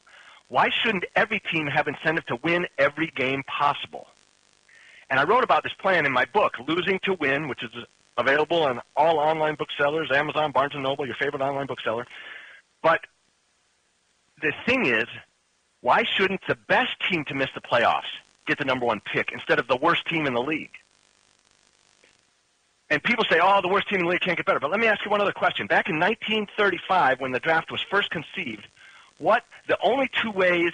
why 0.49 0.69
shouldn't 0.69 1.05
every 1.15 1.39
team 1.39 1.67
have 1.67 1.87
incentive 1.87 2.25
to 2.27 2.35
win 2.43 2.67
every 2.77 3.07
game 3.07 3.43
possible? 3.43 4.07
And 5.09 5.19
I 5.19 5.23
wrote 5.23 5.43
about 5.43 5.63
this 5.63 5.73
plan 5.79 6.05
in 6.05 6.11
my 6.11 6.25
book, 6.25 6.53
Losing 6.67 6.99
to 7.03 7.13
Win, 7.13 7.47
which 7.47 7.63
is 7.63 7.69
available 8.17 8.63
on 8.63 8.81
all 8.95 9.19
online 9.19 9.55
booksellers, 9.55 10.11
Amazon, 10.11 10.51
Barnes 10.51 10.73
& 10.75 10.75
Noble, 10.75 11.05
your 11.05 11.15
favorite 11.15 11.41
online 11.41 11.67
bookseller. 11.67 12.05
But 12.81 13.01
the 14.41 14.53
thing 14.65 14.85
is, 14.85 15.05
why 15.81 16.03
shouldn't 16.03 16.41
the 16.47 16.57
best 16.67 16.91
team 17.09 17.23
to 17.25 17.35
miss 17.35 17.49
the 17.53 17.61
playoffs 17.61 18.09
get 18.47 18.57
the 18.57 18.65
number 18.65 18.85
one 18.85 18.99
pick 18.99 19.31
instead 19.31 19.59
of 19.59 19.67
the 19.67 19.77
worst 19.77 20.05
team 20.07 20.25
in 20.25 20.33
the 20.33 20.41
league? 20.41 20.71
And 22.89 23.03
people 23.03 23.25
say, 23.29 23.39
oh, 23.41 23.61
the 23.61 23.67
worst 23.67 23.89
team 23.89 23.99
in 23.99 24.05
the 24.05 24.11
league 24.11 24.21
can't 24.21 24.37
get 24.37 24.45
better. 24.45 24.59
But 24.59 24.71
let 24.71 24.79
me 24.79 24.87
ask 24.87 25.03
you 25.03 25.11
one 25.11 25.21
other 25.21 25.33
question. 25.33 25.67
Back 25.67 25.89
in 25.89 25.99
1935, 25.99 27.19
when 27.19 27.31
the 27.31 27.39
draft 27.39 27.71
was 27.71 27.81
first 27.89 28.09
conceived, 28.09 28.65
what 29.17 29.43
the 29.67 29.77
only 29.81 30.09
two 30.21 30.31
ways 30.31 30.71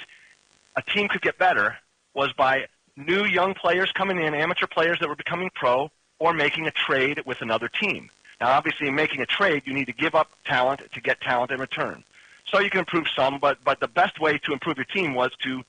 a 0.75 0.81
team 0.81 1.07
could 1.07 1.21
get 1.21 1.37
better 1.37 1.77
was 2.13 2.31
by 2.33 2.67
new 2.95 3.25
young 3.25 3.53
players 3.53 3.91
coming 3.91 4.21
in, 4.21 4.33
amateur 4.33 4.67
players 4.67 4.99
that 4.99 5.09
were 5.09 5.15
becoming 5.15 5.49
pro, 5.53 5.91
or 6.19 6.33
making 6.33 6.67
a 6.67 6.71
trade 6.71 7.21
with 7.25 7.41
another 7.41 7.67
team. 7.67 8.09
Now, 8.39 8.51
obviously, 8.51 8.87
in 8.87 8.95
making 8.95 9.21
a 9.21 9.25
trade, 9.25 9.63
you 9.65 9.73
need 9.73 9.85
to 9.85 9.93
give 9.93 10.15
up 10.15 10.29
talent 10.45 10.81
to 10.93 11.01
get 11.01 11.21
talent 11.21 11.51
in 11.51 11.59
return. 11.59 12.03
So 12.49 12.59
you 12.59 12.69
can 12.69 12.79
improve 12.79 13.07
some, 13.15 13.39
but, 13.39 13.63
but 13.63 13.79
the 13.79 13.87
best 13.87 14.19
way 14.19 14.37
to 14.39 14.53
improve 14.53 14.77
your 14.77 14.85
team 14.85 15.13
was 15.13 15.31
to 15.43 15.63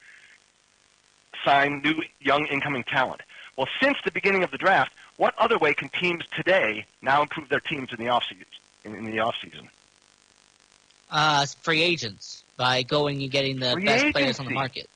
sign 1.44 1.80
new 1.82 2.02
young 2.20 2.46
incoming 2.46 2.84
talent. 2.84 3.22
Well, 3.56 3.68
since 3.80 3.96
the 4.04 4.10
beginning 4.10 4.42
of 4.42 4.50
the 4.50 4.58
draft, 4.58 4.92
what 5.16 5.34
other 5.38 5.58
way 5.58 5.74
can 5.74 5.88
teams 5.88 6.24
today 6.34 6.86
now 7.00 7.22
improve 7.22 7.48
their 7.48 7.60
teams 7.60 7.90
in 7.92 7.98
the 7.98 8.10
offseason? 8.10 8.44
In, 8.84 8.94
in 8.96 9.04
the 9.04 9.18
offseason? 9.18 9.68
Uh, 11.10 11.46
free 11.62 11.82
agents 11.82 12.42
by 12.56 12.82
going 12.82 13.22
and 13.22 13.30
getting 13.30 13.60
the 13.60 13.72
Free 13.72 13.84
best 13.84 14.12
players 14.12 14.40
on 14.40 14.46
the 14.46 14.52
market. 14.52 14.90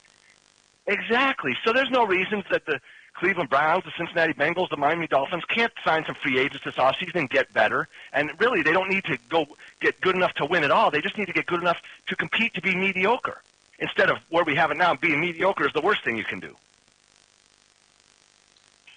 Exactly. 0.89 1.57
So 1.65 1.73
there's 1.73 1.91
no 1.91 2.05
reasons 2.05 2.45
that 2.51 2.67
the 2.67 2.81
Cleveland 3.15 3.51
Browns, 3.51 3.85
the 3.85 3.93
Cincinnati 3.97 4.33
Bengals, 4.33 4.71
the 4.71 4.77
Miami 4.77 5.07
Dolphins 5.07 5.45
can't 5.45 5.73
sign 5.85 6.05
some 6.07 6.15
free 6.15 6.39
agents 6.39 6.65
this 6.65 6.77
offseason 6.77 7.17
and 7.17 7.31
get 7.31 7.53
better. 7.53 7.89
And 8.13 8.31
really, 8.39 8.63
they 8.63 8.73
don't 8.73 8.89
need 8.89 9.05
to 9.05 9.19
go 9.29 9.47
get 9.81 10.01
good 10.01 10.17
enough 10.17 10.33
to 10.35 10.47
win 10.47 10.65
at 10.65 10.71
all. 10.71 10.91
They 10.91 11.01
just 11.01 11.19
need 11.19 11.27
to 11.27 11.33
get 11.33 11.47
good 11.47 11.61
enough 11.61 11.79
to 12.07 12.17
compete 12.17 12.55
to 12.55 12.63
be 12.63 12.75
mediocre. 12.75 13.43
Instead 13.81 14.11
of 14.11 14.19
where 14.31 14.45
we 14.45 14.55
have 14.55 14.71
it 14.71 14.77
now, 14.77 14.95
being 14.95 15.21
mediocre 15.21 15.67
is 15.67 15.73
the 15.73 15.81
worst 15.81 16.03
thing 16.05 16.17
you 16.17 16.25
can 16.25 16.41
do. 16.41 16.57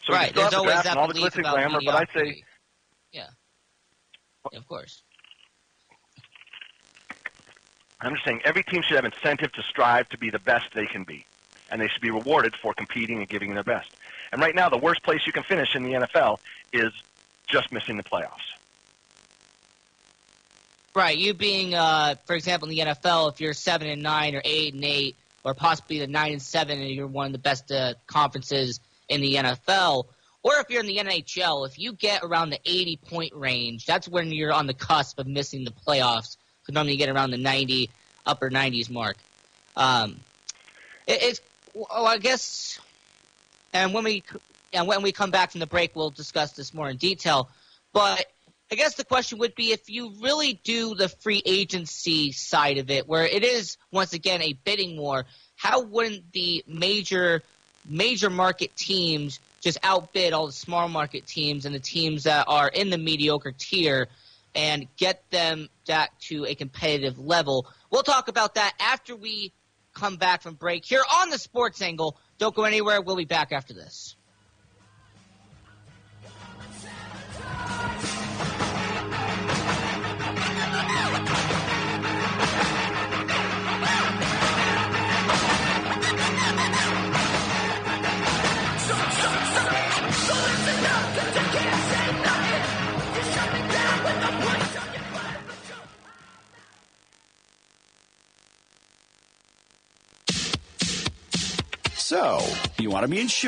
So 0.03 0.13
right. 0.13 0.27
you 0.27 0.33
throw 0.33 0.43
out 0.43 0.51
There's 0.51 0.59
always 0.59 0.83
that 0.83 0.97
all 0.97 1.07
the 1.07 1.13
belief 1.13 1.33
glitz 1.33 1.37
and 1.37 1.45
about 1.45 1.55
glamour, 1.55 1.81
but 1.85 1.95
I'd 1.95 2.09
say. 2.13 2.43
Yeah, 3.11 3.27
of 4.53 4.67
course. 4.67 5.03
I'm 7.99 8.13
just 8.13 8.25
saying 8.25 8.41
every 8.43 8.63
team 8.63 8.81
should 8.81 8.95
have 8.95 9.05
incentive 9.05 9.51
to 9.53 9.61
strive 9.61 10.09
to 10.09 10.17
be 10.17 10.31
the 10.31 10.39
best 10.39 10.65
they 10.73 10.87
can 10.87 11.03
be, 11.03 11.25
and 11.71 11.81
they 11.81 11.87
should 11.87 12.01
be 12.01 12.11
rewarded 12.11 12.55
for 12.55 12.73
competing 12.73 13.19
and 13.19 13.29
giving 13.29 13.53
their 13.53 13.63
best. 13.63 13.89
And 14.31 14.41
right 14.41 14.53
now, 14.53 14.69
the 14.69 14.77
worst 14.77 15.03
place 15.03 15.21
you 15.25 15.33
can 15.33 15.43
finish 15.43 15.75
in 15.75 15.83
the 15.83 15.93
NFL 15.93 16.39
is 16.71 16.91
just 17.47 17.71
missing 17.71 17.97
the 17.97 18.03
playoffs. 18.03 18.51
Right. 20.93 21.17
You 21.17 21.33
being, 21.33 21.73
uh, 21.73 22.15
for 22.25 22.35
example, 22.35 22.69
in 22.69 22.75
the 22.75 22.85
NFL, 22.91 23.31
if 23.31 23.39
you're 23.39 23.53
seven 23.53 23.87
and 23.87 24.03
nine 24.03 24.35
or 24.35 24.41
eight 24.43 24.73
and 24.73 24.83
eight, 24.83 25.15
or 25.43 25.53
possibly 25.53 25.99
the 25.99 26.07
nine 26.07 26.33
and 26.33 26.41
seven, 26.41 26.79
and 26.79 26.89
you're 26.89 27.07
one 27.07 27.27
of 27.27 27.31
the 27.31 27.39
best 27.39 27.71
uh, 27.71 27.93
conferences 28.07 28.79
in 29.07 29.21
the 29.21 29.35
NFL, 29.35 30.05
or 30.43 30.53
if 30.57 30.69
you're 30.69 30.81
in 30.81 30.87
the 30.87 30.97
NHL, 30.97 31.67
if 31.67 31.79
you 31.79 31.93
get 31.93 32.23
around 32.23 32.49
the 32.49 32.59
80 32.65 32.97
point 32.97 33.33
range, 33.33 33.85
that's 33.85 34.07
when 34.07 34.31
you're 34.31 34.51
on 34.51 34.67
the 34.67 34.73
cusp 34.73 35.19
of 35.19 35.27
missing 35.27 35.63
the 35.63 35.71
playoffs. 35.71 36.35
Because 36.61 36.73
normally 36.73 36.97
get 36.97 37.09
around 37.09 37.31
the 37.31 37.37
90, 37.37 37.89
upper 38.25 38.49
90s 38.49 38.89
mark. 38.89 39.17
Um, 39.75 40.19
it, 41.07 41.23
it's, 41.23 41.41
well, 41.73 41.87
oh, 41.89 42.05
I 42.05 42.17
guess, 42.17 42.79
and 43.73 43.93
when 43.93 44.03
we 44.03 44.23
and 44.73 44.87
when 44.87 45.01
we 45.01 45.11
come 45.11 45.31
back 45.31 45.51
from 45.51 45.59
the 45.59 45.67
break, 45.67 45.95
we'll 45.95 46.09
discuss 46.09 46.53
this 46.53 46.73
more 46.73 46.89
in 46.89 46.97
detail. 46.97 47.49
But 47.93 48.25
I 48.71 48.75
guess 48.75 48.95
the 48.95 49.03
question 49.03 49.39
would 49.39 49.55
be 49.55 49.71
if 49.71 49.89
you 49.89 50.13
really 50.21 50.53
do 50.63 50.95
the 50.95 51.09
free 51.09 51.41
agency 51.45 52.31
side 52.31 52.77
of 52.77 52.89
it, 52.89 53.07
where 53.07 53.25
it 53.25 53.43
is 53.43 53.77
once 53.91 54.13
again 54.13 54.41
a 54.41 54.53
bidding 54.53 54.97
war, 54.97 55.25
how 55.55 55.81
wouldn't 55.81 56.31
the 56.31 56.63
major 56.67 57.43
major 57.87 58.29
market 58.29 58.75
teams 58.75 59.39
just 59.59 59.77
outbid 59.83 60.33
all 60.33 60.45
the 60.47 60.53
small 60.53 60.87
market 60.87 61.25
teams 61.25 61.65
and 61.65 61.75
the 61.75 61.79
teams 61.79 62.23
that 62.23 62.45
are 62.47 62.67
in 62.67 62.89
the 62.89 62.97
mediocre 62.97 63.51
tier 63.51 64.07
and 64.53 64.87
get 64.97 65.23
them 65.31 65.67
back 65.87 66.17
to 66.19 66.45
a 66.45 66.55
competitive 66.55 67.19
level? 67.19 67.67
We'll 67.89 68.03
talk 68.03 68.27
about 68.29 68.55
that 68.55 68.73
after 68.79 69.15
we 69.15 69.51
come 70.01 70.17
back 70.17 70.41
from 70.41 70.55
break 70.55 70.83
here 70.83 71.03
on 71.21 71.29
the 71.29 71.37
Sports 71.37 71.79
Angle. 71.79 72.17
Don't 72.39 72.55
go 72.55 72.63
anywhere. 72.63 73.01
We'll 73.01 73.15
be 73.15 73.25
back 73.25 73.51
after 73.51 73.75
this. 73.75 74.15
So, 102.11 102.43
you 102.77 102.89
want 102.89 103.05
to 103.05 103.07
be 103.07 103.21
in 103.21 103.29
show? 103.29 103.47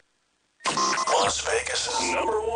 Las 0.67 1.41
Vegas' 1.41 2.13
number 2.13 2.39
one 2.39 2.52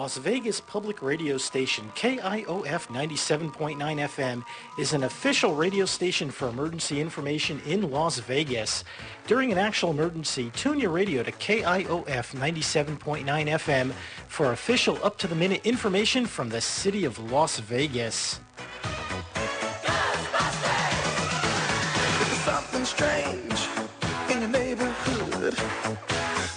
Las 0.00 0.16
Vegas 0.16 0.62
public 0.62 1.02
radio 1.02 1.36
station 1.36 1.92
KIOF 1.94 2.86
97.9 2.86 3.76
FM 3.76 4.42
is 4.78 4.94
an 4.94 5.02
official 5.02 5.54
radio 5.54 5.84
station 5.84 6.30
for 6.30 6.48
emergency 6.48 7.02
information 7.02 7.60
in 7.66 7.90
Las 7.90 8.18
Vegas. 8.20 8.82
During 9.26 9.52
an 9.52 9.58
actual 9.58 9.90
emergency, 9.90 10.50
tune 10.56 10.80
your 10.80 10.88
radio 10.88 11.22
to 11.22 11.30
KIOF 11.32 12.34
97.9 12.34 13.24
FM 13.26 13.92
for 14.26 14.52
official 14.52 14.98
up-to-the-minute 15.04 15.66
information 15.66 16.24
from 16.24 16.48
the 16.48 16.62
city 16.62 17.04
of 17.04 17.18
Las 17.30 17.58
Vegas. 17.58 18.40
Something 22.46 22.86
strange 22.86 23.68
in 24.30 24.50
neighborhood. 24.50 25.52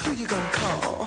Who 0.06 0.14
you 0.14 0.28
gonna 0.28 0.50
call? 0.54 1.03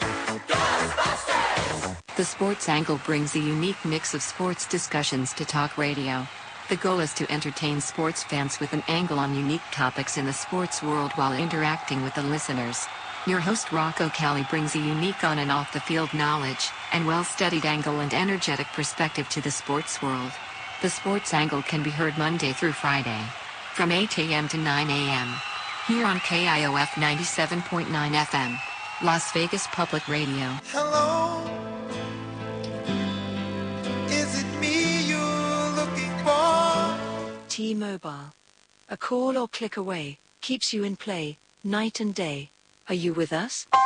The 2.17 2.25
Sports 2.25 2.67
Angle 2.71 2.99
brings 3.05 3.35
a 3.35 3.39
unique 3.39 3.85
mix 3.85 4.15
of 4.15 4.23
sports 4.23 4.67
discussions 4.67 5.35
to 5.35 5.45
talk 5.45 5.77
radio. 5.77 6.27
The 6.71 6.77
goal 6.77 7.01
is 7.01 7.13
to 7.13 7.31
entertain 7.31 7.79
sports 7.79 8.23
fans 8.23 8.59
with 8.59 8.73
an 8.73 8.83
angle 8.89 9.19
on 9.19 9.35
unique 9.35 9.69
topics 9.71 10.17
in 10.17 10.25
the 10.25 10.33
sports 10.33 10.83
world 10.83 11.13
while 11.17 11.35
interacting 11.35 12.03
with 12.03 12.15
the 12.15 12.23
listeners. 12.23 12.87
Your 13.27 13.41
host 13.41 13.71
Rocco 13.71 14.09
Kelly 14.09 14.47
brings 14.49 14.75
a 14.75 14.79
unique 14.79 15.25
on 15.25 15.41
and 15.41 15.53
off 15.53 15.75
the 15.75 15.81
field 15.81 16.15
knowledge 16.15 16.71
and 16.91 17.07
well 17.07 17.23
studied 17.23 17.67
angle 17.67 18.01
and 18.01 18.15
energetic 18.15 18.69
perspective 18.69 19.29
to 19.29 19.43
the 19.43 19.51
sports 19.51 20.01
world. 20.01 20.33
The 20.81 20.89
Sports 20.89 21.35
Angle 21.35 21.61
can 21.63 21.83
be 21.83 21.91
heard 21.91 22.17
Monday 22.17 22.55
through 22.55 22.73
Friday 22.73 23.21
from 23.75 23.93
8 23.93 24.17
a.m. 24.21 24.49
to 24.49 24.57
9 24.57 24.89
a.m. 24.89 25.35
here 25.87 26.07
on 26.07 26.21
KIOF 26.21 26.97
97.9 26.97 27.85
FM, 27.91 28.59
Las 29.03 29.33
Vegas 29.33 29.67
Public 29.67 30.09
Radio. 30.09 30.57
Hello. 30.73 31.66
T-Mobile. 37.57 38.35
A 38.91 38.99
call 38.99 39.39
or 39.39 39.49
click 39.49 39.79
away 39.79 40.19
keeps 40.43 40.75
you 40.75 40.85
in 40.85 40.95
play 40.95 41.39
night 41.65 42.01
and 42.01 42.15
day. 42.15 42.51
Are 42.87 42.95
you 42.95 43.15
with 43.15 43.33
us? 43.33 43.67
My 43.73 43.79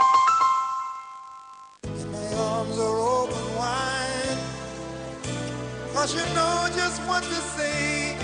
arms 2.34 2.76
are 2.76 2.98
open 2.98 3.54
wide. 3.54 4.38
Cause 5.94 6.12
you 6.12 6.34
know 6.34 6.68
just 6.74 7.00
what 7.02 7.22
to 7.22 7.40
say. 7.56 8.16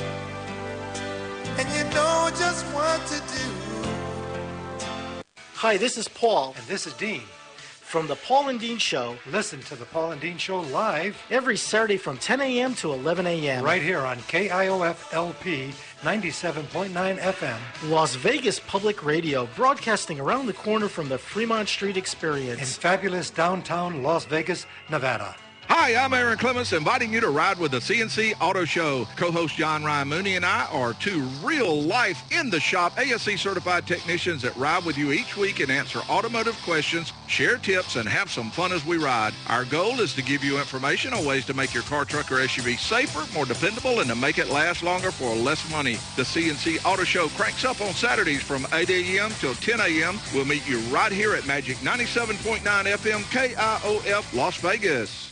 And 1.59 1.69
you 1.77 1.85
know 1.95 2.29
just 2.37 2.67
what 2.75 3.07
to 3.07 3.19
do. 3.39 3.47
Hi, 5.55 5.77
this 5.77 5.97
is 5.97 6.09
Paul. 6.09 6.57
And 6.59 6.67
this 6.67 6.89
is 6.89 6.93
Dean. 6.95 7.23
From 7.87 8.09
the 8.09 8.17
Paul 8.17 8.49
and 8.49 8.59
Dean 8.59 8.79
Show. 8.79 9.17
Listen 9.31 9.61
to 9.61 9.77
the 9.77 9.85
Paul 9.85 10.11
and 10.11 10.21
Dean 10.21 10.39
Show 10.39 10.61
live 10.61 11.17
every 11.31 11.57
Saturday 11.57 11.97
from 11.97 12.19
10 12.19 12.41
a.m. 12.41 12.75
to 12.75 12.93
11 12.93 13.27
a.m. 13.29 13.65
right 13.65 13.81
here 13.81 14.01
on 14.01 14.19
KIOF 14.19 15.15
LP 15.15 15.73
97.9 16.03 16.91
FM. 17.19 17.57
Las 17.89 18.17
Vegas 18.17 18.59
Public 18.59 19.05
Radio, 19.05 19.49
broadcasting 19.55 20.19
around 20.19 20.47
the 20.47 20.53
corner 20.53 20.89
from 20.89 21.09
the 21.09 21.17
Fremont 21.17 21.69
Street 21.69 21.97
Experience. 21.97 22.61
In 22.61 22.67
fabulous 22.67 23.31
downtown 23.31 24.03
Las 24.03 24.25
Vegas, 24.25 24.67
Nevada. 24.91 25.37
Hi, 25.69 25.97
I'm 25.97 26.15
Aaron 26.15 26.39
Clements, 26.39 26.73
inviting 26.73 27.13
you 27.13 27.21
to 27.21 27.31
ride 27.31 27.59
with 27.59 27.73
the 27.73 27.79
CNC 27.79 28.35
Auto 28.41 28.65
Show. 28.65 29.07
Co-host 29.17 29.57
John 29.57 29.83
Ryan 29.83 30.07
Mooney 30.07 30.37
and 30.37 30.47
I 30.47 30.67
are 30.67 30.95
two 30.95 31.23
real-life, 31.43 32.23
in-the-shop 32.31 32.97
ASE 32.97 33.41
certified 33.41 33.85
technicians 33.85 34.43
that 34.43 34.57
ride 34.57 34.85
with 34.85 34.97
you 34.97 35.11
each 35.11 35.37
week 35.37 35.59
and 35.59 35.71
answer 35.71 35.99
automotive 36.09 36.57
questions, 36.63 37.13
share 37.27 37.57
tips, 37.57 37.97
and 37.97 38.09
have 38.09 38.31
some 38.31 38.51
fun 38.51 38.71
as 38.71 38.87
we 38.87 38.97
ride. 38.97 39.35
Our 39.49 39.65
goal 39.65 40.01
is 40.01 40.15
to 40.15 40.23
give 40.23 40.45
you 40.45 40.57
information 40.59 41.13
on 41.13 41.25
ways 41.25 41.45
to 41.47 41.55
make 41.55 41.75
your 41.75 41.83
car, 41.83 42.05
truck, 42.05 42.31
or 42.31 42.37
SUV 42.37 42.79
safer, 42.79 43.27
more 43.35 43.45
dependable, 43.45 43.99
and 43.99 44.09
to 44.09 44.17
make 44.17 44.39
it 44.39 44.49
last 44.49 44.85
longer 44.85 45.11
for 45.11 45.35
less 45.35 45.69
money. 45.71 45.95
The 46.15 46.23
CNC 46.23 46.85
Auto 46.85 47.03
Show 47.03 47.27
cranks 47.31 47.65
up 47.65 47.81
on 47.81 47.93
Saturdays 47.93 48.43
from 48.43 48.69
8 48.73 48.89
a.m. 48.91 49.31
till 49.41 49.55
10 49.55 49.81
a.m. 49.81 50.21
We'll 50.33 50.45
meet 50.45 50.69
you 50.69 50.79
right 50.95 51.11
here 51.11 51.35
at 51.35 51.45
Magic 51.45 51.77
97.9 51.79 52.61
FM 52.61 53.23
KIOF 53.33 54.33
Las 54.33 54.59
Vegas. 54.59 55.26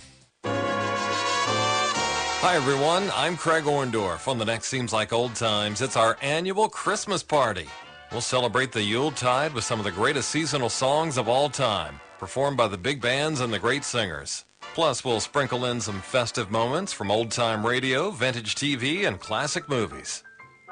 Hi, 2.44 2.56
everyone. 2.56 3.10
I'm 3.14 3.38
Craig 3.38 3.64
Orndorff. 3.64 4.28
On 4.28 4.36
the 4.36 4.44
next 4.44 4.68
Seems 4.68 4.92
Like 4.92 5.14
Old 5.14 5.34
Times, 5.34 5.80
it's 5.80 5.96
our 5.96 6.18
annual 6.20 6.68
Christmas 6.68 7.22
party. 7.22 7.66
We'll 8.12 8.20
celebrate 8.20 8.70
the 8.70 8.82
Yuletide 8.82 9.54
with 9.54 9.64
some 9.64 9.78
of 9.78 9.86
the 9.86 9.90
greatest 9.90 10.28
seasonal 10.28 10.68
songs 10.68 11.16
of 11.16 11.26
all 11.26 11.48
time, 11.48 11.98
performed 12.18 12.58
by 12.58 12.68
the 12.68 12.76
big 12.76 13.00
bands 13.00 13.40
and 13.40 13.50
the 13.50 13.58
great 13.58 13.82
singers. 13.82 14.44
Plus, 14.74 15.02
we'll 15.02 15.20
sprinkle 15.20 15.64
in 15.64 15.80
some 15.80 16.02
festive 16.02 16.50
moments 16.50 16.92
from 16.92 17.10
old 17.10 17.30
time 17.30 17.64
radio, 17.64 18.10
vintage 18.10 18.56
TV, 18.56 19.06
and 19.06 19.18
classic 19.18 19.66
movies. 19.66 20.22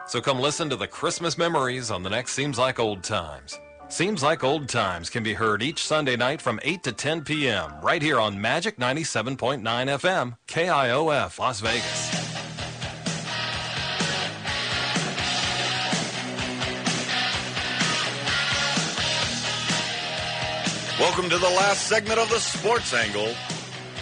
So 0.06 0.20
come 0.20 0.40
listen 0.40 0.68
to 0.68 0.76
the 0.76 0.86
Christmas 0.86 1.38
memories 1.38 1.90
on 1.90 2.02
the 2.02 2.10
next 2.10 2.34
Seems 2.34 2.58
Like 2.58 2.80
Old 2.80 3.02
Times. 3.02 3.58
Seems 3.93 4.22
Like 4.22 4.43
Old 4.43 4.70
Times 4.70 5.11
can 5.11 5.22
be 5.22 5.34
heard 5.34 5.62
each 5.62 5.84
Sunday 5.84 6.16
night 6.16 6.40
from 6.40 6.59
8 6.62 6.82
to 6.84 6.93
10 6.93 7.24
p.m. 7.24 7.74
right 7.82 8.01
here 8.01 8.18
on 8.18 8.40
Magic 8.40 8.78
97.9 8.78 9.61
FM, 9.61 10.38
KIOF, 10.49 11.38
Las 11.38 11.61
Vegas. 11.61 12.11
Welcome 20.99 21.28
to 21.28 21.36
the 21.36 21.45
last 21.45 21.86
segment 21.86 22.18
of 22.18 22.30
the 22.30 22.38
Sports 22.38 22.95
Angle. 22.95 23.34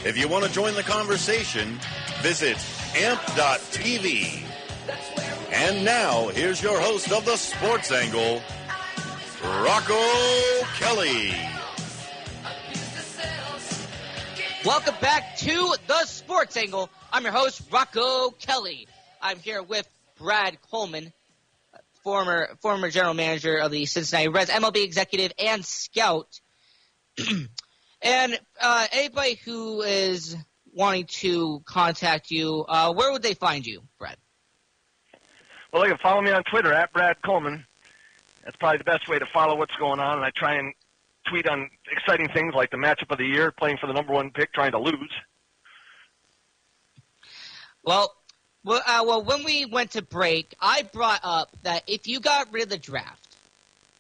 If 0.04 0.16
you 0.16 0.28
want 0.28 0.44
to 0.44 0.52
join 0.52 0.74
the 0.74 0.84
conversation, 0.84 1.80
visit 2.22 2.56
amp.tv. 2.96 4.44
And 5.52 5.84
now, 5.84 6.28
here's 6.28 6.62
your 6.62 6.80
host 6.80 7.10
of 7.10 7.24
the 7.24 7.36
Sports 7.36 7.90
Angle, 7.90 8.40
Rocco 9.42 9.98
Kelly. 10.76 11.32
Welcome 14.64 14.94
back 15.00 15.38
to 15.38 15.74
the 15.86 16.04
Sports 16.04 16.56
Angle. 16.58 16.90
I'm 17.10 17.22
your 17.22 17.32
host, 17.32 17.62
Rocco 17.72 18.30
Kelly. 18.30 18.86
I'm 19.22 19.38
here 19.38 19.62
with 19.62 19.88
Brad 20.18 20.58
Coleman, 20.70 21.12
former 22.04 22.50
former 22.60 22.90
general 22.90 23.14
manager 23.14 23.56
of 23.56 23.70
the 23.70 23.86
Cincinnati 23.86 24.28
Reds, 24.28 24.50
MLB 24.50 24.84
executive 24.84 25.32
and 25.38 25.64
scout. 25.64 26.40
and 28.02 28.38
uh, 28.60 28.86
anybody 28.92 29.40
who 29.44 29.80
is 29.80 30.36
wanting 30.74 31.06
to 31.06 31.62
contact 31.64 32.30
you, 32.30 32.66
uh, 32.68 32.92
where 32.92 33.10
would 33.10 33.22
they 33.22 33.34
find 33.34 33.66
you, 33.66 33.82
Brad? 33.98 34.18
Well, 35.72 35.82
they 35.82 35.88
can 35.88 35.98
follow 35.98 36.20
me 36.20 36.30
on 36.30 36.42
Twitter 36.44 36.74
at 36.74 36.92
Brad 36.92 37.16
Coleman. 37.24 37.64
That's 38.44 38.56
probably 38.56 38.78
the 38.78 38.84
best 38.84 39.08
way 39.08 39.18
to 39.18 39.26
follow 39.32 39.56
what's 39.56 39.74
going 39.76 40.00
on. 40.00 40.18
And 40.18 40.24
I 40.24 40.30
try 40.34 40.54
and 40.54 40.72
tweet 41.28 41.48
on 41.48 41.70
exciting 41.90 42.28
things 42.28 42.54
like 42.54 42.70
the 42.70 42.76
matchup 42.76 43.10
of 43.10 43.18
the 43.18 43.26
year, 43.26 43.50
playing 43.52 43.78
for 43.78 43.86
the 43.86 43.92
number 43.92 44.12
one 44.12 44.30
pick, 44.30 44.52
trying 44.52 44.72
to 44.72 44.78
lose. 44.78 45.12
Well, 47.84 48.14
well, 48.64 48.82
uh, 48.86 49.04
well, 49.06 49.22
when 49.22 49.44
we 49.44 49.64
went 49.64 49.92
to 49.92 50.02
break, 50.02 50.54
I 50.60 50.82
brought 50.82 51.20
up 51.22 51.50
that 51.62 51.82
if 51.86 52.06
you 52.06 52.20
got 52.20 52.52
rid 52.52 52.64
of 52.64 52.68
the 52.68 52.78
draft 52.78 53.36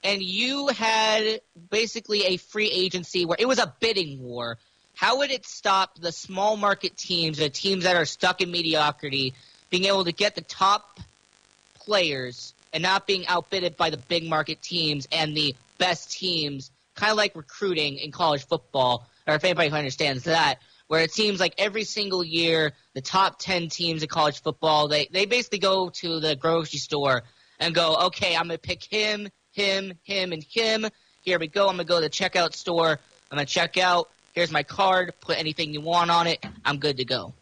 and 0.04 0.22
you 0.22 0.68
had 0.68 1.40
basically 1.70 2.24
a 2.24 2.36
free 2.36 2.70
agency 2.70 3.24
where 3.24 3.36
it 3.38 3.46
was 3.46 3.58
a 3.58 3.72
bidding 3.80 4.22
war, 4.22 4.58
how 4.94 5.18
would 5.18 5.30
it 5.30 5.46
stop 5.46 5.98
the 5.98 6.12
small 6.12 6.58
market 6.58 6.96
teams, 6.96 7.38
the 7.38 7.48
teams 7.48 7.84
that 7.84 7.96
are 7.96 8.04
stuck 8.04 8.42
in 8.42 8.50
mediocrity, 8.50 9.32
being 9.70 9.84
able 9.86 10.04
to 10.04 10.12
get 10.12 10.34
the 10.34 10.42
top 10.42 11.00
players 11.74 12.52
and 12.72 12.82
not 12.82 13.06
being 13.06 13.26
outbidded 13.26 13.76
by 13.76 13.90
the 13.90 13.96
big 13.96 14.28
market 14.28 14.62
teams 14.62 15.06
and 15.12 15.36
the 15.36 15.54
best 15.78 16.10
teams, 16.10 16.70
kind 16.94 17.10
of 17.10 17.16
like 17.16 17.34
recruiting 17.34 17.96
in 17.96 18.12
college 18.12 18.46
football, 18.46 19.06
or 19.26 19.34
if 19.34 19.44
anybody 19.44 19.70
understands 19.70 20.24
that, 20.24 20.56
where 20.88 21.02
it 21.02 21.12
seems 21.12 21.38
like 21.38 21.54
every 21.58 21.84
single 21.84 22.24
year 22.24 22.72
the 22.94 23.00
top 23.00 23.38
10 23.38 23.68
teams 23.68 24.02
in 24.02 24.08
college 24.08 24.42
football, 24.42 24.88
they, 24.88 25.08
they 25.12 25.24
basically 25.24 25.58
go 25.58 25.88
to 25.88 26.20
the 26.20 26.34
grocery 26.36 26.78
store 26.78 27.22
and 27.60 27.74
go, 27.74 27.96
okay, 28.06 28.34
I'm 28.34 28.48
going 28.48 28.58
to 28.58 28.58
pick 28.58 28.82
him, 28.82 29.28
him, 29.52 29.92
him, 30.02 30.32
and 30.32 30.42
him. 30.42 30.86
Here 31.22 31.38
we 31.38 31.46
go. 31.46 31.68
I'm 31.68 31.76
going 31.76 31.78
to 31.78 31.84
go 31.84 32.00
to 32.00 32.06
the 32.06 32.10
checkout 32.10 32.54
store. 32.54 32.98
I'm 33.30 33.36
going 33.36 33.46
to 33.46 33.52
check 33.52 33.76
out. 33.76 34.10
Here's 34.32 34.50
my 34.50 34.62
card. 34.62 35.12
Put 35.20 35.38
anything 35.38 35.72
you 35.72 35.80
want 35.80 36.10
on 36.10 36.26
it. 36.26 36.44
I'm 36.64 36.78
good 36.78 36.96
to 36.96 37.04
go. 37.04 37.34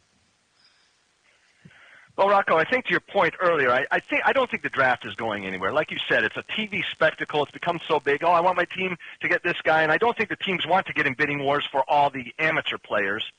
Well, 2.19 2.29
Rocco, 2.31 2.57
I 2.57 2.65
think 2.65 2.87
to 2.87 2.91
your 2.91 2.99
point 2.99 3.35
earlier, 3.41 3.71
I, 3.71 3.87
I 3.93 4.01
think 4.01 4.23
I 4.25 4.33
don't 4.33 4.51
think 4.51 4.65
the 4.65 4.69
draft 4.69 5.07
is 5.07 5.15
going 5.15 5.47
anywhere. 5.47 5.73
Like 5.73 5.93
you 5.93 5.99
said, 6.09 6.25
it's 6.25 6.37
a 6.37 6.43
TV 6.43 6.83
spectacle. 6.91 7.45
It's 7.45 7.53
become 7.53 7.79
so 7.87 8.01
big. 8.01 8.25
Oh, 8.25 8.33
I 8.33 8.41
want 8.41 8.57
my 8.57 8.65
team 8.65 8.97
to 9.21 9.29
get 9.29 9.45
this 9.45 9.55
guy, 9.63 9.85
and 9.85 9.93
I 9.93 9.99
don't 9.99 10.17
think 10.17 10.29
the 10.29 10.35
teams 10.35 10.67
want 10.67 10.87
to 10.89 10.93
get 10.93 11.07
in 11.07 11.15
bidding 11.15 11.39
wars 11.45 11.65
for 11.71 11.89
all 11.89 12.11
the 12.11 12.35
amateur 12.41 12.77
players. 12.77 13.31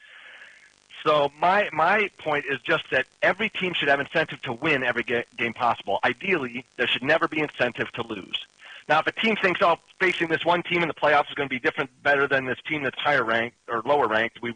So 1.03 1.29
my 1.37 1.67
my 1.73 2.09
point 2.19 2.45
is 2.49 2.61
just 2.61 2.85
that 2.91 3.05
every 3.21 3.49
team 3.49 3.73
should 3.73 3.89
have 3.89 3.99
incentive 3.99 4.41
to 4.43 4.53
win 4.53 4.85
every 4.85 5.03
ga- 5.03 5.25
game 5.35 5.53
possible. 5.53 5.99
Ideally, 6.05 6.63
there 6.77 6.87
should 6.87 7.03
never 7.03 7.27
be 7.27 7.41
incentive 7.41 7.91
to 7.93 8.07
lose. 8.07 8.45
Now, 8.87 9.01
if 9.01 9.07
a 9.07 9.11
team 9.11 9.35
thinks, 9.35 9.61
oh, 9.61 9.77
facing 9.99 10.29
this 10.29 10.45
one 10.45 10.63
team 10.63 10.83
in 10.83 10.87
the 10.87 10.93
playoffs 10.93 11.27
is 11.27 11.35
going 11.35 11.49
to 11.49 11.53
be 11.53 11.59
different, 11.59 11.89
better 12.01 12.27
than 12.27 12.45
this 12.45 12.59
team 12.65 12.83
that's 12.83 12.97
higher 12.97 13.25
ranked 13.25 13.57
or 13.67 13.81
lower 13.83 14.07
ranked, 14.07 14.41
we 14.41 14.53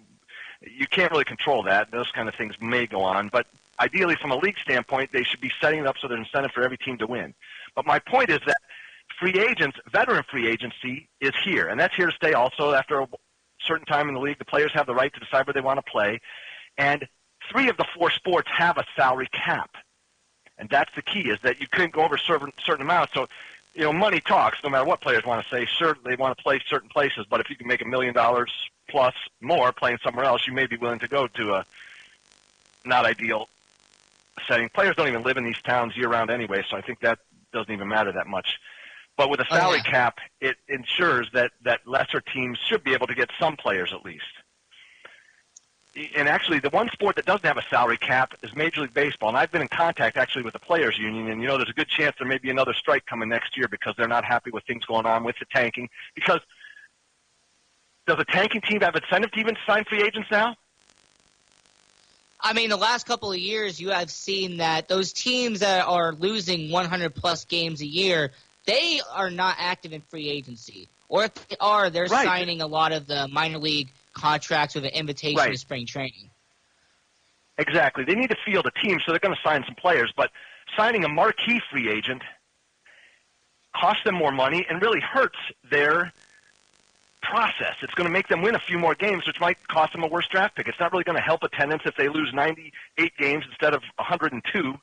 you 0.61 0.87
can't 0.87 1.11
really 1.11 1.25
control 1.25 1.63
that. 1.63 1.91
Those 1.91 2.09
kind 2.11 2.29
of 2.29 2.35
things 2.35 2.55
may 2.61 2.87
go 2.87 3.01
on, 3.01 3.27
but 3.27 3.47
ideally, 3.79 4.15
from 4.15 4.31
a 4.31 4.37
league 4.37 4.57
standpoint, 4.61 5.11
they 5.11 5.23
should 5.23 5.41
be 5.41 5.51
setting 5.61 5.79
it 5.79 5.87
up 5.87 5.95
so 5.99 6.07
there's 6.07 6.19
incentive 6.19 6.51
for 6.51 6.63
every 6.63 6.77
team 6.77 6.97
to 6.99 7.07
win. 7.07 7.33
But 7.75 7.85
my 7.85 7.99
point 7.99 8.29
is 8.29 8.39
that 8.45 8.57
free 9.19 9.39
agents, 9.39 9.77
veteran 9.91 10.23
free 10.29 10.47
agency, 10.47 11.09
is 11.19 11.33
here, 11.43 11.67
and 11.67 11.79
that's 11.79 11.95
here 11.95 12.07
to 12.07 12.15
stay. 12.15 12.33
Also, 12.33 12.73
after 12.73 13.01
a 13.01 13.07
certain 13.59 13.85
time 13.85 14.07
in 14.07 14.15
the 14.15 14.19
league, 14.19 14.37
the 14.37 14.45
players 14.45 14.71
have 14.73 14.85
the 14.85 14.95
right 14.95 15.13
to 15.13 15.19
decide 15.19 15.47
where 15.47 15.53
they 15.53 15.61
want 15.61 15.83
to 15.83 15.91
play, 15.91 16.19
and 16.77 17.07
three 17.51 17.69
of 17.69 17.77
the 17.77 17.85
four 17.95 18.11
sports 18.11 18.49
have 18.55 18.77
a 18.77 18.85
salary 18.95 19.27
cap, 19.31 19.71
and 20.57 20.69
that's 20.69 20.93
the 20.95 21.01
key: 21.01 21.29
is 21.29 21.39
that 21.41 21.59
you 21.59 21.67
couldn't 21.67 21.93
go 21.93 22.03
over 22.03 22.17
certain 22.17 22.51
certain 22.65 22.83
amounts. 22.83 23.13
So. 23.13 23.27
You 23.75 23.85
know, 23.85 23.91
money 23.91 24.19
talks. 24.19 24.59
No 24.63 24.69
matter 24.69 24.85
what 24.85 25.01
players 25.01 25.25
want 25.25 25.43
to 25.43 25.49
say, 25.49 25.65
sure, 25.65 25.97
they 26.05 26.15
want 26.15 26.37
to 26.37 26.43
play 26.43 26.61
certain 26.69 26.89
places. 26.89 27.25
But 27.27 27.39
if 27.39 27.49
you 27.49 27.55
can 27.55 27.67
make 27.67 27.81
a 27.81 27.87
million 27.87 28.13
dollars 28.13 28.51
plus 28.87 29.15
more 29.41 29.71
playing 29.71 29.97
somewhere 30.03 30.25
else, 30.25 30.45
you 30.45 30.53
may 30.53 30.67
be 30.67 30.77
willing 30.77 30.99
to 30.99 31.07
go 31.07 31.25
to 31.25 31.55
a 31.55 31.65
not 32.85 33.05
ideal 33.05 33.49
setting. 34.47 34.69
Players 34.69 34.95
don't 34.95 35.07
even 35.07 35.23
live 35.23 35.37
in 35.37 35.43
these 35.43 35.61
towns 35.63 35.95
year 35.95 36.09
round 36.09 36.29
anyway, 36.29 36.63
so 36.69 36.77
I 36.77 36.81
think 36.81 36.99
that 37.01 37.19
doesn't 37.51 37.71
even 37.71 37.87
matter 37.87 38.11
that 38.11 38.27
much. 38.27 38.59
But 39.17 39.29
with 39.29 39.39
a 39.39 39.45
Oh, 39.51 39.55
salary 39.55 39.81
yeah. 39.85 39.91
cap, 39.91 40.17
it 40.41 40.57
ensures 40.67 41.29
that, 41.33 41.51
that 41.63 41.81
lesser 41.87 42.19
teams 42.21 42.57
should 42.67 42.83
be 42.83 42.93
able 42.93 43.07
to 43.07 43.15
get 43.15 43.29
some 43.39 43.55
players 43.55 43.93
at 43.93 44.03
least. 44.03 44.23
And 46.15 46.27
actually, 46.27 46.57
the 46.57 46.71
one 46.71 46.89
sport 46.89 47.15
that 47.17 47.25
doesn't 47.25 47.45
have 47.45 47.57
a 47.57 47.63
salary 47.69 47.97
cap 47.97 48.33
is 48.41 48.55
Major 48.55 48.81
League 48.81 48.95
Baseball. 48.95 49.29
And 49.29 49.37
I've 49.37 49.51
been 49.51 49.61
in 49.61 49.67
contact 49.67 50.17
actually 50.17 50.41
with 50.41 50.53
the 50.53 50.59
players' 50.59 50.97
union, 50.97 51.29
and 51.29 51.39
you 51.39 51.47
know, 51.47 51.57
there's 51.57 51.69
a 51.69 51.73
good 51.73 51.87
chance 51.87 52.15
there 52.17 52.27
may 52.27 52.39
be 52.39 52.49
another 52.49 52.73
strike 52.73 53.05
coming 53.05 53.29
next 53.29 53.55
year 53.55 53.67
because 53.67 53.93
they're 53.95 54.07
not 54.07 54.25
happy 54.25 54.49
with 54.49 54.63
things 54.63 54.83
going 54.85 55.05
on 55.05 55.23
with 55.23 55.35
the 55.37 55.45
tanking. 55.53 55.87
Because 56.15 56.39
does 58.07 58.17
a 58.17 58.25
tanking 58.25 58.61
team 58.61 58.81
have 58.81 58.95
incentive 58.95 59.31
to 59.33 59.39
even 59.39 59.55
sign 59.67 59.83
free 59.85 60.01
agents 60.01 60.29
now? 60.31 60.55
I 62.43 62.51
mean, 62.51 62.69
the 62.69 62.77
last 62.77 63.05
couple 63.05 63.31
of 63.31 63.39
years, 63.39 63.79
you 63.79 63.89
have 63.91 64.11
seen 64.11 64.57
that 64.57 64.89
those 64.89 65.13
teams 65.13 65.61
that 65.61 65.87
are 65.87 66.11
losing 66.11 66.69
100 66.69 67.15
plus 67.15 67.45
games 67.45 67.81
a 67.81 67.85
year, 67.85 68.31
they 68.65 68.99
are 69.13 69.29
not 69.29 69.55
active 69.59 69.93
in 69.93 70.01
free 70.01 70.29
agency. 70.29 70.89
Or 71.07 71.23
if 71.23 71.33
they 71.47 71.55
are, 71.61 71.89
they're 71.89 72.07
Right. 72.07 72.25
signing 72.25 72.61
a 72.61 72.67
lot 72.67 72.91
of 72.91 73.07
the 73.07 73.29
minor 73.29 73.59
league 73.59 73.89
contracts 74.13 74.75
with 74.75 74.83
an 74.83 74.91
invitation 74.91 75.37
Right. 75.37 75.51
to 75.53 75.57
spring 75.57 75.85
training. 75.85 76.29
Exactly. 77.57 78.03
They 78.03 78.15
need 78.15 78.29
to 78.31 78.37
field 78.45 78.65
a 78.65 78.71
team, 78.85 78.99
so 79.05 79.11
they're 79.11 79.19
going 79.19 79.35
to 79.35 79.41
sign 79.41 79.63
some 79.65 79.75
players. 79.75 80.11
But 80.17 80.31
signing 80.75 81.05
a 81.05 81.09
marquee 81.09 81.61
free 81.71 81.89
agent 81.89 82.23
costs 83.75 84.03
them 84.03 84.15
more 84.15 84.31
money 84.31 84.65
and 84.69 84.81
really 84.81 84.99
hurts 84.99 85.37
their 85.63 86.11
process. 87.23 87.75
It's 87.81 87.93
going 87.95 88.07
to 88.07 88.13
make 88.13 88.27
them 88.27 88.41
win 88.41 88.55
a 88.55 88.59
few 88.59 88.77
more 88.77 88.93
games, 88.93 89.25
which 89.25 89.39
might 89.39 89.57
cost 89.67 89.93
them 89.93 90.03
a 90.03 90.07
worse 90.07 90.27
draft 90.27 90.55
pick. 90.55 90.67
It's 90.67 90.79
not 90.79 90.91
really 90.91 91.03
going 91.03 91.17
to 91.17 91.23
help 91.23 91.43
attendance 91.43 91.83
if 91.85 91.95
they 91.95 92.09
lose 92.09 92.31
98 92.33 93.17
games 93.17 93.45
instead 93.49 93.73
of 93.73 93.81
102. 93.95 94.75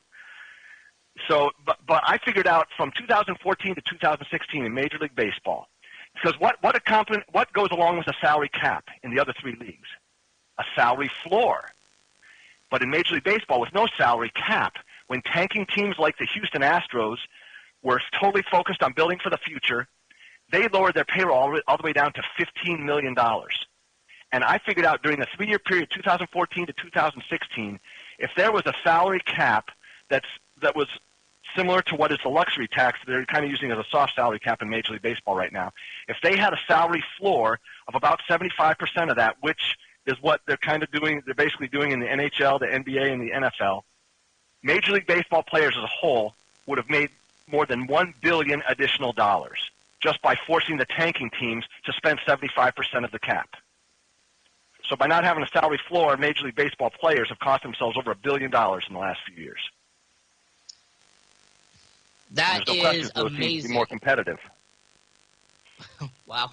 So, 1.27 1.51
but, 1.65 1.77
but 1.87 2.03
I 2.05 2.17
figured 2.17 2.47
out 2.47 2.67
from 2.75 2.91
2014 2.97 3.75
to 3.75 3.81
2016 3.81 4.65
in 4.65 4.73
Major 4.73 4.97
League 4.97 5.15
Baseball, 5.15 5.67
because 6.13 6.39
what 6.39 6.57
what, 6.61 6.75
a 6.75 7.23
what 7.31 7.53
goes 7.53 7.69
along 7.71 7.97
with 7.97 8.07
a 8.07 8.13
salary 8.19 8.49
cap 8.49 8.85
in 9.03 9.11
the 9.11 9.19
other 9.19 9.33
three 9.39 9.55
leagues? 9.55 9.87
A 10.57 10.63
salary 10.75 11.11
floor. 11.23 11.65
But 12.69 12.81
in 12.81 12.89
Major 12.89 13.15
League 13.15 13.23
Baseball, 13.23 13.59
with 13.59 13.73
no 13.73 13.87
salary 13.97 14.31
cap, 14.33 14.75
when 15.07 15.21
tanking 15.21 15.65
teams 15.65 15.97
like 15.99 16.17
the 16.17 16.25
Houston 16.25 16.61
Astros 16.61 17.17
were 17.83 18.01
totally 18.19 18.43
focused 18.49 18.81
on 18.81 18.93
building 18.93 19.19
for 19.21 19.29
the 19.29 19.37
future, 19.37 19.87
they 20.51 20.67
lowered 20.67 20.93
their 20.93 21.05
payroll 21.05 21.37
all, 21.37 21.59
all 21.67 21.77
the 21.77 21.83
way 21.83 21.93
down 21.93 22.13
to 22.13 22.21
$15 22.39 22.83
million. 22.83 23.15
And 24.33 24.43
I 24.43 24.59
figured 24.59 24.85
out 24.85 25.03
during 25.03 25.19
the 25.19 25.27
three-year 25.35 25.59
period, 25.59 25.89
2014 25.91 26.67
to 26.67 26.73
2016, 26.73 27.79
if 28.19 28.31
there 28.35 28.51
was 28.51 28.63
a 28.65 28.73
salary 28.83 29.19
cap 29.25 29.69
that's 30.09 30.27
that 30.61 30.75
was 30.75 30.87
similar 31.55 31.81
to 31.81 31.95
what 31.95 32.11
is 32.11 32.19
the 32.23 32.29
luxury 32.29 32.67
tax 32.67 32.99
that 32.99 33.11
they're 33.11 33.25
kind 33.25 33.43
of 33.43 33.51
using 33.51 33.71
as 33.71 33.77
a 33.77 33.85
soft 33.89 34.15
salary 34.15 34.39
cap 34.39 34.61
in 34.61 34.69
Major 34.69 34.93
League 34.93 35.01
Baseball 35.01 35.35
right 35.35 35.51
now. 35.51 35.73
If 36.07 36.17
they 36.23 36.37
had 36.37 36.53
a 36.53 36.59
salary 36.67 37.03
floor 37.17 37.59
of 37.87 37.95
about 37.95 38.21
75% 38.29 39.09
of 39.09 39.17
that, 39.17 39.37
which 39.41 39.77
is 40.05 40.21
what 40.21 40.41
they're 40.45 40.57
kind 40.57 40.83
of 40.83 40.91
doing, 40.91 41.21
they're 41.25 41.35
basically 41.35 41.67
doing 41.67 41.91
in 41.91 41.99
the 41.99 42.05
NHL, 42.05 42.59
the 42.59 42.67
NBA, 42.67 43.11
and 43.11 43.21
the 43.21 43.31
NFL, 43.31 43.81
Major 44.63 44.93
League 44.93 45.07
Baseball 45.07 45.43
players 45.43 45.75
as 45.77 45.83
a 45.83 45.87
whole 45.87 46.35
would 46.67 46.77
have 46.77 46.89
made 46.89 47.09
more 47.51 47.65
than 47.65 47.87
one 47.87 48.13
billion 48.21 48.61
additional 48.67 49.11
dollars 49.11 49.71
just 50.01 50.21
by 50.21 50.35
forcing 50.47 50.77
the 50.77 50.85
tanking 50.85 51.29
teams 51.39 51.65
to 51.85 51.93
spend 51.93 52.19
75% 52.27 53.03
of 53.03 53.11
the 53.11 53.19
cap. 53.19 53.49
So 54.87 54.95
by 54.95 55.07
not 55.07 55.23
having 55.23 55.43
a 55.43 55.47
salary 55.47 55.79
floor, 55.87 56.17
Major 56.17 56.45
League 56.45 56.55
Baseball 56.55 56.89
players 56.89 57.29
have 57.29 57.39
cost 57.39 57.63
themselves 57.63 57.97
over 57.97 58.11
a 58.11 58.15
billion 58.15 58.51
dollars 58.51 58.83
in 58.87 58.93
the 58.93 58.99
last 58.99 59.19
few 59.25 59.41
years. 59.41 59.59
That 62.31 62.63
no 62.67 62.73
is 62.91 63.11
amazing. 63.15 63.71
Be 63.71 63.73
more 63.75 63.85
competitive. 63.85 64.39
wow. 66.25 66.49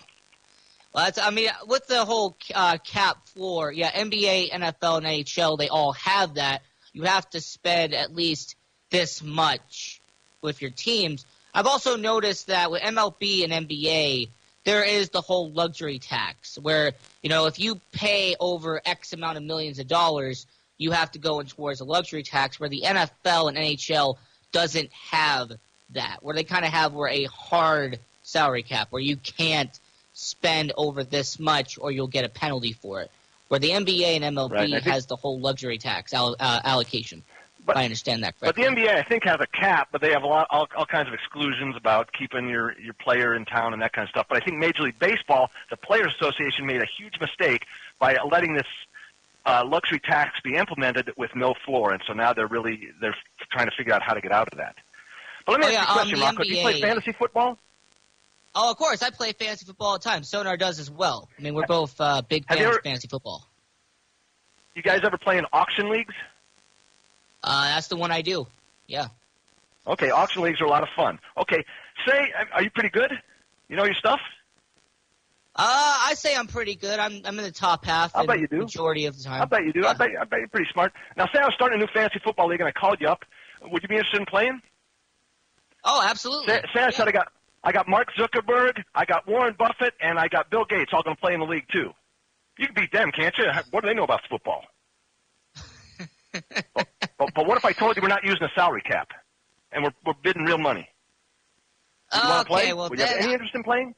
Well, 0.93 1.05
that's, 1.05 1.19
I 1.19 1.31
mean, 1.31 1.51
with 1.67 1.87
the 1.87 2.05
whole 2.05 2.37
uh, 2.55 2.79
cap 2.79 3.27
floor, 3.29 3.73
yeah, 3.73 3.91
NBA, 3.91 4.51
NFL, 4.51 4.99
and 4.99 5.07
NHL, 5.07 5.59
they 5.59 5.69
all 5.69 5.93
have 5.93 6.35
that. 6.35 6.63
You 6.93 7.03
have 7.03 7.29
to 7.31 7.41
spend 7.41 7.95
at 7.95 8.15
least 8.15 8.57
this 8.91 9.23
much 9.23 10.01
with 10.43 10.63
your 10.63 10.71
teams. 10.71 11.27
I've 11.55 11.67
also 11.67 11.97
noticed 11.97 12.47
that 12.49 12.71
with 12.71 12.83
MLB 12.83 13.45
and 13.45 13.69
NBA, 13.69 14.29
there 14.65 14.85
is 14.85 15.09
the 15.11 15.21
whole 15.21 15.51
luxury 15.51 15.99
tax 15.99 16.59
where, 16.59 16.93
you 17.23 17.31
know, 17.31 17.47
if 17.47 17.59
you 17.59 17.81
pay 17.93 18.37
over 18.39 18.81
X 18.85 19.13
amount 19.13 19.39
of 19.39 19.43
millions 19.43 19.79
of 19.79 19.87
dollars, 19.87 20.47
you 20.77 20.91
have 20.93 21.11
to 21.13 21.19
go 21.19 21.41
in 21.41 21.47
towards 21.47 21.81
a 21.81 21.85
luxury 21.85 22.23
tax 22.23 22.61
where 22.61 22.69
the 22.69 22.83
NFL 22.85 23.49
and 23.49 23.57
NHL 23.57 24.17
doesn't 24.53 24.93
have 24.93 25.53
that, 25.91 26.19
where 26.23 26.35
they 26.35 26.45
kind 26.45 26.65
of 26.65 26.71
have 26.71 26.93
where 26.93 27.09
a 27.09 27.25
hard 27.25 27.99
salary 28.23 28.63
cap 28.63 28.89
where 28.91 29.03
you 29.03 29.17
can't 29.17 29.81
spend 30.13 30.73
over 30.77 31.05
this 31.05 31.39
much 31.39 31.79
or 31.81 31.91
you'll 31.91 32.07
get 32.07 32.25
a 32.25 32.29
penalty 32.29 32.73
for 32.73 33.01
it. 33.01 33.11
Where 33.49 33.61
the 33.61 33.71
NBA 33.71 34.21
and 34.21 34.37
MLB 34.37 34.73
right. 34.73 34.83
has 34.83 35.07
the 35.07 35.17
whole 35.17 35.41
luxury 35.41 35.79
tax 35.79 36.13
uh, 36.13 36.35
allocation. 36.39 37.23
But, 37.69 37.77
I 37.77 37.85
understand 37.85 38.25
that 38.25 38.41
correctly. 38.41 38.65
But 38.65 38.75
the 38.75 38.83
NBA, 38.83 38.97
I 38.97 39.03
think, 39.03 39.25
has 39.25 39.37
a 39.41 39.47
cap, 39.47 39.89
but 39.93 40.01
they 40.01 40.11
have 40.13 40.23
a 40.23 40.27
lot, 40.27 40.47
all, 40.49 40.67
all 40.75 40.87
kinds 40.87 41.07
of 41.07 41.13
exclusions 41.13 41.77
about 41.77 42.11
keeping 42.15 42.49
your, 42.49 42.75
your 42.81 42.95
player 42.95 43.35
in 43.35 43.45
town 43.45 43.75
and 43.75 43.83
that 43.83 43.93
kind 43.93 44.05
of 44.05 44.09
stuff. 44.09 44.25
But 44.27 44.39
I 44.39 44.41
think 44.41 44.57
Major 44.57 44.85
League 44.85 44.99
Baseball, 44.99 45.51
the 45.69 45.77
Players 45.77 46.15
Association, 46.19 46.65
made 46.65 46.81
a 46.81 46.87
huge 46.87 47.21
mistake 47.21 47.67
by 47.99 48.17
letting 48.27 48.55
this 48.55 48.67
uh, 49.45 49.65
luxury 49.67 50.01
tax 50.01 50.41
be 50.41 50.57
implemented 50.57 51.13
with 51.19 51.37
no 51.37 51.53
floor, 51.67 51.93
and 51.93 52.03
so 52.07 52.15
now 52.15 52.33
they're 52.33 52.47
really 52.47 52.89
they're 53.03 53.17
trying 53.51 53.69
to 53.69 53.77
figure 53.77 53.93
out 53.93 54.03
how 54.03 54.15
to 54.15 54.23
get 54.23 54.33
out 54.33 54.49
of 54.51 54.57
that. 54.57 54.77
But 55.45 55.53
let 55.53 55.61
me 55.61 55.67
oh, 55.67 55.69
ask 55.69 55.75
yeah, 55.75 55.81
you 55.81 55.89
a 55.89 55.93
question, 55.93 56.15
um, 56.17 56.23
Rocco. 56.23 56.43
NBA... 56.43 56.47
Do 56.47 56.55
you 56.55 56.63
play 56.63 56.81
fantasy 56.81 57.13
football? 57.13 57.59
Oh, 58.55 58.71
of 58.71 58.79
course. 58.79 59.03
I 59.03 59.11
play 59.11 59.33
fantasy 59.33 59.67
football 59.67 59.89
all 59.89 59.99
the 59.99 60.05
time. 60.05 60.23
Sonar 60.25 60.57
does 60.57 60.79
as 60.79 60.91
well. 60.91 61.29
I 61.39 61.43
mean, 61.43 61.53
we're 61.53 61.67
both 61.67 62.01
uh, 62.01 62.23
big 62.23 62.47
fans 62.47 62.61
ever... 62.61 62.79
of 62.79 62.83
fantasy 62.83 63.09
football. 63.09 63.47
You 64.75 64.83
guys 64.83 65.01
ever 65.05 65.19
play 65.19 65.39
in 65.39 65.45
auction 65.53 65.91
leagues? 65.91 66.15
Uh, 67.43 67.75
that's 67.75 67.89
the 67.89 67.97
one 67.97 68.11
I 68.11 68.23
do. 68.23 68.47
Yeah. 68.87 69.09
Okay, 69.87 70.11
auction 70.11 70.43
leagues 70.43 70.61
are 70.61 70.65
a 70.65 70.71
lot 70.71 70.83
of 70.83 70.89
fun. 70.95 71.19
Okay, 71.37 71.65
say, 72.07 72.33
are 72.53 72.63
you 72.63 72.71
pretty 72.71 72.91
good? 72.91 73.13
You 73.69 73.77
know 73.77 73.85
your 73.85 73.95
stuff? 73.95 74.21
Uh, 75.55 75.65
I 75.65 76.15
say 76.15 76.37
I'm 76.37 76.47
pretty 76.47 76.77
good. 76.77 77.01
I'm 77.01 77.21
I'm 77.25 77.37
in 77.39 77.45
the 77.45 77.51
top 77.51 77.85
half. 77.85 78.15
I 78.15 78.25
bet 78.25 78.39
you 78.39 78.47
do. 78.47 78.59
Majority 78.59 79.07
of 79.07 79.17
the 79.17 79.25
time. 79.25 79.43
I 79.43 79.45
bet 79.45 79.65
you 79.65 79.73
do. 79.73 79.81
Yeah. 79.81 79.89
I 79.89 79.95
bet 79.95 80.11
I 80.21 80.25
bet 80.25 80.39
you're 80.39 80.49
pretty 80.49 80.71
smart. 80.73 80.93
Now, 81.17 81.27
say 81.27 81.41
I 81.41 81.47
was 81.47 81.55
starting 81.55 81.81
a 81.81 81.85
new 81.85 81.89
fantasy 81.93 82.21
football 82.23 82.47
league 82.49 82.61
and 82.61 82.69
I 82.69 82.73
called 82.73 83.01
you 83.01 83.09
up. 83.09 83.25
Would 83.63 83.83
you 83.83 83.89
be 83.89 83.97
interested 83.97 84.21
in 84.21 84.27
playing? 84.27 84.61
Oh, 85.83 86.05
absolutely. 86.09 86.47
Say, 86.47 86.63
say 86.75 86.81
I 86.81 86.85
yeah. 86.85 86.91
said 86.91 87.09
I 87.09 87.13
got 87.13 87.33
I 87.65 87.73
got 87.73 87.89
Mark 87.89 88.13
Zuckerberg, 88.15 88.85
I 88.95 89.05
got 89.05 89.27
Warren 89.27 89.57
Buffett, 89.59 89.95
and 90.01 90.19
I 90.19 90.29
got 90.29 90.49
Bill 90.49 90.65
Gates 90.65 90.93
all 90.93 91.03
going 91.03 91.17
to 91.17 91.21
play 91.21 91.35
in 91.35 91.41
the 91.41 91.47
league 91.47 91.67
too. 91.73 91.93
You 92.57 92.67
can 92.67 92.75
beat 92.75 92.93
them, 92.93 93.11
can't 93.11 93.37
you? 93.37 93.47
What 93.73 93.83
do 93.83 93.89
they 93.89 93.95
know 93.95 94.05
about 94.05 94.21
football? 94.29 94.65
but, 97.19 97.31
but, 97.35 97.47
what 97.47 97.57
if 97.57 97.65
I 97.65 97.73
told 97.73 97.97
you 97.97 98.03
we're 98.03 98.09
not 98.09 98.25
using 98.25 98.43
a 98.43 98.51
salary 98.55 98.83
cap, 98.83 99.09
and 99.73 99.85
we're 99.85 99.93
we're 100.05 100.15
bidding 100.23 100.45
real 100.45 100.59
money? 100.59 100.89
Would 102.13 102.17
you 102.17 102.23
okay, 102.23 102.29
want 102.29 102.47
to 102.47 102.53
play? 102.53 102.73
well 102.73 102.89
Would 102.89 102.99
you 102.99 103.05
have 103.05 103.17
any 103.19 103.33
interest 103.33 103.55
in 103.55 103.63
playing? 103.63 103.95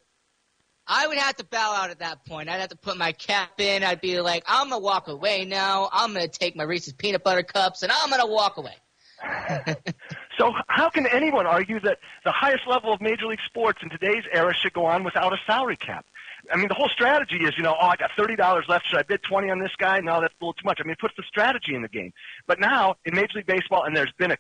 I 0.87 1.07
would 1.07 1.19
have 1.19 1.37
to 1.37 1.45
bow 1.45 1.75
out 1.75 1.91
at 1.91 2.01
that 2.01 2.25
point. 2.27 2.49
I'd 2.49 2.61
have 2.61 2.71
to 2.71 2.77
put 2.77 2.97
my 2.97 3.13
cap 3.13 3.61
in. 3.61 3.85
I'd 3.85 4.01
be 4.01 4.21
like, 4.21 4.43
I'm 4.49 4.71
gonna 4.71 4.81
walk 4.81 5.07
away 5.07 5.45
now. 5.45 5.89
I'm 5.93 6.13
gonna 6.13 6.27
take 6.27 6.57
my 6.57 6.65
Reese's 6.65 6.95
peanut 6.95 7.23
butter 7.23 7.45
cups, 7.45 7.83
and 7.83 7.93
I'm 7.93 8.11
gonna 8.11 8.27
walk 8.27 8.57
away. 8.57 8.75
so 10.39 10.53
how 10.67 10.89
can 10.91 11.07
anyone 11.07 11.47
argue 11.47 11.79
that 11.81 11.99
the 12.25 12.33
highest 12.33 12.67
level 12.67 12.93
of 12.93 13.01
Major 13.01 13.27
League 13.27 13.39
Sports 13.47 13.81
in 13.83 13.91
today's 13.91 14.25
era 14.33 14.53
should 14.55 14.73
go 14.73 14.87
on 14.87 15.05
without 15.05 15.33
a 15.33 15.39
salary 15.47 15.77
cap? 15.77 16.07
I 16.53 16.57
mean, 16.57 16.69
the 16.69 16.75
whole 16.75 16.89
strategy 16.89 17.45
is, 17.45 17.57
you 17.57 17.63
know, 17.63 17.77
oh, 17.81 17.87
I 17.87 17.97
got 17.97 18.11
thirty 18.17 18.37
dollars 18.37 18.67
left. 18.69 18.87
Should 18.89 18.99
I 18.99 19.03
bid 19.03 19.23
twenty 19.23 19.51
on 19.51 19.59
this 19.59 19.73
guy? 19.79 20.01
No, 20.01 20.21
that's 20.21 20.35
a 20.41 20.45
little 20.45 20.55
too 20.55 20.65
much. 20.65 20.79
I 20.81 20.85
mean, 20.85 20.93
it 20.93 20.99
puts 20.99 21.15
the 21.17 21.23
strategy 21.23 21.75
in 21.75 21.83
the 21.83 21.89
game. 21.89 22.13
But 22.47 22.61
now 22.61 22.97
in 23.05 23.15
Major 23.15 23.39
League 23.39 23.47
Baseball, 23.47 23.85
and 23.85 23.97
there's 23.97 24.13
been 24.13 24.33
a, 24.33 24.37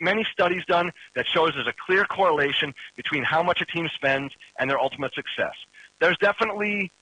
many 0.00 0.24
studies 0.32 0.64
done 0.66 0.92
that 1.14 1.26
shows 1.26 1.52
there's 1.54 1.66
a 1.66 1.74
clear 1.86 2.04
correlation 2.04 2.74
between 2.96 3.24
how 3.24 3.42
much 3.42 3.60
a 3.60 3.66
team 3.66 3.88
spends 3.94 4.32
and 4.58 4.70
their 4.70 4.78
ultimate 4.78 5.14
success. 5.14 5.54
There's 6.00 6.18
definitely 6.18 6.92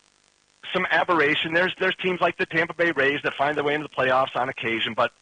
some 0.72 0.86
aberration. 0.90 1.52
There's 1.52 1.74
there's 1.78 1.96
teams 1.96 2.20
like 2.20 2.38
the 2.38 2.46
Tampa 2.46 2.74
Bay 2.74 2.92
Rays 2.92 3.20
that 3.24 3.34
find 3.34 3.56
their 3.56 3.64
way 3.64 3.74
into 3.74 3.88
the 3.88 3.94
playoffs 3.94 4.34
on 4.34 4.48
occasion, 4.48 4.94
but 4.94 5.12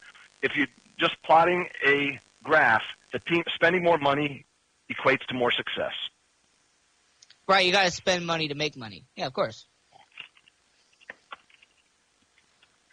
if 0.43 0.57
you 0.57 0.67
just 0.99 1.17
plotting 1.23 1.69
a 1.87 2.21
graph, 2.43 2.83
the 3.13 3.19
team 3.19 3.43
spending 3.55 3.83
more 3.83 3.99
money 3.99 4.45
equates 4.91 5.27
to 5.27 5.35
more 5.35 5.51
success. 5.51 5.93
Right, 7.47 7.67
you 7.67 7.73
got 7.73 7.85
to 7.85 7.91
spend 7.91 8.27
money 8.27 8.49
to 8.49 8.55
make 8.55 8.77
money. 8.77 9.05
Yeah, 9.17 9.27
of 9.27 9.35
course. 9.35 9.67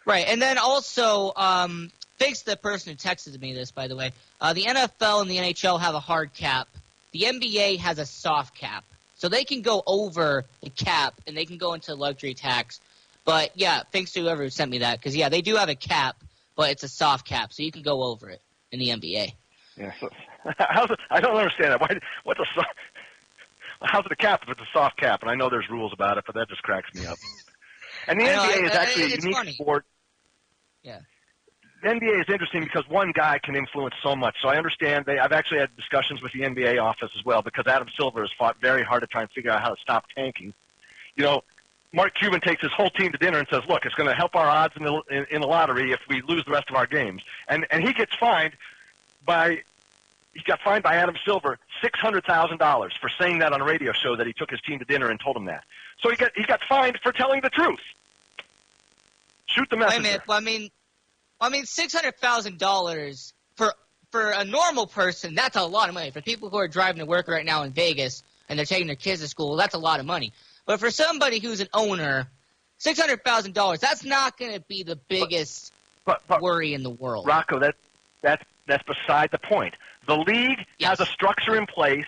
Right, 0.04 0.26
and 0.28 0.42
then 0.42 0.58
also, 0.58 1.32
um, 1.36 1.90
thanks 2.18 2.40
to 2.40 2.50
the 2.50 2.56
person 2.56 2.92
who 2.92 2.96
texted 2.96 3.40
me 3.40 3.54
this, 3.54 3.70
by 3.70 3.86
the 3.86 3.96
way, 3.96 4.12
uh, 4.40 4.52
the 4.52 4.64
NFL 4.64 5.22
and 5.22 5.30
the 5.30 5.36
NHL 5.36 5.80
have 5.80 5.94
a 5.94 6.00
hard 6.00 6.34
cap. 6.34 6.68
The 7.12 7.22
NBA 7.22 7.78
has 7.78 7.98
a 7.98 8.06
soft 8.06 8.56
cap. 8.56 8.84
So 9.22 9.28
they 9.28 9.44
can 9.44 9.62
go 9.62 9.84
over 9.86 10.44
the 10.62 10.70
cap 10.70 11.14
and 11.28 11.36
they 11.36 11.44
can 11.44 11.56
go 11.56 11.74
into 11.74 11.94
luxury 11.94 12.34
tax. 12.34 12.80
But 13.24 13.52
yeah, 13.54 13.82
thanks 13.92 14.10
to 14.14 14.20
whoever 14.20 14.50
sent 14.50 14.68
me 14.68 14.78
that, 14.78 14.98
because 14.98 15.14
yeah, 15.14 15.28
they 15.28 15.42
do 15.42 15.54
have 15.54 15.68
a 15.68 15.76
cap, 15.76 16.16
but 16.56 16.70
it's 16.70 16.82
a 16.82 16.88
soft 16.88 17.24
cap, 17.24 17.52
so 17.52 17.62
you 17.62 17.70
can 17.70 17.82
go 17.82 18.02
over 18.02 18.30
it 18.30 18.40
in 18.72 18.80
the 18.80 18.88
NBA. 18.88 19.32
Yeah, 19.76 19.92
so, 20.00 20.08
I 20.58 21.20
don't 21.20 21.36
understand 21.36 21.70
that. 21.70 21.80
Why? 21.80 22.00
What's 22.24 22.40
a 22.40 22.44
soft? 22.52 22.74
How's 23.84 24.06
it 24.06 24.12
a 24.12 24.16
cap 24.16 24.42
if 24.44 24.50
it's 24.50 24.60
a 24.60 24.68
soft 24.72 24.96
cap? 24.98 25.22
And 25.22 25.30
I 25.30 25.34
know 25.34 25.48
there's 25.50 25.68
rules 25.70 25.92
about 25.92 26.18
it, 26.18 26.24
but 26.26 26.34
that 26.36 26.48
just 26.48 26.62
cracks 26.62 26.92
me 26.94 27.06
up. 27.06 27.18
And 28.08 28.20
the 28.20 28.24
I 28.24 28.34
know, 28.34 28.42
NBA 28.42 28.62
I- 28.62 28.66
is 28.66 28.70
I- 28.72 28.82
actually 28.82 29.04
a 29.04 29.08
unique 29.16 29.36
funny. 29.36 29.52
sport. 29.52 29.84
Yeah. 30.82 30.98
The 31.82 31.88
NBA 31.90 32.20
is 32.22 32.26
interesting 32.28 32.64
because 32.64 32.88
one 32.88 33.12
guy 33.12 33.38
can 33.38 33.54
influence 33.54 33.94
so 34.02 34.16
much. 34.16 34.34
So 34.42 34.48
I 34.48 34.56
understand. 34.56 35.04
They, 35.06 35.18
I've 35.20 35.30
actually 35.32 35.58
had 35.60 35.76
discussions 35.76 36.20
with 36.20 36.32
the 36.32 36.40
NBA 36.40 36.82
office 36.82 37.10
as 37.16 37.24
well 37.24 37.42
because 37.42 37.66
Adam 37.68 37.86
Silver 37.96 38.22
has 38.22 38.30
fought 38.36 38.56
very 38.60 38.82
hard 38.82 39.02
to 39.02 39.06
try 39.06 39.20
and 39.22 39.30
figure 39.30 39.52
out 39.52 39.60
how 39.62 39.68
to 39.74 39.80
stop 39.80 40.06
tanking. 40.16 40.52
You 41.16 41.22
know, 41.24 41.44
Mark 41.92 42.14
Cuban 42.14 42.40
takes 42.40 42.62
his 42.62 42.72
whole 42.72 42.90
team 42.90 43.12
to 43.12 43.18
dinner 43.18 43.38
and 43.38 43.46
says, 43.48 43.62
"Look, 43.68 43.84
it's 43.84 43.94
going 43.94 44.08
to 44.08 44.14
help 44.16 44.34
our 44.34 44.48
odds 44.48 44.74
in 44.76 44.82
the 44.84 45.00
in, 45.10 45.26
in 45.30 45.40
the 45.40 45.46
lottery 45.46 45.92
if 45.92 46.00
we 46.08 46.22
lose 46.22 46.44
the 46.44 46.50
rest 46.52 46.70
of 46.70 46.74
our 46.76 46.86
games." 46.88 47.22
And 47.48 47.66
and 47.70 47.84
he 47.86 47.92
gets 47.92 48.14
fined 48.16 48.54
by 49.24 49.62
he 50.34 50.40
got 50.46 50.60
fined 50.60 50.82
by 50.82 50.96
Adam 50.96 51.14
Silver 51.24 51.58
six 51.82 51.98
hundred 52.00 52.24
thousand 52.24 52.58
dollars 52.58 52.94
for 53.00 53.10
saying 53.20 53.38
that 53.40 53.52
on 53.52 53.60
a 53.60 53.64
radio 53.64 53.92
show 53.92 54.16
that 54.16 54.26
he 54.26 54.32
took 54.32 54.50
his 54.50 54.60
team 54.62 54.78
to 54.78 54.84
dinner 54.84 55.10
and 55.10 55.20
told 55.20 55.36
him 55.36 55.44
that. 55.46 55.64
So 56.00 56.10
he 56.10 56.16
got 56.16 56.32
he 56.34 56.44
got 56.44 56.60
fined 56.68 56.98
for 57.02 57.12
telling 57.12 57.40
the 57.42 57.50
truth. 57.50 57.80
Shoot 59.46 59.68
the 59.70 59.76
Wait 59.76 59.82
a 59.82 59.86
messenger. 59.86 60.02
minute. 60.02 60.22
Well, 60.26 60.38
I 60.38 60.40
mean, 60.40 60.70
I 61.40 61.48
mean, 61.48 61.66
six 61.66 61.92
hundred 61.92 62.16
thousand 62.18 62.58
dollars 62.58 63.34
for 63.56 63.74
for 64.10 64.30
a 64.30 64.44
normal 64.44 64.86
person. 64.86 65.34
That's 65.34 65.56
a 65.56 65.64
lot 65.64 65.88
of 65.88 65.94
money. 65.94 66.10
For 66.10 66.20
people 66.20 66.48
who 66.48 66.56
are 66.56 66.68
driving 66.68 67.00
to 67.00 67.06
work 67.06 67.28
right 67.28 67.44
now 67.44 67.62
in 67.62 67.72
Vegas 67.72 68.22
and 68.48 68.58
they're 68.58 68.66
taking 68.66 68.86
their 68.86 68.96
kids 68.96 69.20
to 69.20 69.28
school, 69.28 69.56
that's 69.56 69.74
a 69.74 69.78
lot 69.78 70.00
of 70.00 70.06
money. 70.06 70.32
But 70.64 70.80
for 70.80 70.90
somebody 70.90 71.40
who's 71.40 71.60
an 71.60 71.68
owner, 71.74 72.28
six 72.78 72.98
hundred 72.98 73.24
thousand 73.24 73.54
dollars, 73.54 73.80
that's 73.80 74.04
not 74.04 74.38
going 74.38 74.54
to 74.54 74.60
be 74.60 74.82
the 74.82 74.96
biggest 74.96 75.72
but, 76.04 76.22
but, 76.26 76.40
worry 76.40 76.72
in 76.74 76.82
the 76.82 76.90
world. 76.90 77.26
Rocco, 77.26 77.58
that 77.58 77.74
that's 78.22 78.42
that's 78.66 78.84
beside 78.84 79.30
the 79.30 79.38
point. 79.38 79.74
The 80.06 80.16
league 80.16 80.66
yes. 80.78 80.90
has 80.90 81.00
a 81.00 81.06
structure 81.06 81.56
in 81.56 81.66
place 81.66 82.06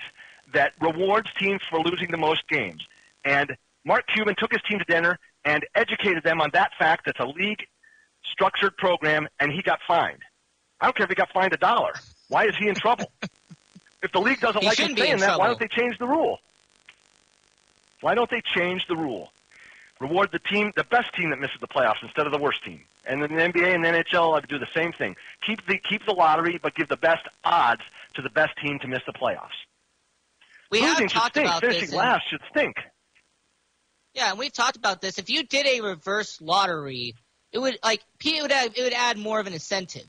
that 0.53 0.73
rewards 0.81 1.31
teams 1.39 1.61
for 1.69 1.81
losing 1.81 2.11
the 2.11 2.17
most 2.17 2.47
games. 2.49 2.87
And 3.25 3.57
Mark 3.85 4.05
Cuban 4.13 4.35
took 4.39 4.53
his 4.53 4.63
team 4.63 4.79
to 4.79 4.85
dinner 4.85 5.19
and 5.45 5.65
educated 5.75 6.23
them 6.23 6.41
on 6.41 6.51
that 6.53 6.73
fact. 6.79 7.07
It's 7.07 7.21
a 7.21 7.27
league 7.27 7.67
structured 8.25 8.77
program, 8.77 9.29
and 9.39 9.53
he 9.53 9.63
got 9.63 9.81
fined. 9.87 10.23
I 10.81 10.87
don't 10.87 10.97
care 10.97 11.05
if 11.05 11.11
he 11.11 11.15
got 11.15 11.31
fined 11.33 11.53
a 11.53 11.57
dollar. 11.57 11.93
Why 12.29 12.47
is 12.47 12.57
he 12.57 12.69
in 12.69 12.75
trouble? 12.75 13.11
if 14.03 14.13
the 14.13 14.21
league 14.21 14.41
doesn't 14.41 14.61
he 14.61 14.67
like 14.67 14.79
him 14.79 14.97
saying 14.97 15.19
that, 15.19 15.27
trouble. 15.27 15.41
why 15.41 15.47
don't 15.47 15.61
they 15.61 15.69
change 15.69 15.99
the 15.99 16.07
rule? 16.07 16.39
Why 18.01 18.15
don't 18.15 18.31
they 18.31 18.43
change 18.55 18.87
the 18.89 18.97
rule? 18.97 19.33
Reward 20.01 20.31
the 20.33 20.39
team, 20.41 20.73
the 20.77 20.85
best 20.85 21.15
team 21.15 21.31
that 21.31 21.39
misses 21.39 21.57
the 21.61 21.69
playoffs 21.69 22.03
instead 22.03 22.27
of 22.27 22.33
the 22.33 22.39
worst 22.39 22.65
team. 22.65 22.83
And 23.07 23.23
then 23.23 23.35
the 23.35 23.43
NBA 23.43 23.75
and 23.75 23.85
the 23.85 23.89
NHL, 23.89 24.33
I 24.33 24.35
would 24.37 24.49
do 24.49 24.59
the 24.59 24.69
same 24.75 24.93
thing. 24.93 25.17
Keep 25.47 25.67
the 25.67 25.79
keep 25.79 26.05
the 26.07 26.13
lottery, 26.13 26.59
but 26.63 26.75
give 26.75 26.89
the 26.89 26.97
best 26.97 27.27
odds 27.45 27.83
to 28.15 28.23
the 28.23 28.31
best 28.31 28.53
team 28.63 28.79
to 28.81 28.89
miss 28.89 29.03
the 29.07 29.13
playoffs. 29.13 29.49
We 30.71 30.81
Losing 30.81 31.09
have 31.09 31.13
talked 31.13 31.37
about 31.37 31.61
Finishing 31.61 31.87
this. 31.87 31.95
last 31.95 32.25
should 32.31 32.41
stink. 32.51 32.77
Yeah, 34.15 34.31
and 34.31 34.39
we've 34.39 34.53
talked 34.53 34.77
about 34.77 35.01
this. 35.01 35.19
If 35.19 35.29
you 35.29 35.43
did 35.43 35.67
a 35.67 35.81
reverse 35.81 36.41
lottery, 36.41 37.15
it 37.53 37.59
would 37.59 37.79
like 37.83 38.03
it 38.25 38.43
would 38.43 38.53
add, 38.53 38.73
it 38.77 38.83
would 38.83 38.93
add 38.93 39.19
more 39.19 39.41
of 39.41 39.47
an 39.47 39.53
incentive. 39.53 40.07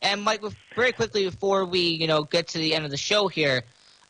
And 0.00 0.22
Mike, 0.22 0.42
very 0.74 0.92
quickly 0.92 1.24
before 1.24 1.64
we 1.64 1.80
you 1.80 2.06
know 2.06 2.22
get 2.24 2.48
to 2.48 2.58
the 2.58 2.74
end 2.74 2.84
of 2.84 2.90
the 2.90 2.96
show 2.96 3.28
here, 3.28 3.62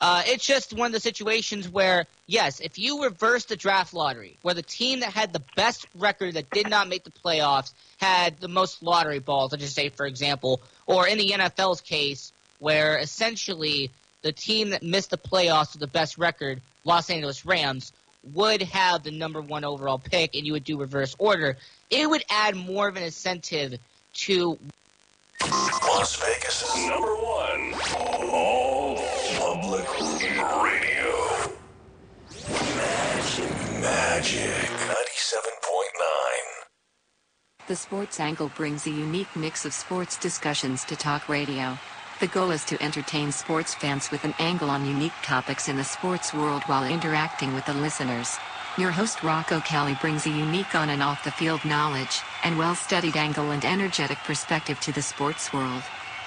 uh, 0.03 0.21
it's 0.27 0.45
just 0.45 0.73
one 0.73 0.87
of 0.87 0.93
the 0.93 0.99
situations 0.99 1.69
where 1.69 2.07
yes, 2.27 2.59
if 2.59 2.77
you 2.77 3.05
reverse 3.05 3.45
the 3.45 3.55
draft 3.55 3.95
lottery, 3.95 4.37
where 4.43 4.53
the 4.53 4.61
team 4.61 4.99
that 5.01 5.13
had 5.13 5.33
the 5.33 5.43
best 5.55 5.87
record 5.95 6.35
that 6.35 6.51
did 6.51 6.69
not 6.69 6.89
make 6.89 7.05
the 7.05 7.13
playoffs 7.13 7.73
had 7.99 8.37
the 8.41 8.49
most 8.49 8.83
lottery 8.83 9.21
balls, 9.21 9.53
let's 9.53 9.63
just 9.63 9.77
say 9.77 9.91
for 9.91 10.05
example, 10.05 10.61
or 10.87 11.07
in 11.07 11.19
the 11.19 11.29
NFL's 11.29 11.81
case, 11.81 12.33
where 12.59 12.99
essentially 12.99 13.91
the 14.23 14.33
team 14.33 14.71
that 14.71 14.83
missed 14.83 15.11
the 15.11 15.19
playoffs 15.19 15.75
with 15.75 15.81
the 15.81 15.87
best 15.87 16.19
record, 16.19 16.61
Los 16.85 17.09
Angeles 17.09 17.47
Rams, 17.47 17.93
would 18.35 18.63
have 18.63 19.05
the 19.05 19.13
number 19.13 19.41
one 19.41 19.65
overall 19.65 19.99
pick 19.99 20.35
and 20.35 20.45
you 20.45 20.53
would 20.53 20.65
do 20.65 20.79
reverse 20.79 21.15
order, 21.21 21.57
it 21.91 22.11
would 22.11 22.25
add 22.29 22.57
more 22.57 22.89
of 22.89 22.97
an 22.97 23.05
incentive 23.05 23.79
to 24.15 24.59
Las 25.43 26.17
Vegas' 26.17 26.63
is 26.77 26.87
number 26.89 27.15
one 27.15 28.82
radio. 29.73 31.09
Magic, 32.77 33.51
Magic 33.81 34.69
97.9. 34.69 34.89
The 37.69 37.77
Sports 37.77 38.21
Angle 38.21 38.51
brings 38.55 38.87
a 38.87 38.91
unique 38.91 39.35
mix 39.35 39.65
of 39.65 39.73
sports 39.73 40.19
discussions 40.19 40.85
to 40.85 40.95
talk 40.95 41.27
radio. 41.27 41.79
The 42.21 42.27
goal 42.27 42.51
is 42.51 42.67
to 42.67 42.83
entertain 42.83 43.33
sports 43.33 43.75
fans 43.75 44.11
with 44.11 44.25
an 44.25 44.35
angle 44.39 44.69
on 44.69 44.85
unique 44.85 45.13
topics 45.23 45.71
in 45.71 45.79
the 45.79 45.85
sports 45.85 46.35
world 46.35 46.63
while 46.65 46.85
interacting 46.85 47.55
with 47.55 47.65
the 47.65 47.73
listeners. 47.73 48.37
Your 48.77 48.91
host 48.91 49.23
Rocco 49.23 49.61
Kelly 49.61 49.97
brings 50.03 50.27
a 50.27 50.31
unique 50.31 50.75
on 50.75 50.91
and 50.91 51.03
off 51.03 51.25
the 51.25 51.31
field 51.31 51.65
knowledge 51.65 52.21
and 52.45 52.59
well 52.59 52.75
studied 52.75 53.17
angle 53.17 53.53
and 53.53 53.65
energetic 53.65 54.19
perspective 54.19 54.79
to 54.81 54.93
the 54.93 55.01
sports 55.01 55.51
world. 55.51 55.83